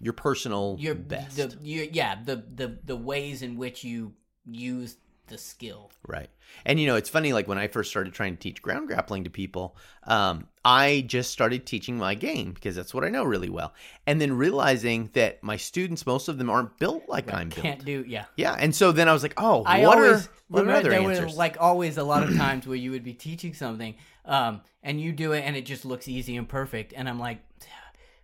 your 0.00 0.12
personal 0.12 0.76
your 0.80 0.96
best 0.96 1.36
The, 1.36 1.56
your, 1.62 1.84
yeah 1.84 2.16
the 2.24 2.36
the 2.36 2.78
the 2.84 2.96
ways 2.96 3.42
in 3.42 3.56
which 3.56 3.84
you 3.84 4.14
use 4.44 4.96
the 5.32 5.38
skill. 5.38 5.90
Right. 6.06 6.28
And 6.64 6.78
you 6.78 6.86
know, 6.86 6.94
it's 6.96 7.08
funny, 7.08 7.32
like 7.32 7.48
when 7.48 7.58
I 7.58 7.66
first 7.66 7.90
started 7.90 8.12
trying 8.12 8.36
to 8.36 8.40
teach 8.40 8.62
ground 8.62 8.86
grappling 8.86 9.24
to 9.24 9.30
people, 9.30 9.76
um, 10.04 10.46
I 10.64 11.04
just 11.08 11.32
started 11.32 11.66
teaching 11.66 11.96
my 11.98 12.14
game 12.14 12.52
because 12.52 12.76
that's 12.76 12.94
what 12.94 13.02
I 13.02 13.08
know 13.08 13.24
really 13.24 13.48
well. 13.48 13.72
And 14.06 14.20
then 14.20 14.34
realizing 14.34 15.10
that 15.14 15.42
my 15.42 15.56
students, 15.56 16.06
most 16.06 16.28
of 16.28 16.38
them 16.38 16.50
aren't 16.50 16.78
built 16.78 17.04
like 17.08 17.32
I'm 17.32 17.48
built. 17.48 17.62
Can't 17.62 17.84
do 17.84 18.04
yeah. 18.06 18.26
Yeah. 18.36 18.54
And 18.56 18.74
so 18.74 18.92
then 18.92 19.08
I 19.08 19.12
was 19.12 19.22
like, 19.22 19.34
oh, 19.38 19.64
I 19.64 19.80
what 19.80 19.98
always 19.98 20.26
are 20.26 20.30
what 20.48 20.60
remember 20.60 20.80
other 20.80 20.90
there 20.90 21.00
answers? 21.00 21.32
were 21.32 21.38
like 21.38 21.56
always 21.58 21.96
a 21.96 22.04
lot 22.04 22.22
of 22.22 22.36
times 22.36 22.66
where 22.66 22.76
you 22.76 22.92
would 22.92 23.04
be 23.04 23.14
teaching 23.14 23.54
something, 23.54 23.96
um, 24.26 24.60
and 24.82 25.00
you 25.00 25.12
do 25.12 25.32
it 25.32 25.40
and 25.40 25.56
it 25.56 25.64
just 25.64 25.84
looks 25.84 26.06
easy 26.06 26.36
and 26.36 26.48
perfect, 26.48 26.92
and 26.94 27.08
I'm 27.08 27.18
like, 27.18 27.38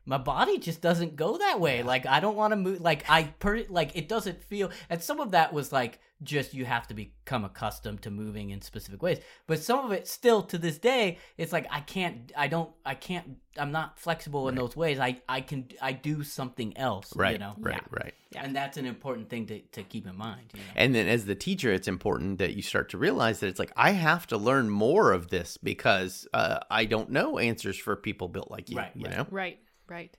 my 0.08 0.16
body 0.18 0.56
just 0.58 0.80
doesn't 0.80 1.16
go 1.16 1.36
that 1.36 1.60
way. 1.60 1.82
Like 1.82 2.06
I 2.06 2.18
don't 2.20 2.34
want 2.34 2.52
to 2.52 2.56
move. 2.56 2.80
Like 2.80 3.04
I 3.10 3.24
per 3.38 3.64
like 3.68 3.94
it 3.94 4.08
doesn't 4.08 4.42
feel. 4.42 4.70
And 4.88 5.02
some 5.02 5.20
of 5.20 5.32
that 5.32 5.52
was 5.52 5.70
like 5.70 6.00
just 6.22 6.54
you 6.54 6.64
have 6.64 6.88
to 6.88 6.94
become 6.94 7.44
accustomed 7.44 8.02
to 8.02 8.10
moving 8.10 8.48
in 8.50 8.62
specific 8.62 9.02
ways. 9.02 9.18
But 9.46 9.60
some 9.60 9.84
of 9.84 9.92
it 9.92 10.08
still 10.08 10.42
to 10.44 10.56
this 10.56 10.78
day, 10.78 11.18
it's 11.36 11.52
like 11.52 11.66
I 11.70 11.80
can't. 11.80 12.32
I 12.34 12.48
don't. 12.48 12.70
I 12.86 12.94
can't. 12.94 13.36
I'm 13.58 13.70
not 13.70 13.98
flexible 13.98 14.48
in 14.48 14.54
those 14.54 14.74
ways. 14.74 14.98
I 14.98 15.20
I 15.28 15.42
can. 15.42 15.68
I 15.82 15.92
do 15.92 16.22
something 16.24 16.76
else. 16.78 17.14
right. 17.14 17.32
You 17.32 17.38
know. 17.38 17.54
Right. 17.58 17.74
Yeah. 17.74 17.80
Right. 18.02 18.14
Yeah. 18.30 18.44
And 18.44 18.56
that's 18.56 18.78
an 18.78 18.86
important 18.86 19.28
thing 19.28 19.46
to, 19.46 19.60
to 19.60 19.82
keep 19.82 20.06
in 20.06 20.16
mind. 20.16 20.46
You 20.54 20.60
know? 20.60 20.66
And 20.76 20.94
then 20.94 21.06
as 21.06 21.26
the 21.26 21.34
teacher, 21.34 21.70
it's 21.72 21.88
important 21.88 22.38
that 22.38 22.54
you 22.54 22.62
start 22.62 22.88
to 22.90 22.98
realize 22.98 23.40
that 23.40 23.46
it's 23.48 23.58
like, 23.58 23.72
I 23.76 23.92
have 23.92 24.26
to 24.28 24.36
learn 24.36 24.68
more 24.68 25.12
of 25.12 25.28
this 25.28 25.56
because 25.56 26.26
uh, 26.34 26.58
I 26.70 26.84
don't 26.84 27.10
know 27.10 27.38
answers 27.38 27.78
for 27.78 27.96
people 27.96 28.28
built 28.28 28.50
like 28.50 28.68
you, 28.68 28.76
Right, 28.76 28.92
you 28.94 29.06
right. 29.06 29.16
know? 29.16 29.26
Right, 29.30 29.58
right. 29.88 30.16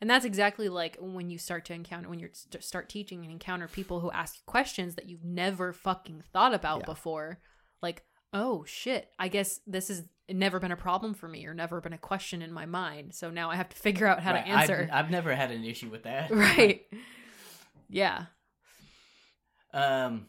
And 0.00 0.10
that's 0.10 0.24
exactly 0.24 0.68
like 0.68 0.96
when 1.00 1.30
you 1.30 1.38
start 1.38 1.64
to 1.66 1.74
encounter 1.74 2.08
when 2.08 2.18
you 2.18 2.28
st- 2.32 2.64
start 2.64 2.88
teaching 2.88 3.22
and 3.22 3.30
encounter 3.32 3.68
people 3.68 4.00
who 4.00 4.10
ask 4.10 4.34
you 4.36 4.42
questions 4.46 4.96
that 4.96 5.08
you've 5.08 5.24
never 5.24 5.72
fucking 5.72 6.24
thought 6.32 6.52
about 6.54 6.80
Yeah. 6.80 6.86
before. 6.86 7.38
Like, 7.80 8.02
oh 8.32 8.64
shit, 8.64 9.10
I 9.18 9.28
guess 9.28 9.60
this 9.66 9.88
has 9.88 10.04
never 10.28 10.58
been 10.58 10.72
a 10.72 10.76
problem 10.76 11.14
for 11.14 11.28
me 11.28 11.46
or 11.46 11.54
never 11.54 11.80
been 11.80 11.92
a 11.92 11.98
question 11.98 12.42
in 12.42 12.52
my 12.52 12.66
mind. 12.66 13.14
So 13.14 13.30
now 13.30 13.50
I 13.50 13.56
have 13.56 13.68
to 13.68 13.76
figure 13.88 14.06
out 14.08 14.20
how 14.20 14.32
Right, 14.32 14.44
to 14.44 14.50
answer. 14.50 14.88
I've, 14.92 15.04
I've 15.04 15.10
never 15.10 15.34
had 15.36 15.50
an 15.52 15.64
issue 15.64 15.88
with 15.90 16.02
that. 16.02 16.30
right. 16.34 16.82
Yeah. 17.88 18.24
Um, 19.72 20.26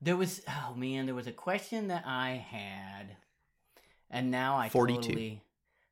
there 0.00 0.16
was 0.16 0.42
oh 0.48 0.74
man, 0.74 1.06
there 1.06 1.14
was 1.14 1.26
a 1.26 1.32
question 1.32 1.88
that 1.88 2.04
I 2.06 2.44
had, 2.50 3.16
and 4.10 4.30
now 4.30 4.56
I 4.56 4.68
42. 4.68 5.00
totally. 5.02 5.42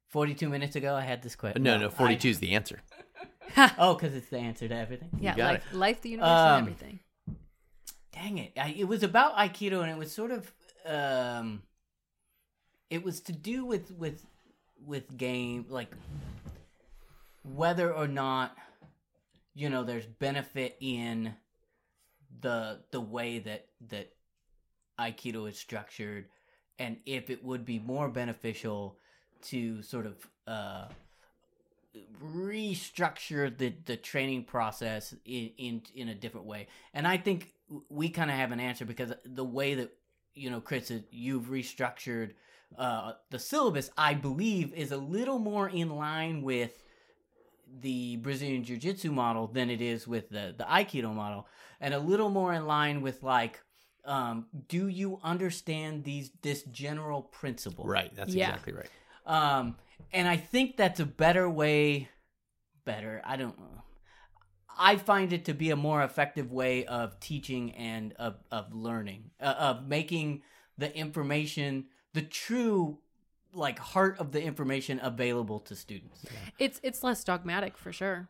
Forty-two 0.09 0.49
minutes 0.49 0.77
ago, 0.77 0.95
I 0.95 1.03
had 1.03 1.23
this 1.23 1.37
question. 1.37 1.63
No, 1.63 1.79
no, 1.79 1.91
42 1.91 2.29
is 2.29 2.39
the 2.41 2.53
answer. 2.55 2.81
oh, 3.79 3.95
because 3.95 4.15
it's 4.15 4.29
the 4.29 4.39
answer 4.39 4.69
to 4.69 4.75
everything. 4.75 5.11
Yeah, 5.21 5.37
got 5.37 5.53
life, 5.53 5.65
life, 5.73 6.01
the 6.03 6.11
universe, 6.11 6.29
Um, 6.31 6.49
and 6.49 6.69
everything. 6.69 7.01
Dang 8.13 8.39
it! 8.39 8.53
I, 8.57 8.75
it 8.77 8.89
was 8.89 9.03
about 9.03 9.37
Aikido, 9.37 9.83
and 9.83 9.91
it 9.91 9.97
was 9.97 10.11
sort 10.13 10.31
of 10.31 10.53
um, 10.87 11.63
it 12.91 13.03
was 13.03 13.21
to 13.23 13.33
do 13.33 13.65
with 13.65 13.91
with 13.93 14.25
with 14.85 15.17
game 15.17 15.67
like 15.69 15.91
whether 17.43 17.93
or 17.93 18.09
not 18.09 18.57
you 19.55 19.69
know 19.69 19.83
there's 19.85 20.07
benefit 20.07 20.77
in 20.81 21.35
the 22.41 22.81
the 22.91 23.01
way 23.01 23.39
that 23.41 23.67
that 23.89 24.13
aikido 25.01 25.49
is 25.49 25.59
structured 25.59 26.27
and 26.79 26.97
if 27.07 27.31
it 27.31 27.45
would 27.45 27.65
be 27.65 27.79
more 27.79 28.09
beneficial 28.09 28.99
to 29.43 29.83
sort 29.83 30.07
of 30.07 30.15
uh 30.47 30.87
restructure 32.23 33.57
the 33.57 33.73
the 33.87 33.97
training 33.97 34.45
process 34.45 35.15
in 35.25 35.51
in 35.59 35.83
in 35.95 36.09
a 36.09 36.15
different 36.15 36.47
way 36.47 36.67
and 36.95 37.07
i 37.07 37.17
think 37.17 37.53
we 37.89 38.09
kind 38.09 38.31
of 38.31 38.37
have 38.37 38.53
an 38.53 38.61
answer 38.61 38.85
because 38.85 39.13
the 39.25 39.45
way 39.45 39.75
that 39.75 39.93
you 40.35 40.51
know 40.51 40.61
chris 40.61 40.93
you've 41.11 41.47
restructured 41.47 42.33
uh 42.77 43.13
the 43.31 43.39
syllabus 43.39 43.91
i 43.97 44.15
believe 44.15 44.73
is 44.75 44.93
a 44.93 44.97
little 44.97 45.39
more 45.39 45.69
in 45.69 45.91
line 45.97 46.43
with 46.43 46.73
the 47.81 48.17
Brazilian 48.17 48.65
Jiu 48.65 48.77
Jitsu 48.77 49.13
model 49.13 49.47
than 49.47 49.71
it 49.71 49.81
is 49.81 50.09
with 50.09 50.31
the, 50.31 50.55
the 50.57 50.65
Aikido 50.65 51.15
model, 51.15 51.47
and 51.81 51.95
a 51.95 51.99
little 51.99 52.31
more 52.31 52.53
in 52.55 52.67
line 52.67 53.03
with 53.03 53.23
like, 53.23 53.61
um, 54.05 54.47
do 54.69 54.89
you 54.89 55.21
understand 55.23 56.05
these 56.05 56.31
this 56.43 56.63
general 56.65 57.23
principle? 57.23 57.85
Right. 57.85 58.15
That's 58.15 58.35
Yeah. 58.35 58.49
exactly 58.49 58.73
right. 58.73 58.91
Um, 59.29 59.77
and 60.13 60.27
I 60.27 60.37
think 60.37 60.77
that's 60.77 60.99
a 60.99 61.07
better 61.07 61.49
way. 61.49 62.09
Better, 62.85 63.21
I 63.25 63.37
don't 63.37 63.59
know. 63.59 63.83
I 64.79 64.97
find 64.97 65.33
it 65.33 65.45
to 65.47 65.55
be 65.55 65.71
a 65.71 65.77
more 65.77 66.03
effective 66.03 66.51
way 66.51 66.87
of 66.87 67.21
teaching 67.21 67.73
and 67.73 68.15
of 68.15 68.37
of 68.51 68.73
learning, 68.73 69.31
uh, 69.41 69.55
of 69.59 69.87
making 69.87 70.43
the 70.79 70.95
information, 70.97 71.87
the 72.15 72.23
true 72.23 72.99
like 73.53 73.79
heart 73.79 74.19
of 74.19 74.33
the 74.33 74.43
information 74.43 75.01
available 75.03 75.61
to 75.61 75.77
students. 75.77 76.25
It's 76.59 76.81
it's 76.83 77.03
less 77.03 77.25
dogmatic 77.25 77.77
for 77.77 77.93
sure. 77.93 78.29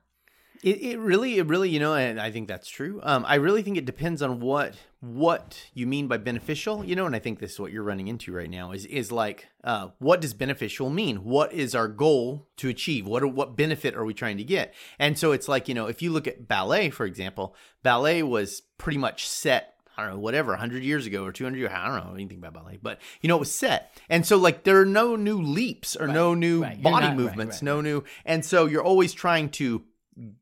It, 0.63 0.83
it 0.83 0.99
really, 0.99 1.39
it 1.39 1.47
really, 1.47 1.71
you 1.71 1.79
know, 1.79 1.95
and 1.95 2.21
I 2.21 2.31
think 2.31 2.49
that's 2.49 2.69
true. 2.69 3.01
Um, 3.03 3.25
I 3.29 3.37
really 3.37 3.63
think 3.63 3.77
it 3.77 3.85
depends 3.85 4.23
on 4.23 4.41
what 4.41 4.75
what 5.01 5.71
you 5.75 5.87
mean 5.87 6.09
by 6.09 6.17
beneficial, 6.17 6.85
you 6.85 6.97
know, 6.97 7.07
and 7.07 7.15
I 7.15 7.21
think 7.21 7.39
this 7.39 7.53
is 7.53 7.61
what 7.61 7.71
you're 7.71 7.85
running 7.85 8.09
into 8.09 8.33
right 8.33 8.51
now 8.51 8.73
is 8.73 8.85
is 8.87 9.13
like, 9.13 9.49
uh, 9.63 9.89
what 9.99 10.21
does 10.21 10.35
beneficial 10.35 10.91
mean? 10.91 11.19
What 11.19 11.53
is 11.53 11.75
our 11.75 11.87
goal 11.89 12.49
to 12.57 12.69
achieve? 12.69 13.07
What 13.07 13.23
are, 13.23 13.29
what 13.29 13.57
benefit 13.57 13.95
are 13.95 14.05
we 14.05 14.15
trying 14.15 14.39
to 14.39 14.45
get? 14.45 14.75
And 14.99 15.17
so 15.17 15.33
it's 15.33 15.49
like, 15.49 15.69
you 15.69 15.75
know, 15.75 15.87
if 15.87 16.03
you 16.03 16.11
look 16.11 16.27
at 16.27 16.49
ballet, 16.49 16.91
for 16.91 17.07
example, 17.07 17.55
ballet 17.83 18.23
was 18.23 18.63
pretty 18.79 18.99
much 18.99 19.29
set 19.29 19.75
I 19.97 20.03
don't 20.03 20.13
know, 20.13 20.21
whatever, 20.21 20.53
100 20.53 20.85
years 20.85 21.07
ago 21.07 21.25
or 21.25 21.33
200 21.33 21.59
years, 21.59 21.73
I 21.75 21.89
don't 21.89 22.07
know 22.07 22.15
anything 22.15 22.39
about 22.39 22.55
ballet, 22.55 22.79
but 22.81 23.01
you 23.21 23.29
know, 23.29 23.35
it 23.35 23.41
was 23.41 23.53
set. 23.53 24.01
And 24.09 24.25
so, 24.25 24.37
like, 24.37 24.63
there 24.63 24.81
are 24.81 24.87
no 24.87 25.17
new 25.17 25.43
leaps 25.43 25.97
or 25.97 26.07
no 26.07 26.35
new 26.35 26.63
right. 26.63 26.81
Body 26.81 27.07
not- 27.07 27.09
right, 27.09 27.17
movements, 27.17 27.57
right, 27.57 27.63
no 27.65 27.81
new. 27.81 28.05
And 28.25 28.45
so, 28.45 28.67
you're 28.67 28.83
always 28.83 29.13
trying 29.13 29.49
to 29.51 29.83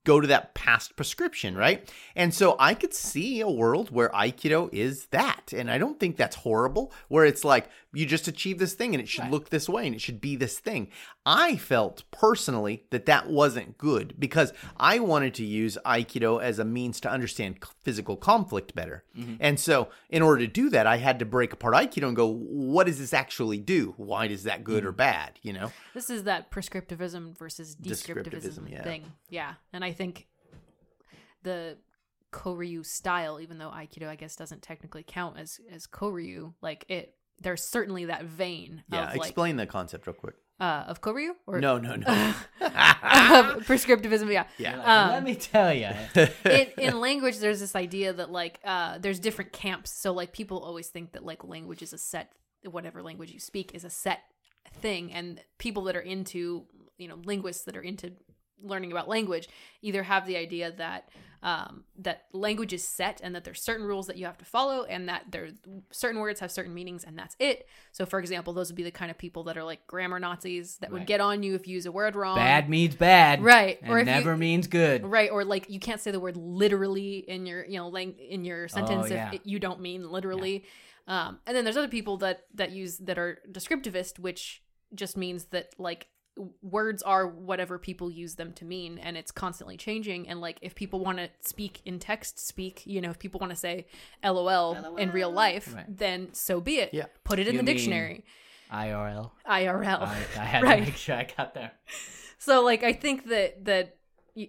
go 0.05 0.21
to 0.21 0.27
that 0.29 0.55
past 0.55 0.97
prescription, 0.97 1.57
right? 1.57 1.93
And 2.15 2.33
so, 2.33 2.57
I 2.59 2.75
could 2.75 2.95
see 2.95 3.41
a 3.41 3.49
world 3.49 3.91
where 3.91 4.09
Aikido 4.11 4.73
is 4.73 5.07
that. 5.07 5.53
And 5.53 5.71
I 5.71 5.79
don't 5.79 6.01
think 6.01 6.17
that's 6.17 6.37
horrible, 6.37 6.93
where 7.09 7.25
it's 7.25 7.45
like 7.45 7.69
you 7.93 8.07
just 8.07 8.29
achieve 8.29 8.59
this 8.59 8.75
thing 8.75 8.95
and 8.95 9.03
it 9.03 9.09
should 9.09 9.23
Right. 9.23 9.31
look 9.31 9.49
this 9.49 9.69
way 9.69 9.87
and 9.87 9.95
it 9.95 10.01
should 10.01 10.21
be 10.21 10.37
this 10.37 10.59
thing. 10.59 10.89
I 11.25 11.57
felt 11.57 12.05
personally 12.11 12.85
that 12.91 13.07
that 13.07 13.29
wasn't 13.29 13.79
good 13.79 14.15
because 14.19 14.53
I 14.77 14.99
wanted 14.99 15.35
to 15.35 15.45
use 15.45 15.79
Aikido 15.85 16.41
as 16.41 16.59
a 16.59 16.65
means 16.65 17.01
to 17.01 17.11
understand 17.11 17.59
physical 17.83 18.17
conflict 18.17 18.75
better. 18.75 19.03
Mm-hmm. 19.19 19.37
And 19.41 19.59
so, 19.59 19.89
in 20.11 20.23
order 20.23 20.47
to 20.47 20.53
do 20.53 20.69
that, 20.71 20.87
I 20.87 20.99
had 20.99 21.19
to 21.19 21.25
break 21.25 21.53
apart 21.53 21.75
Aikido 21.75 22.07
and 22.07 22.17
go, 22.17 22.29
what 22.29 22.87
does 22.87 22.99
this 22.99 23.15
actually 23.15 23.59
do? 23.59 23.95
Why 23.97 24.27
is 24.27 24.45
that 24.45 24.63
good 24.63 24.85
or 24.85 24.91
mm-hmm. 24.91 24.99
bad? 24.99 25.39
You 25.43 25.55
know? 25.55 25.73
This 25.95 26.11
is 26.11 26.25
that 26.25 26.51
prescriptivism 26.51 27.37
versus 27.37 27.75
descriptivism, 27.75 28.31
Descriptivism, 28.31 28.71
yeah. 28.71 28.83
thing. 28.83 29.13
Yeah. 29.29 29.55
And 29.73 29.85
I 29.85 29.93
think 29.93 30.27
the 31.43 31.77
Koryu 32.33 32.85
style, 32.85 33.41
even 33.41 33.59
though 33.59 33.71
Aikido 33.71 34.09
I 34.09 34.17
guess 34.17 34.37
doesn't 34.37 34.63
technically 34.63 35.05
count 35.07 35.39
as 35.39 35.61
as 35.71 35.87
Koryu, 35.87 36.55
like 36.61 36.85
it 36.89 37.15
there's 37.41 37.63
certainly 37.63 38.07
that 38.07 38.25
vein 38.25 38.83
Yeah. 38.91 39.11
of 39.11 39.17
like 39.17 39.29
explain 39.29 39.57
the 39.57 39.67
concept 39.67 40.07
real 40.07 40.15
quick. 40.15 40.35
uh 40.61 40.85
of 40.89 41.01
Koryu 41.01 41.31
or 41.47 41.61
No, 41.61 41.79
no, 41.79 41.97
no. 41.97 42.07
of 42.61 43.67
prescriptivism, 43.67 44.33
yeah. 44.33 44.47
yeah. 44.59 44.77
Like, 44.79 44.89
Um, 44.89 45.11
Let 45.11 45.25
me 45.25 45.35
tell 45.35 45.73
you. 45.73 45.91
in, 46.45 46.67
in 46.79 47.01
language 47.09 47.39
there's 47.39 47.61
this 47.61 47.77
idea 47.77 48.13
that 48.13 48.31
like 48.31 48.59
uh 48.65 48.99
there's 48.99 49.19
different 49.19 49.53
camps 49.53 49.91
so 49.93 50.13
like 50.13 50.33
people 50.33 50.59
always 50.59 50.89
think 50.89 51.13
that 51.13 51.25
like 51.25 51.45
language 51.45 51.83
is 51.83 51.93
a 51.93 51.99
set 51.99 52.33
whatever 52.65 53.03
language 53.03 53.31
you 53.31 53.39
speak 53.41 53.73
is 53.75 53.85
a 53.85 53.91
set 53.91 54.21
thing 54.81 55.13
and 55.13 55.41
people 55.59 55.85
that 55.85 55.95
are 55.95 56.01
into 56.01 56.67
you 56.99 57.07
know 57.07 57.19
linguists 57.25 57.65
that 57.65 57.77
are 57.77 57.83
into 57.83 58.13
learning 58.63 58.93
about 58.93 59.09
language 59.09 59.49
either 59.83 60.03
have 60.03 60.27
the 60.27 60.37
idea 60.37 60.73
that 60.73 61.09
um, 61.43 61.85
that 61.99 62.25
language 62.33 62.73
is 62.73 62.83
set 62.87 63.21
and 63.23 63.35
that 63.35 63.45
there's 63.45 63.61
certain 63.63 63.87
rules 63.87 64.07
that 64.09 64.17
you 64.17 64.25
have 64.27 64.39
to 64.39 64.45
follow 64.45 64.85
and 64.85 65.09
that 65.09 65.25
there 65.31 65.51
certain 65.93 66.21
words 66.21 66.41
have 66.41 66.51
certain 66.51 66.75
meanings 66.75 67.05
and 67.05 67.17
that's 67.17 67.37
it. 67.39 67.69
So 67.93 68.05
for 68.07 68.19
example, 68.19 68.53
those 68.53 68.69
would 68.71 68.77
be 68.77 68.83
the 68.83 68.91
kind 68.91 69.11
of 69.11 69.19
people 69.19 69.45
that 69.45 69.57
are 69.57 69.63
like 69.63 69.87
grammar 69.87 70.19
Nazis 70.19 70.79
that 70.79 70.91
would 70.91 71.07
get 71.07 71.21
on 71.21 71.43
you 71.43 71.55
if 71.55 71.69
you 71.69 71.75
use 71.75 71.87
a 71.87 71.93
word 71.93 72.17
wrong. 72.17 72.37
Bad 72.37 72.69
means 72.69 72.97
bad, 72.97 73.43
Right. 73.45 73.79
Or 73.87 73.99
if 73.99 74.07
you- 74.09 74.13
never 74.15 74.37
means 74.37 74.67
good. 74.67 75.05
Right, 75.07 75.31
or 75.31 75.45
like 75.45 75.69
you 75.71 75.79
can't 75.79 76.01
say 76.01 76.11
the 76.11 76.19
word 76.21 76.37
literally 76.37 77.19
in 77.19 77.47
your 77.47 77.65
you 77.65 77.77
know 77.79 77.89
lang- 77.89 78.19
in 78.19 78.45
your 78.45 78.67
sentence 78.67 79.07
Oh, 79.11 79.15
yeah. 79.15 79.29
if 79.29 79.35
it, 79.35 79.41
you 79.45 79.59
don't 79.61 79.81
mean 79.81 80.11
literally. 80.11 80.65
Um, 81.07 81.39
and 81.47 81.57
then 81.57 81.63
there's 81.65 81.77
other 81.77 81.87
people 81.87 82.17
that 82.19 82.47
that 82.55 82.73
use 82.73 82.97
that 82.99 83.19
are 83.19 83.39
descriptivist, 83.53 84.19
which 84.19 84.63
just 84.95 85.17
means 85.17 85.45
that 85.47 85.75
like 85.79 86.09
words 86.63 87.03
are 87.03 87.27
whatever 87.27 87.79
people 87.79 88.11
use 88.11 88.35
them 88.35 88.53
to 88.55 88.65
mean, 88.65 88.99
and 88.99 89.17
it's 89.17 89.31
constantly 89.31 89.77
changing. 89.77 90.29
And 90.29 90.41
like 90.41 90.59
if 90.63 90.75
people 90.75 91.01
want 91.01 91.19
to 91.19 91.31
speak 91.41 91.81
in 91.85 91.99
text 91.99 92.39
speak, 92.39 92.83
you 92.87 93.01
know, 93.01 93.11
if 93.11 93.19
people 93.19 93.41
want 93.41 93.51
to 93.51 93.57
say 93.57 93.87
LOL, 94.23 94.97
in 94.97 95.11
real 95.13 95.31
life, 95.31 95.75
Right. 95.75 95.85
then 95.89 96.33
so 96.35 96.61
be 96.61 96.77
it. 96.79 96.91
Yeah. 96.93 97.07
Put 97.25 97.39
it 97.39 97.49
in 97.49 97.55
You 97.55 97.61
the 97.61 97.67
dictionary. 97.67 98.25
IRL. 98.73 99.31
IRL. 99.49 100.03
I, 100.03 100.17
I 100.39 100.45
had 100.45 100.63
Right. 100.65 100.81
to 100.81 100.85
make 100.87 100.97
sure 100.97 101.15
I 101.17 101.27
got 101.37 101.55
there. 101.55 101.73
So 102.39 102.63
like 102.63 102.83
I 102.83 102.93
think 102.93 103.27
that 103.29 103.65
that 103.65 103.97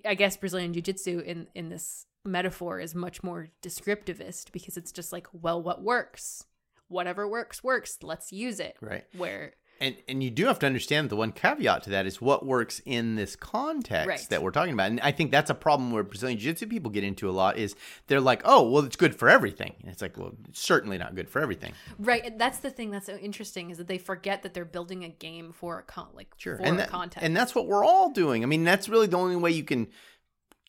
I 0.05 0.15
guess 0.15 0.35
Brazilian 0.37 0.73
jiu-jitsu 0.73 1.19
in 1.25 1.47
in 1.55 1.69
this 1.69 2.05
metaphor 2.25 2.79
is 2.81 2.93
much 2.93 3.23
more 3.23 3.47
descriptivist 3.61 4.51
because 4.51 4.75
it's 4.75 4.91
just 4.91 5.13
like 5.13 5.27
well 5.31 5.61
what 5.63 5.81
works 5.81 6.43
whatever 6.89 7.25
works 7.25 7.63
works 7.63 7.99
let's 8.01 8.33
use 8.33 8.59
it 8.59 8.75
Right. 8.81 9.05
where 9.15 9.53
And 9.79 9.95
and 10.07 10.23
you 10.23 10.29
do 10.29 10.45
have 10.45 10.59
to 10.59 10.65
understand 10.65 11.09
the 11.09 11.15
one 11.15 11.31
caveat 11.31 11.83
to 11.83 11.89
that 11.91 12.05
is 12.05 12.21
what 12.21 12.45
works 12.45 12.81
in 12.85 13.15
this 13.15 13.35
context 13.35 14.07
Right. 14.07 14.27
that 14.29 14.41
we're 14.41 14.51
talking 14.51 14.73
about. 14.73 14.89
And 14.91 14.99
I 15.01 15.11
think 15.11 15.31
that's 15.31 15.49
a 15.49 15.55
problem 15.55 15.91
where 15.91 16.03
Brazilian 16.03 16.39
Jiu-Jitsu 16.39 16.67
people 16.67 16.89
get 16.91 17.03
into 17.03 17.29
a 17.29 17.31
lot 17.31 17.57
is 17.57 17.75
they're 18.07 18.21
like, 18.21 18.41
"Oh, 18.45 18.69
well, 18.69 18.83
it's 18.83 18.95
good 18.95 19.15
for 19.15 19.29
everything." 19.29 19.75
And 19.81 19.91
it's 19.91 20.01
like, 20.01 20.17
"Well, 20.17 20.33
it's 20.47 20.59
certainly 20.61 20.97
not 20.97 21.15
good 21.15 21.29
for 21.29 21.41
everything." 21.41 21.73
right 21.99 22.25
and 22.25 22.39
that's 22.39 22.59
the 22.59 22.69
thing 22.69 22.91
that's 22.91 23.05
so 23.05 23.17
interesting 23.17 23.69
is 23.69 23.77
that 23.77 23.87
they 23.87 23.97
forget 23.97 24.43
that 24.43 24.53
they're 24.53 24.65
building 24.65 25.03
a 25.03 25.09
game 25.09 25.51
for 25.53 25.79
a 25.79 25.83
con 25.83 26.07
like 26.13 26.27
Sure. 26.37 26.57
for 26.57 26.63
And 26.63 26.75
a 26.75 26.79
that, 26.79 26.89
context 26.89 27.23
and 27.25 27.35
that's 27.35 27.53
what 27.55 27.67
we're 27.67 27.85
all 27.85 28.11
doing. 28.11 28.43
I 28.43 28.47
mean, 28.47 28.63
that's 28.63 28.89
really 28.89 29.07
the 29.07 29.17
only 29.17 29.35
way 29.35 29.51
you 29.51 29.63
can 29.63 29.87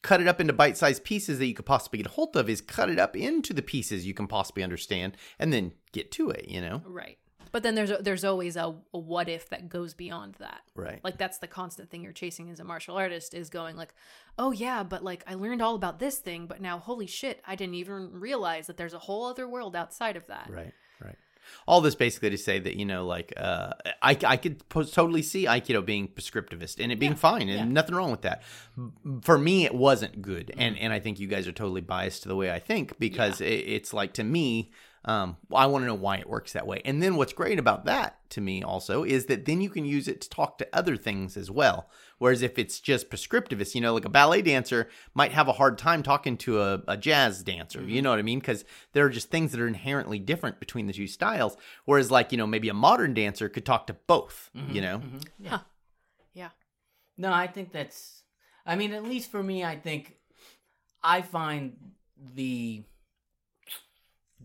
cut 0.00 0.20
it 0.20 0.28
up 0.28 0.40
into 0.40 0.52
bite-sized 0.52 1.02
pieces 1.02 1.38
that 1.40 1.46
you 1.46 1.54
could 1.54 1.66
possibly 1.66 1.96
get 1.96 2.06
a 2.06 2.10
hold 2.10 2.36
of 2.36 2.48
is 2.48 2.60
cut 2.60 2.88
it 2.88 3.00
up 3.00 3.16
into 3.16 3.52
the 3.52 3.62
pieces 3.62 4.06
you 4.06 4.14
can 4.14 4.28
possibly 4.28 4.62
understand 4.62 5.16
and 5.40 5.52
then 5.52 5.72
get 5.92 6.12
to 6.12 6.30
it, 6.30 6.46
you 6.48 6.60
know? 6.60 6.82
right 6.86 7.18
but 7.52 7.62
then 7.62 7.74
there's 7.74 7.90
a, 7.90 7.98
there's 8.00 8.24
always 8.24 8.56
a, 8.56 8.74
a 8.92 8.98
what 8.98 9.28
if 9.28 9.48
that 9.50 9.68
goes 9.68 9.94
beyond 9.94 10.34
that 10.38 10.60
Right. 10.74 11.00
like 11.02 11.18
that's 11.18 11.38
the 11.38 11.46
constant 11.46 11.90
thing 11.90 12.02
you're 12.02 12.12
chasing 12.12 12.50
as 12.50 12.60
a 12.60 12.64
martial 12.64 12.96
artist 12.96 13.34
is 13.34 13.50
going 13.50 13.76
like 13.76 13.94
oh 14.38 14.52
yeah 14.52 14.82
but 14.82 15.02
like 15.04 15.22
i 15.26 15.34
learned 15.34 15.62
all 15.62 15.74
about 15.74 15.98
this 15.98 16.18
thing 16.18 16.46
but 16.46 16.60
now 16.60 16.78
holy 16.78 17.06
shit 17.06 17.40
i 17.46 17.54
didn't 17.54 17.74
even 17.74 18.10
realize 18.12 18.66
that 18.68 18.76
there's 18.76 18.94
a 18.94 18.98
whole 18.98 19.26
other 19.26 19.48
world 19.48 19.74
outside 19.76 20.16
of 20.16 20.26
that 20.26 20.48
Right, 20.50 20.72
right. 21.02 21.16
All 21.66 21.80
this 21.80 21.94
basically 21.94 22.28
to 22.30 22.36
say 22.36 22.58
that 22.58 22.76
you 22.76 22.84
know, 22.84 23.06
like, 23.06 23.32
uh, 23.34 23.72
I 24.02 24.18
I 24.26 24.36
could 24.36 24.68
po- 24.68 24.82
totally 24.82 25.22
see 25.22 25.46
Aikido 25.46 25.82
being 25.82 26.06
prescriptivist 26.08 26.78
and 26.78 26.92
it 26.92 26.98
being 26.98 27.14
fine 27.14 27.48
and 27.48 27.72
nothing 27.72 27.94
wrong 27.94 28.10
with 28.10 28.20
that. 28.22 28.42
For 29.22 29.38
me, 29.38 29.64
it 29.64 29.74
wasn't 29.74 30.20
good, 30.20 30.52
and 30.58 30.76
and 30.78 30.92
I 30.92 31.00
think 31.00 31.18
you 31.18 31.26
guys 31.26 31.48
are 31.48 31.52
totally 31.52 31.80
biased 31.80 32.22
to 32.24 32.28
the 32.28 32.36
way 32.36 32.50
I 32.52 32.58
think 32.58 32.98
because 32.98 33.40
it, 33.40 33.46
it's 33.46 33.94
like 33.94 34.12
to 34.14 34.24
me. 34.24 34.72
Um, 35.08 35.38
I 35.54 35.64
want 35.64 35.84
to 35.84 35.86
know 35.86 35.94
why 35.94 36.18
it 36.18 36.28
works 36.28 36.52
that 36.52 36.66
way. 36.66 36.82
And 36.84 37.02
then 37.02 37.16
what's 37.16 37.32
great 37.32 37.58
about 37.58 37.86
that 37.86 38.18
to 38.28 38.42
me 38.42 38.62
also 38.62 39.04
is 39.04 39.24
that 39.24 39.46
then 39.46 39.62
you 39.62 39.70
can 39.70 39.86
use 39.86 40.06
it 40.06 40.20
to 40.20 40.28
talk 40.28 40.58
to 40.58 40.68
other 40.70 40.98
things 40.98 41.34
as 41.34 41.50
well. 41.50 41.88
Whereas 42.18 42.42
if 42.42 42.58
it's 42.58 42.78
just 42.78 43.08
prescriptivist, 43.08 43.74
you 43.74 43.80
know, 43.80 43.94
like 43.94 44.04
a 44.04 44.10
ballet 44.10 44.42
dancer 44.42 44.90
might 45.14 45.32
have 45.32 45.48
a 45.48 45.54
hard 45.54 45.78
time 45.78 46.02
talking 46.02 46.36
to 46.38 46.60
a, 46.60 46.82
a 46.86 46.98
jazz 46.98 47.42
dancer. 47.42 47.80
You 47.80 47.86
mm-hmm. 47.86 48.04
know 48.04 48.10
what 48.10 48.18
I 48.18 48.22
mean? 48.22 48.38
Because 48.38 48.66
there 48.92 49.06
are 49.06 49.08
just 49.08 49.30
things 49.30 49.50
that 49.52 49.60
are 49.62 49.66
inherently 49.66 50.18
different 50.18 50.60
between 50.60 50.86
the 50.86 50.92
two 50.92 51.06
styles. 51.06 51.56
Whereas, 51.86 52.10
like, 52.10 52.30
you 52.30 52.36
know, 52.36 52.46
maybe 52.46 52.68
a 52.68 52.74
modern 52.74 53.14
dancer 53.14 53.48
could 53.48 53.64
talk 53.64 53.86
to 53.86 53.94
both, 53.94 54.50
mm-hmm, 54.54 54.74
you 54.74 54.82
know? 54.82 54.98
Mm-hmm. 54.98 55.46
Huh. 55.46 55.60
yeah 56.34 56.50
No, 57.16 57.32
I 57.32 57.46
think 57.46 57.72
that's. 57.72 58.24
I 58.66 58.76
mean, 58.76 58.92
at 58.92 59.04
least 59.04 59.30
for 59.30 59.42
me, 59.42 59.64
I 59.64 59.76
think 59.76 60.16
I 61.02 61.22
find 61.22 61.78
the 62.34 62.82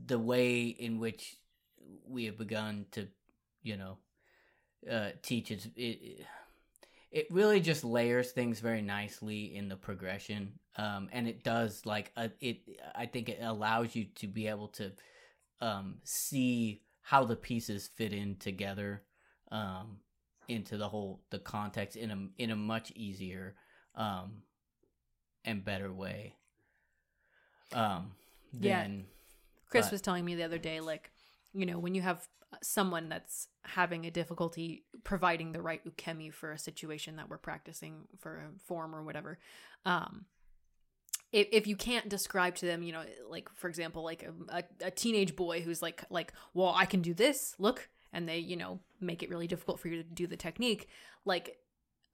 the 0.06 0.20
way 0.20 0.64
in 0.66 1.00
which 1.00 1.38
we 2.08 2.26
have 2.26 2.38
begun 2.38 2.86
to, 2.92 3.08
you 3.62 3.78
know, 3.78 3.98
uh, 4.90 5.12
teach 5.22 5.52
it, 5.52 5.68
it. 5.76 6.26
It 7.12 7.28
really 7.32 7.60
just 7.60 7.84
layers 7.84 8.32
things 8.32 8.60
very 8.60 8.82
nicely 8.82 9.56
in 9.56 9.70
the 9.70 9.76
progression, 9.76 10.60
um, 10.78 11.10
and 11.12 11.28
it 11.28 11.44
does 11.44 11.86
like 11.86 12.12
uh 12.18 12.30
it. 12.42 12.62
I 12.96 13.06
think 13.06 13.30
it 13.30 13.40
allows 13.42 13.96
you 13.96 14.06
to 14.16 14.28
be 14.28 14.48
able 14.48 14.70
to 14.70 14.92
um, 15.62 15.98
see 16.04 16.82
how 17.02 17.24
the 17.26 17.36
pieces 17.36 17.88
fit 17.96 18.14
in 18.14 18.38
together. 18.38 19.04
Um, 19.52 20.00
into 20.50 20.78
the 20.78 20.90
whole 20.90 21.22
the 21.30 21.40
context 21.40 21.96
in 21.96 22.12
a 22.12 22.28
in 22.38 22.52
a 22.52 22.56
much 22.56 22.92
easier 22.96 23.56
um 23.96 24.44
and 25.46 25.64
better 25.64 25.92
way 25.92 26.36
um 27.74 28.12
Yeah. 28.60 28.84
than 28.84 29.06
Chris 29.74 29.88
But- 29.88 29.94
was 29.94 30.02
telling 30.02 30.24
me 30.24 30.36
the 30.36 30.44
other 30.44 30.60
day, 30.60 30.80
like, 30.82 31.12
you 31.52 31.66
know, 31.66 31.80
when 31.80 31.96
you 31.96 32.04
have 32.04 32.28
someone 32.62 33.10
that's 33.10 33.48
having 33.64 34.06
a 34.06 34.12
difficulty 34.12 34.84
providing 35.04 35.52
the 35.52 35.62
right 35.64 35.82
ukemi 35.84 36.32
for 36.32 36.52
a 36.52 36.60
situation 36.60 37.16
that 37.16 37.28
we're 37.28 37.40
practicing 37.40 38.08
for 38.20 38.38
a 38.38 38.60
form 38.68 38.96
or 38.96 39.04
whatever, 39.04 39.40
um, 39.86 40.26
if, 41.32 41.48
if 41.52 41.66
you 41.66 41.76
can't 41.76 42.08
describe 42.08 42.54
to 42.58 42.68
them, 42.68 42.84
you 42.84 42.94
know, 42.94 43.04
like 43.28 43.50
for 43.56 43.68
example, 43.68 44.04
like 44.04 44.22
a, 44.22 44.58
a, 44.58 44.64
a 44.86 44.92
teenage 44.92 45.36
boy 45.36 45.62
who's 45.62 45.82
like, 45.82 46.04
like, 46.12 46.34
well, 46.54 46.76
I 46.78 46.86
can 46.86 47.02
do 47.02 47.16
this, 47.16 47.56
look, 47.58 47.90
and 48.14 48.30
they, 48.30 48.38
you 48.38 48.56
know, 48.56 48.80
make 49.02 49.24
it 49.24 49.30
really 49.32 49.48
difficult 49.48 49.80
for 49.80 49.88
you 49.88 50.04
to 50.04 50.08
do 50.08 50.28
the 50.28 50.38
technique, 50.38 50.88
like 51.26 51.58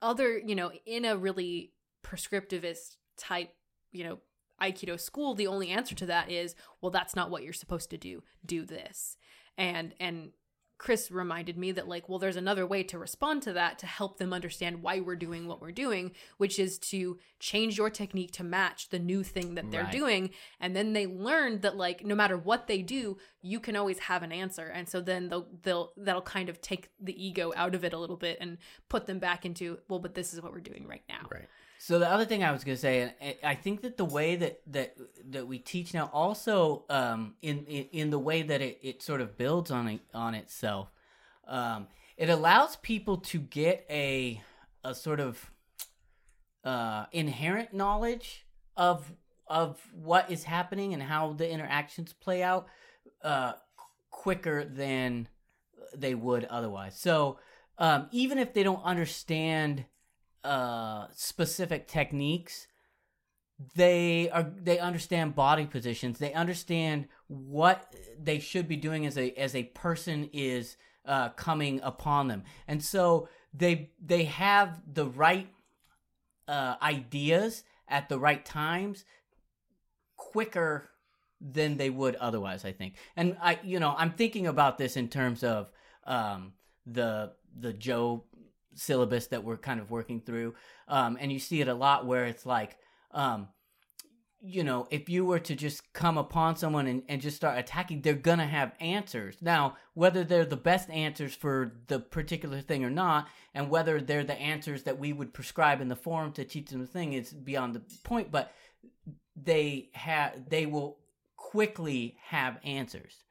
other, 0.02 0.38
you 0.38 0.56
know, 0.56 0.72
in 0.86 1.04
a 1.04 1.18
really 1.18 1.74
prescriptivist 2.06 2.96
type, 3.18 3.54
you 3.92 4.06
know, 4.06 4.20
Aikido 4.62 5.00
school, 5.00 5.36
the 5.36 5.48
only 5.48 5.70
answer 5.70 5.96
to 5.96 6.06
that 6.08 6.30
is, 6.32 6.56
well, 6.82 6.92
that's 6.92 7.16
not 7.16 7.30
what 7.30 7.44
you're 7.44 7.54
supposed 7.54 7.90
to 7.92 7.98
do. 7.98 8.24
Do 8.46 8.66
this. 8.66 9.18
And 9.58 9.94
and 10.00 10.32
Chris 10.78 11.12
reminded 11.12 11.58
me 11.58 11.74
that 11.74 11.90
like, 11.90 12.08
well, 12.08 12.20
there's 12.20 12.38
another 12.38 12.66
way 12.66 12.84
to 12.84 12.98
respond 12.98 13.42
to 13.44 13.52
that 13.52 13.78
to 13.80 13.86
help 13.86 14.18
them 14.18 14.32
understand 14.32 14.82
why 14.82 15.02
we're 15.02 15.18
doing 15.18 15.46
what 15.46 15.60
we're 15.60 15.74
doing, 15.74 16.14
which 16.38 16.58
is 16.58 16.80
to 16.80 17.20
change 17.38 17.78
your 17.78 17.90
technique 17.90 18.32
to 18.32 18.46
match 18.46 18.88
the 18.88 18.98
new 18.98 19.22
thing 19.22 19.56
that 19.56 19.70
they're 19.72 19.84
Right. 19.84 19.92
doing. 19.92 20.30
And 20.58 20.74
then 20.78 20.94
they 20.94 21.06
learned 21.06 21.64
that 21.64 21.76
like 21.76 22.06
no 22.06 22.16
matter 22.16 22.38
what 22.38 22.68
they 22.68 22.82
do, 22.82 23.18
you 23.42 23.60
can 23.60 23.76
always 23.76 24.00
have 24.00 24.24
an 24.24 24.32
answer. 24.32 24.68
And 24.68 24.88
so 24.88 25.02
then 25.02 25.28
they'll 25.28 25.50
they'll 25.64 25.92
that'll 25.98 26.22
kind 26.22 26.48
of 26.48 26.62
take 26.62 26.92
the 26.98 27.26
ego 27.28 27.52
out 27.58 27.76
of 27.76 27.84
it 27.84 27.92
a 27.92 27.98
little 28.00 28.16
bit 28.16 28.38
and 28.40 28.58
put 28.88 29.06
them 29.06 29.20
back 29.20 29.46
into, 29.46 29.80
well, 29.90 30.00
but 30.00 30.16
this 30.16 30.34
is 30.34 30.42
what 30.42 30.54
we're 30.54 30.62
doing 30.62 30.88
right 30.88 31.04
now. 31.10 31.28
Right. 31.30 31.50
So 31.82 31.98
the 31.98 32.10
other 32.10 32.26
thing 32.26 32.44
I 32.44 32.52
was 32.52 32.66
going 32.66 32.76
to 32.76 32.82
say, 32.82 33.02
and 33.02 33.36
I- 33.42 33.56
think 33.56 33.82
that 33.84 33.96
the 33.96 34.04
way 34.04 34.36
that 34.36 34.60
that 34.68 34.98
that 35.30 35.48
we 35.48 35.60
teach 35.60 35.94
now, 35.94 36.10
also 36.12 36.84
um, 36.90 37.36
in, 37.42 37.66
in 37.68 37.86
in 37.92 38.10
the 38.10 38.20
way 38.20 38.42
that 38.42 38.62
it, 38.62 38.80
it 38.82 39.02
sort 39.02 39.22
of 39.22 39.38
builds 39.38 39.72
on 39.72 39.88
it, 39.88 40.02
on 40.14 40.36
itself, 40.36 40.92
um, 41.48 41.88
it 42.18 42.30
allows 42.30 42.76
people 42.76 43.16
to 43.18 43.40
get 43.40 43.86
a 43.90 44.42
a 44.84 44.94
sort 44.94 45.22
of 45.22 45.52
uh, 46.66 47.06
inherent 47.14 47.74
knowledge 47.74 48.46
of 48.76 49.14
of 49.48 49.80
what 49.94 50.30
is 50.30 50.44
happening 50.44 50.94
and 50.94 51.02
how 51.02 51.32
the 51.32 51.50
interactions 51.50 52.12
play 52.12 52.44
out 52.44 52.68
uh, 53.24 53.54
quicker 54.10 54.66
than 54.66 55.30
they 55.96 56.14
would 56.14 56.44
otherwise. 56.44 57.00
So 57.00 57.40
um, 57.78 58.10
even 58.12 58.38
if 58.38 58.54
they 58.54 58.64
don't 58.64 58.84
understand 58.84 59.86
uh 60.44 61.08
specific 61.14 61.88
techniques 61.88 62.68
they 63.76 64.30
are 64.30 64.44
they 64.44 64.80
understand 64.80 65.36
body 65.36 65.66
positions. 65.66 66.18
They 66.18 66.34
understand 66.34 67.08
what 67.28 67.94
they 68.18 68.40
should 68.40 68.68
be 68.68 68.78
doing 68.78 69.06
as 69.06 69.18
a 69.18 69.32
as 69.32 69.54
a 69.54 69.64
person 69.64 70.30
is 70.32 70.78
uh 71.06 71.30
coming 71.30 71.82
upon 71.84 72.28
them. 72.28 72.44
And 72.68 72.84
so 72.84 73.28
they 73.54 73.92
they 74.04 74.24
have 74.26 74.82
the 74.92 75.06
right 75.06 75.50
uh 76.48 76.76
ideas 76.82 77.64
at 77.88 78.08
the 78.08 78.18
right 78.18 78.46
times 78.46 79.04
quicker 80.16 80.90
than 81.42 81.78
they 81.78 81.90
would 81.90 82.16
otherwise 82.16 82.64
i 82.64 82.72
think. 82.72 82.96
And 83.18 83.38
i 83.42 83.60
you 83.64 83.80
know 83.80 83.94
i'm 83.98 84.12
thinking 84.12 84.48
about 84.48 84.78
this 84.78 84.96
in 84.96 85.10
terms 85.10 85.44
of 85.44 85.70
um 86.06 86.54
the 86.86 87.34
the 87.58 87.74
joe 87.74 88.24
syllabus 88.80 89.28
that 89.28 89.44
we're 89.44 89.58
kind 89.58 89.80
of 89.80 89.92
working 89.92 90.22
through 90.22 90.54
um 90.88 91.18
and 91.20 91.32
you 91.32 91.40
see 91.40 91.62
it 91.62 91.68
a 91.68 91.74
lot 91.74 92.06
where 92.06 92.26
it's 92.26 92.46
like 92.46 92.78
um 93.12 93.48
you 94.42 94.64
know, 94.64 94.88
if 94.90 95.10
you 95.10 95.26
were 95.26 95.40
to 95.40 95.56
just 95.56 95.92
come 95.92 96.18
upon 96.18 96.56
someone 96.56 96.88
and, 96.88 97.04
and 97.10 97.22
just 97.22 97.36
start 97.36 97.60
attacking, 97.60 98.02
they're 98.02 98.14
gonna 98.14 98.48
have 98.48 98.72
answers. 98.80 99.36
Now, 99.42 99.76
whether 99.96 100.24
they're 100.24 100.46
the 100.46 100.56
best 100.56 100.90
answers 100.90 101.36
for 101.36 101.74
the 101.88 102.00
particular 102.00 102.62
thing 102.62 102.86
or 102.86 102.90
not, 102.90 103.28
and 103.54 103.70
whether 103.70 104.00
they're 104.00 104.24
the 104.24 104.40
answers 104.40 104.84
that 104.84 104.98
we 104.98 105.12
would 105.12 105.34
prescribe 105.34 105.82
in 105.82 105.90
the 105.90 105.96
forum 105.96 106.32
to 106.34 106.46
teach 106.46 106.70
them 106.70 106.80
the 106.80 106.88
thing 106.88 107.14
is 107.14 107.34
beyond 107.34 107.76
the 107.76 107.82
point. 108.04 108.32
But 108.32 108.54
they 109.36 109.90
have 109.94 110.50
they 110.50 110.66
will 110.66 111.00
quickly 111.36 112.16
have 112.24 112.60
answers, 112.64 113.24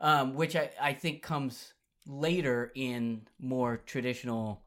um, 0.00 0.34
which 0.34 0.56
I, 0.56 0.70
I 0.80 0.94
think 0.94 1.22
comes 1.22 1.74
later 2.06 2.72
in 2.74 3.26
more 3.38 3.76
traditional 3.84 4.62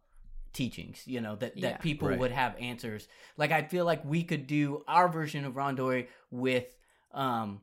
teachings 0.54 1.04
you 1.06 1.22
know 1.22 1.36
that, 1.36 1.56
Yeah. 1.58 1.70
that 1.72 1.82
people 1.82 2.08
Right. 2.10 2.20
would 2.20 2.32
have 2.32 2.56
answers 2.60 3.08
like 3.38 3.52
i 3.52 3.62
feel 3.64 3.86
like 3.86 4.04
we 4.04 4.24
could 4.24 4.48
do 4.48 4.84
our 4.88 5.08
version 5.08 5.46
of 5.46 5.54
randori 5.54 6.08
with 6.32 6.76
um 7.12 7.62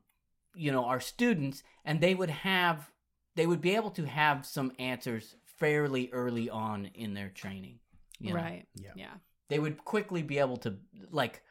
you 0.55 0.70
know 0.72 0.84
our 0.84 1.01
students 1.01 1.62
and 1.84 2.01
they 2.01 2.14
would 2.14 2.30
have 2.30 2.91
they 3.34 3.47
would 3.47 3.61
be 3.61 3.74
able 3.76 3.91
to 3.91 4.07
have 4.07 4.47
some 4.47 4.72
answers 4.78 5.34
fairly 5.45 6.09
early 6.12 6.49
on 6.49 6.87
in 6.95 7.14
their 7.14 7.28
training 7.28 7.78
you 8.18 8.30
know? 8.32 8.37
Right. 8.41 8.66
Yeah. 8.74 8.91
Yeah. 8.95 9.14
they 9.49 9.59
would 9.59 9.84
quickly 9.84 10.22
be 10.22 10.39
able 10.39 10.57
to 10.59 10.76
like 11.11 11.43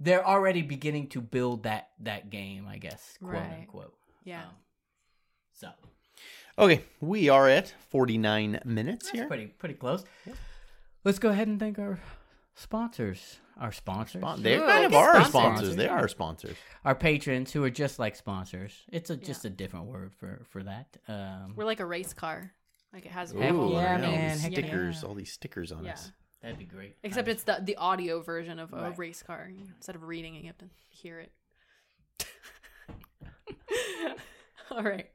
they're 0.00 0.26
already 0.26 0.62
beginning 0.62 1.08
to 1.08 1.20
build 1.20 1.62
that 1.64 1.90
that 2.00 2.30
game 2.30 2.66
i 2.68 2.78
guess 2.78 3.16
quote 3.20 3.34
Right. 3.34 3.58
unquote 3.60 3.94
Yeah. 4.24 4.42
Um, 4.44 4.54
so 5.52 5.68
Okay, 6.58 6.82
we 7.00 7.28
are 7.28 7.48
at 7.48 7.74
49 7.90 8.60
minutes 8.64 9.06
that's 9.06 9.18
here. 9.18 9.26
pretty 9.26 9.46
pretty 9.46 9.74
close 9.74 10.04
let's 11.04 11.18
go 11.18 11.30
ahead 11.30 11.48
and 11.48 11.58
thank 11.58 11.78
our 11.78 11.98
sponsors 12.54 13.38
our 13.58 13.72
sponsors 13.72 14.20
Spon- 14.20 14.42
They 14.42 14.56
Ooh, 14.56 14.66
kind 14.66 14.84
of 14.84 14.94
are 14.94 15.12
sponsors. 15.24 15.28
sponsors. 15.30 15.76
They 15.76 15.88
are 15.88 16.08
sponsors. 16.08 16.56
our 16.84 16.94
patrons 16.94 17.52
who 17.52 17.64
are 17.64 17.70
just 17.70 17.98
like 17.98 18.16
sponsors 18.16 18.72
it's 18.92 19.08
a, 19.10 19.16
just 19.16 19.44
a 19.44 19.50
different 19.50 19.86
word 19.86 20.12
for 20.12 20.42
for 20.50 20.62
that 20.62 20.96
um 21.08 21.54
We're 21.56 21.64
like 21.64 21.80
a 21.80 21.86
race 21.86 22.12
car. 22.12 22.52
Like 22.92 23.06
it 23.06 23.12
has 23.12 23.32
Heck 23.32 23.54
all 23.54 23.72
yeah, 23.72 23.78
our 23.78 23.94
all 23.94 23.98
man, 24.00 24.32
these 24.34 24.42
heck 24.42 24.52
Yeah. 24.52 24.58
stickers, 24.58 25.04
all 25.04 25.14
these 25.14 25.32
stickers 25.32 25.72
on 25.72 25.80
it. 25.80 25.84
Yeah. 25.86 25.92
us. 25.94 26.12
that'd 26.42 26.58
be 26.58 26.66
great 26.66 26.96
Except 27.02 27.26
Nice. 27.26 27.36
it's 27.36 27.44
the 27.44 27.60
the 27.62 27.76
audio 27.76 28.20
version 28.20 28.58
of 28.58 28.72
a 28.74 28.76
Right. 28.76 28.98
race 28.98 29.22
car. 29.22 29.50
Instead 29.76 29.94
of 29.96 30.02
reading 30.02 30.34
it, 30.34 30.40
you 30.42 30.48
have 30.48 30.58
to 30.58 30.68
hear 30.90 31.18
it. 31.20 31.32
All 34.70 34.82
right. 34.82 35.08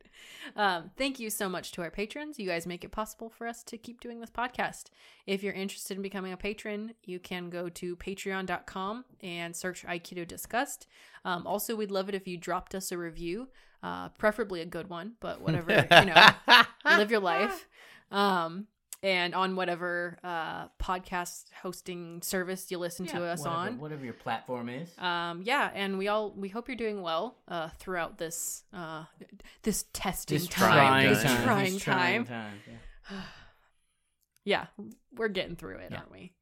Um, 0.55 0.91
thank 0.97 1.19
you 1.19 1.29
so 1.29 1.49
much 1.49 1.71
to 1.73 1.81
our 1.81 1.91
patrons. 1.91 2.39
You 2.39 2.47
guys 2.47 2.65
make 2.65 2.83
it 2.83 2.91
possible 2.91 3.29
for 3.29 3.47
us 3.47 3.63
to 3.63 3.77
keep 3.77 3.99
doing 3.99 4.19
this 4.19 4.29
podcast. 4.29 4.85
If 5.25 5.43
you're 5.43 5.53
interested 5.53 5.97
in 5.97 6.03
becoming 6.03 6.33
a 6.33 6.37
patron, 6.37 6.93
you 7.03 7.19
can 7.19 7.49
go 7.49 7.69
to 7.69 7.95
patreon.com 7.95 9.05
and 9.21 9.55
search 9.55 9.85
Aikido 9.85 10.27
Discussed. 10.27 10.87
Um, 11.25 11.45
also, 11.45 11.75
we'd 11.75 11.91
love 11.91 12.09
it 12.09 12.15
if 12.15 12.27
you 12.27 12.37
dropped 12.37 12.73
us 12.75 12.91
a 12.91 12.97
review, 12.97 13.49
uh, 13.83 14.09
preferably 14.09 14.61
a 14.61 14.65
good 14.65 14.89
one, 14.89 15.13
but 15.19 15.41
whatever, 15.41 15.85
you 15.91 16.05
know, 16.05 16.27
live 16.85 17.11
your 17.11 17.19
life. 17.19 17.67
Um, 18.11 18.67
and 19.08 19.34
on 19.34 19.55
whatever 19.55 20.18
uh, 20.24 20.68
podcast 20.84 21.45
hosting 21.62 22.22
service 22.22 22.70
you 22.70 22.78
listen 22.78 23.05
to 23.05 23.24
us 23.24 23.39
whatever, 23.39 23.55
on. 23.55 23.80
whatever 23.80 24.03
your 24.03 24.14
platform 24.14 24.68
is 24.68 24.89
Um, 24.99 25.41
yeah, 25.43 25.72
and 25.74 25.97
we 25.97 26.10
all 26.10 26.32
we 26.36 26.49
hope 26.49 26.68
you're 26.68 26.76
doing 26.76 27.01
well 27.01 27.38
uh, 27.47 27.70
throughout 27.80 28.18
this 28.18 28.64
uh, 28.74 29.05
this 29.64 29.86
testing 29.93 30.39
this 30.39 30.47
time, 30.47 30.72
trying 30.74 31.10
this 31.10 31.24
time. 31.24 31.43
trying 31.43 31.74
This 31.74 31.84
time. 31.84 32.26
time, 32.26 32.53
yeah. 33.12 33.18
Yeah, 34.43 34.66
we're 35.14 35.28
getting 35.30 35.55
through 35.58 35.78
it, 35.80 35.89
Yeah. 35.91 35.97
aren't 35.99 36.12
we? 36.12 36.34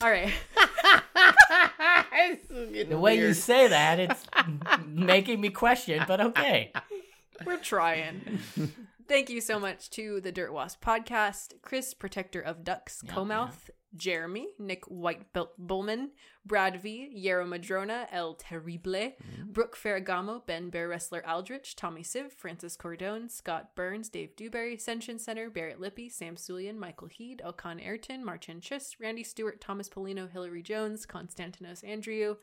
All 0.00 0.10
right. 0.10 0.32
The 2.88 2.98
way 2.98 3.16
you 3.18 3.32
say 3.34 3.68
that, 3.68 3.98
it's 4.00 4.24
making 4.86 5.40
me 5.40 5.50
question, 5.50 6.04
but 6.06 6.20
okay. 6.20 6.72
We're 7.44 7.58
trying. 7.58 8.38
Thank 9.06 9.28
you 9.28 9.42
so 9.42 9.60
much 9.60 9.90
to 9.90 10.20
the 10.20 10.32
Dirt 10.32 10.52
Wasp 10.52 10.82
podcast, 10.82 11.60
Chris, 11.60 11.92
protector 11.92 12.40
of 12.40 12.64
ducks, 12.64 13.02
Yeah, 13.04 13.12
Comouth, 13.12 13.70
Jeremy, 13.94 14.48
Nick 14.58 14.84
White 14.86 15.26
Bullman, 15.58 16.10
Brad 16.46 16.80
V, 16.80 17.12
Yero 17.14 17.46
Madrona, 17.46 18.08
El 18.10 18.34
Terrible, 18.34 18.92
mm-hmm. 18.92 19.52
Brooke 19.52 19.76
Ferragamo, 19.76 20.44
Ben 20.46 20.70
Bear 20.70 20.88
Wrestler 20.88 21.22
Aldrich, 21.26 21.76
Tommy 21.76 22.02
Siv, 22.02 22.32
Francis 22.32 22.78
Cordone, 22.78 23.30
Scott 23.30 23.74
Burns, 23.74 24.08
Dave 24.08 24.34
Dewberry, 24.36 24.78
Senshin 24.78 25.20
Center, 25.20 25.50
Barrett 25.50 25.80
Lippy, 25.80 26.08
Sam 26.08 26.36
Sulian, 26.36 26.76
Michael 26.76 27.08
Heed, 27.08 27.42
Okan 27.44 27.84
Ayrton, 27.84 28.24
Marcin 28.24 28.60
Chis, 28.60 28.98
Randy 28.98 29.22
Stewart, 29.22 29.60
Thomas 29.60 29.88
Polino, 29.88 30.30
Hillary 30.30 30.62
Jones, 30.62 31.04
Konstantinos 31.04 31.86
Andrew, 31.86 32.36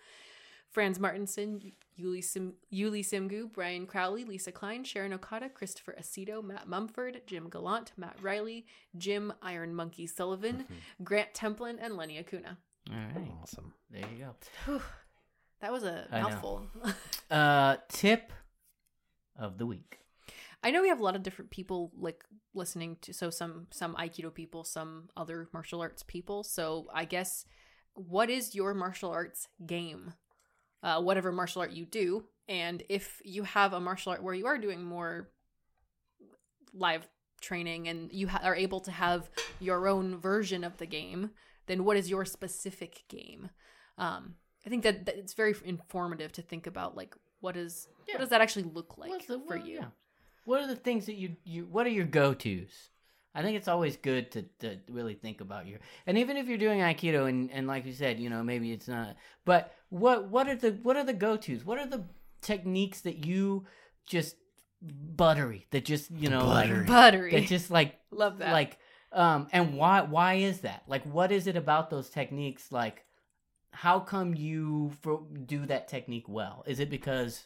Franz 0.72 1.00
Martinson, 1.00 1.62
Yuli, 2.00 2.24
Sim- 2.24 2.54
Yuli 2.74 3.02
Simgu, 3.04 3.52
Brian 3.52 3.86
Crowley, 3.86 4.24
Lisa 4.24 4.52
Klein, 4.52 4.84
Sharon 4.84 5.14
Okada, 5.14 5.50
Christopher 5.50 5.96
Aceto, 6.00 6.44
Matt 6.44 6.68
Mumford, 6.68 7.22
Jim 7.28 7.50
Gallant, 7.50 7.92
Matt 7.98 8.16
Riley, 8.22 8.66
Jim 8.98 9.34
Iron 9.42 9.76
Monkey 9.76 10.08
Sullivan, 10.08 10.66
Grant 11.04 11.34
Templin, 11.34 11.78
and 11.82 11.98
Lenny 11.98 12.18
Acuna. 12.18 12.58
All 12.90 12.96
right, 12.98 13.32
Awesome. 13.42 13.74
there 13.90 14.04
you 14.12 14.24
go. 14.26 14.36
Whew. 14.66 14.82
That 15.60 15.72
was 15.72 15.84
a 15.84 16.08
I 16.12 16.22
know. 16.22 16.30
mouthful. 16.30 16.68
Uh, 17.30 17.78
tip 17.88 18.34
of 19.38 19.58
the 19.58 19.66
week. 19.66 20.00
I 20.64 20.70
know 20.72 20.82
we 20.82 20.90
have 20.90 21.00
a 21.00 21.04
lot 21.04 21.16
of 21.16 21.24
different 21.24 21.50
people 21.50 21.92
like 21.98 22.26
listening 22.54 22.98
to 23.04 23.14
so 23.14 23.30
some 23.30 23.68
some 23.72 23.96
Aikido 23.96 24.34
people, 24.34 24.66
some 24.66 25.08
other 25.16 25.48
martial 25.54 25.80
arts 25.82 26.04
people. 26.04 26.44
So 26.44 26.88
I 26.94 27.06
guess 27.06 27.46
what 27.94 28.30
is 28.30 28.54
your 28.54 28.74
martial 28.74 29.12
arts 29.12 29.48
game? 29.66 30.14
Uh, 30.84 31.00
whatever 31.02 31.32
martial 31.32 31.62
art 31.62 31.72
you 31.72 31.86
do, 31.86 32.24
and 32.50 32.82
if 32.90 33.22
you 33.24 33.44
have 33.44 33.72
a 33.74 33.80
martial 33.80 34.12
art 34.12 34.24
where 34.24 34.34
you 34.34 34.48
are 34.48 34.58
doing 34.58 34.84
more 34.84 35.30
live 36.74 37.08
training 37.40 37.88
and 37.88 38.12
you 38.12 38.28
ha- 38.28 38.42
are 38.44 38.56
able 38.56 38.80
to 38.80 38.92
have 38.92 39.30
your 39.60 39.88
own 39.88 40.18
version 40.18 40.64
of 40.64 40.78
the 40.78 40.86
game, 40.86 41.32
then 41.68 41.84
what 41.84 41.98
is 41.98 42.10
your 42.10 42.26
specific 42.26 43.04
game? 43.10 43.50
Um, 43.98 44.36
I 44.66 44.70
think 44.70 44.84
that, 44.84 45.06
that 45.06 45.18
it's 45.18 45.34
very 45.34 45.56
informative 45.64 46.32
to 46.34 46.42
think 46.42 46.68
about 46.68 46.96
like 46.96 47.16
what 47.42 47.58
is 47.58 47.88
Yeah. 48.08 48.16
what 48.16 48.22
does 48.22 48.30
that 48.30 48.42
actually 48.42 48.64
look 48.64 48.98
like 48.98 49.28
the- 49.28 49.40
for 49.40 49.58
what- 49.58 49.66
you? 49.66 49.76
yeah. 49.76 49.86
What 50.46 50.62
are 50.62 50.68
the 50.68 50.76
things 50.76 51.06
that 51.06 51.16
you 51.16 51.36
you? 51.44 51.66
What 51.66 51.86
are 51.86 51.92
your 51.92 52.06
go 52.06 52.34
tos? 52.34 52.90
I 53.36 53.44
think 53.44 53.56
it's 53.56 53.68
always 53.68 53.96
good 53.98 54.32
to, 54.32 54.42
to 54.60 54.80
really 54.90 55.14
think 55.14 55.40
about 55.40 55.68
your 55.68 55.80
and 56.08 56.18
even 56.18 56.36
if 56.38 56.48
you're 56.48 56.58
doing 56.58 56.80
aikido 56.80 57.30
and, 57.30 57.52
and 57.52 57.68
like 57.68 57.86
you 57.86 57.94
said, 57.94 58.20
you 58.20 58.30
know 58.30 58.44
maybe 58.44 58.72
it's 58.72 58.88
not. 58.88 59.16
But 59.46 59.72
what 59.92 60.30
what 60.30 60.48
are 60.48 60.56
the 60.56 60.72
what 60.82 60.96
are 60.98 61.04
the 61.04 61.14
go 61.14 61.38
tos? 61.38 61.64
What 61.64 61.78
are 61.78 61.86
the 61.86 62.06
techniques 62.42 63.02
that 63.02 63.26
you 63.26 63.66
just 64.08 64.36
buttery 64.82 65.68
that 65.70 65.86
just 65.86 66.10
you 66.10 66.28
know 66.30 66.40
Buttery. 66.46 66.78
like 66.80 66.88
Buttery. 66.88 67.32
that 67.32 67.46
just 67.48 67.70
like 67.70 68.00
Love 68.10 68.40
that. 68.40 68.52
like 68.52 68.80
um 69.12 69.48
and 69.52 69.76
why 69.76 70.02
why 70.02 70.36
is 70.36 70.62
that 70.62 70.82
like 70.88 71.04
what 71.04 71.32
is 71.32 71.46
it 71.46 71.56
about 71.56 71.92
those 71.92 72.10
techniques 72.10 72.72
like 72.72 73.06
how 73.74 74.00
come 74.00 74.34
you 74.34 74.92
for, 75.02 75.22
do 75.46 75.66
that 75.68 75.88
technique 75.88 76.28
well 76.28 76.64
is 76.66 76.80
it 76.80 76.90
because 76.90 77.46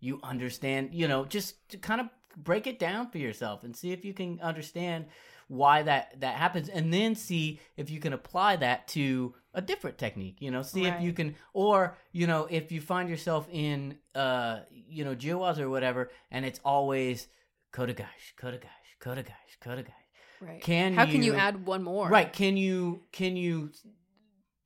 you 0.00 0.18
understand 0.24 0.88
you 0.92 1.06
know 1.06 1.24
just 1.24 1.68
to 1.68 1.76
kind 1.76 2.00
of 2.00 2.08
break 2.36 2.66
it 2.66 2.78
down 2.80 3.08
for 3.10 3.18
yourself 3.18 3.62
and 3.62 3.76
see 3.76 3.92
if 3.92 4.04
you 4.04 4.12
can 4.12 4.40
understand 4.40 5.04
why 5.48 5.82
that 5.82 6.20
that 6.20 6.36
happens 6.36 6.68
and 6.68 6.92
then 6.92 7.14
see 7.14 7.58
if 7.76 7.90
you 7.90 7.98
can 8.00 8.12
apply 8.12 8.54
that 8.56 8.86
to 8.86 9.34
a 9.54 9.62
different 9.62 9.96
technique 9.98 10.36
you 10.40 10.50
know 10.50 10.62
see 10.62 10.84
if 10.86 11.00
you 11.00 11.12
can 11.12 11.34
or 11.54 11.96
you 12.12 12.26
know 12.26 12.46
if 12.50 12.70
you 12.70 12.80
find 12.80 13.08
yourself 13.08 13.48
in 13.50 13.96
uh 14.14 14.60
you 14.70 15.04
know 15.04 15.14
jiwas 15.16 15.58
or 15.58 15.68
whatever 15.70 16.10
and 16.30 16.44
it's 16.44 16.60
always 16.64 17.28
kodagash 17.72 18.34
kodagash 18.38 18.90
kodagash 19.00 19.54
kodagash 19.62 20.04
right. 20.40 20.60
can 20.62 20.92
How 20.94 21.06
can 21.06 21.22
you 21.22 21.32
you- 21.32 21.38
add 21.38 21.66
one 21.66 21.82
more? 21.82 22.08
right 22.08 22.30
can 22.30 22.56
you 22.58 23.02
can 23.10 23.36
you 23.36 23.70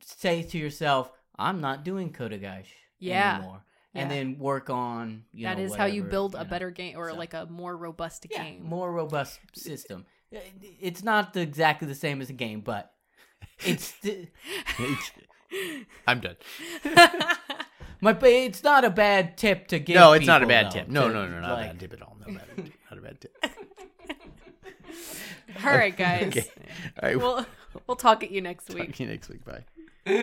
say 0.05 0.43
to 0.43 0.59
yourself 0.59 1.13
i'm 1.37 1.61
not 1.61 1.85
doing 1.85 2.13
kodagash 2.13 2.67
Yeah. 2.99 3.37
anymore 3.37 3.65
and 3.95 4.11
then 4.11 4.39
work 4.39 4.71
on 4.71 5.25
you 5.33 5.45
That 5.47 5.59
know, 5.59 5.65
is 5.65 5.75
how 5.75 5.85
you 5.85 6.03
whatever, 6.03 6.11
build 6.11 6.35
a 6.35 6.39
know. 6.45 6.51
better 6.51 6.71
game 6.71 6.97
or 6.99 7.11
So- 7.11 7.17
like 7.17 7.35
a 7.35 7.47
more 7.47 7.77
robust 7.77 8.27
yeah, 8.31 8.43
game. 8.45 8.65
more 8.65 8.91
robust 8.91 9.39
system 9.55 10.07
it's 10.81 11.03
not 11.03 11.37
exactly 11.37 11.89
the 11.89 11.95
same 11.95 12.21
as 12.21 12.31
a 12.31 12.35
game 12.35 12.61
but 12.61 12.93
it's 13.65 13.93
the, 14.01 14.29
I'm 16.07 16.21
done. 16.21 16.37
my 18.01 18.13
but 18.13 18.31
it's 18.31 18.63
not 18.63 18.85
a 18.85 18.91
bad 18.91 19.37
tip 19.37 19.69
to 19.69 19.79
give 19.79 19.97
No, 19.97 20.13
it's 20.13 20.27
not 20.27 20.43
a 20.43 20.47
bad 20.47 20.67
though, 20.67 20.71
tip. 20.71 20.89
No, 20.89 21.09
to, 21.09 21.15
no, 21.15 21.29
no, 21.29 21.41
not 21.41 21.53
a 21.53 21.67
bad 21.67 21.81
tip 21.81 21.93
at 21.93 22.03
all. 22.03 22.17
No 22.27 22.35
bad. 22.35 22.73
Not 22.91 22.99
a 22.99 23.03
bad 23.03 23.21
tip. 23.21 23.37
All 25.65 25.73
right, 25.73 25.97
guys. 25.97 26.29
Okay. 26.29 26.47
All 27.03 27.09
right. 27.09 27.19
We'll 27.19 27.47
we'll 27.87 27.97
talk 27.97 28.23
at 28.23 28.31
you 28.31 28.41
next 28.41 28.69
week. 28.69 28.79
Talk 28.79 28.87
week. 28.89 28.97
to 28.97 29.03
you 29.05 29.11
next 29.11 29.29
week. 29.29 29.45
Bye. 29.45 29.65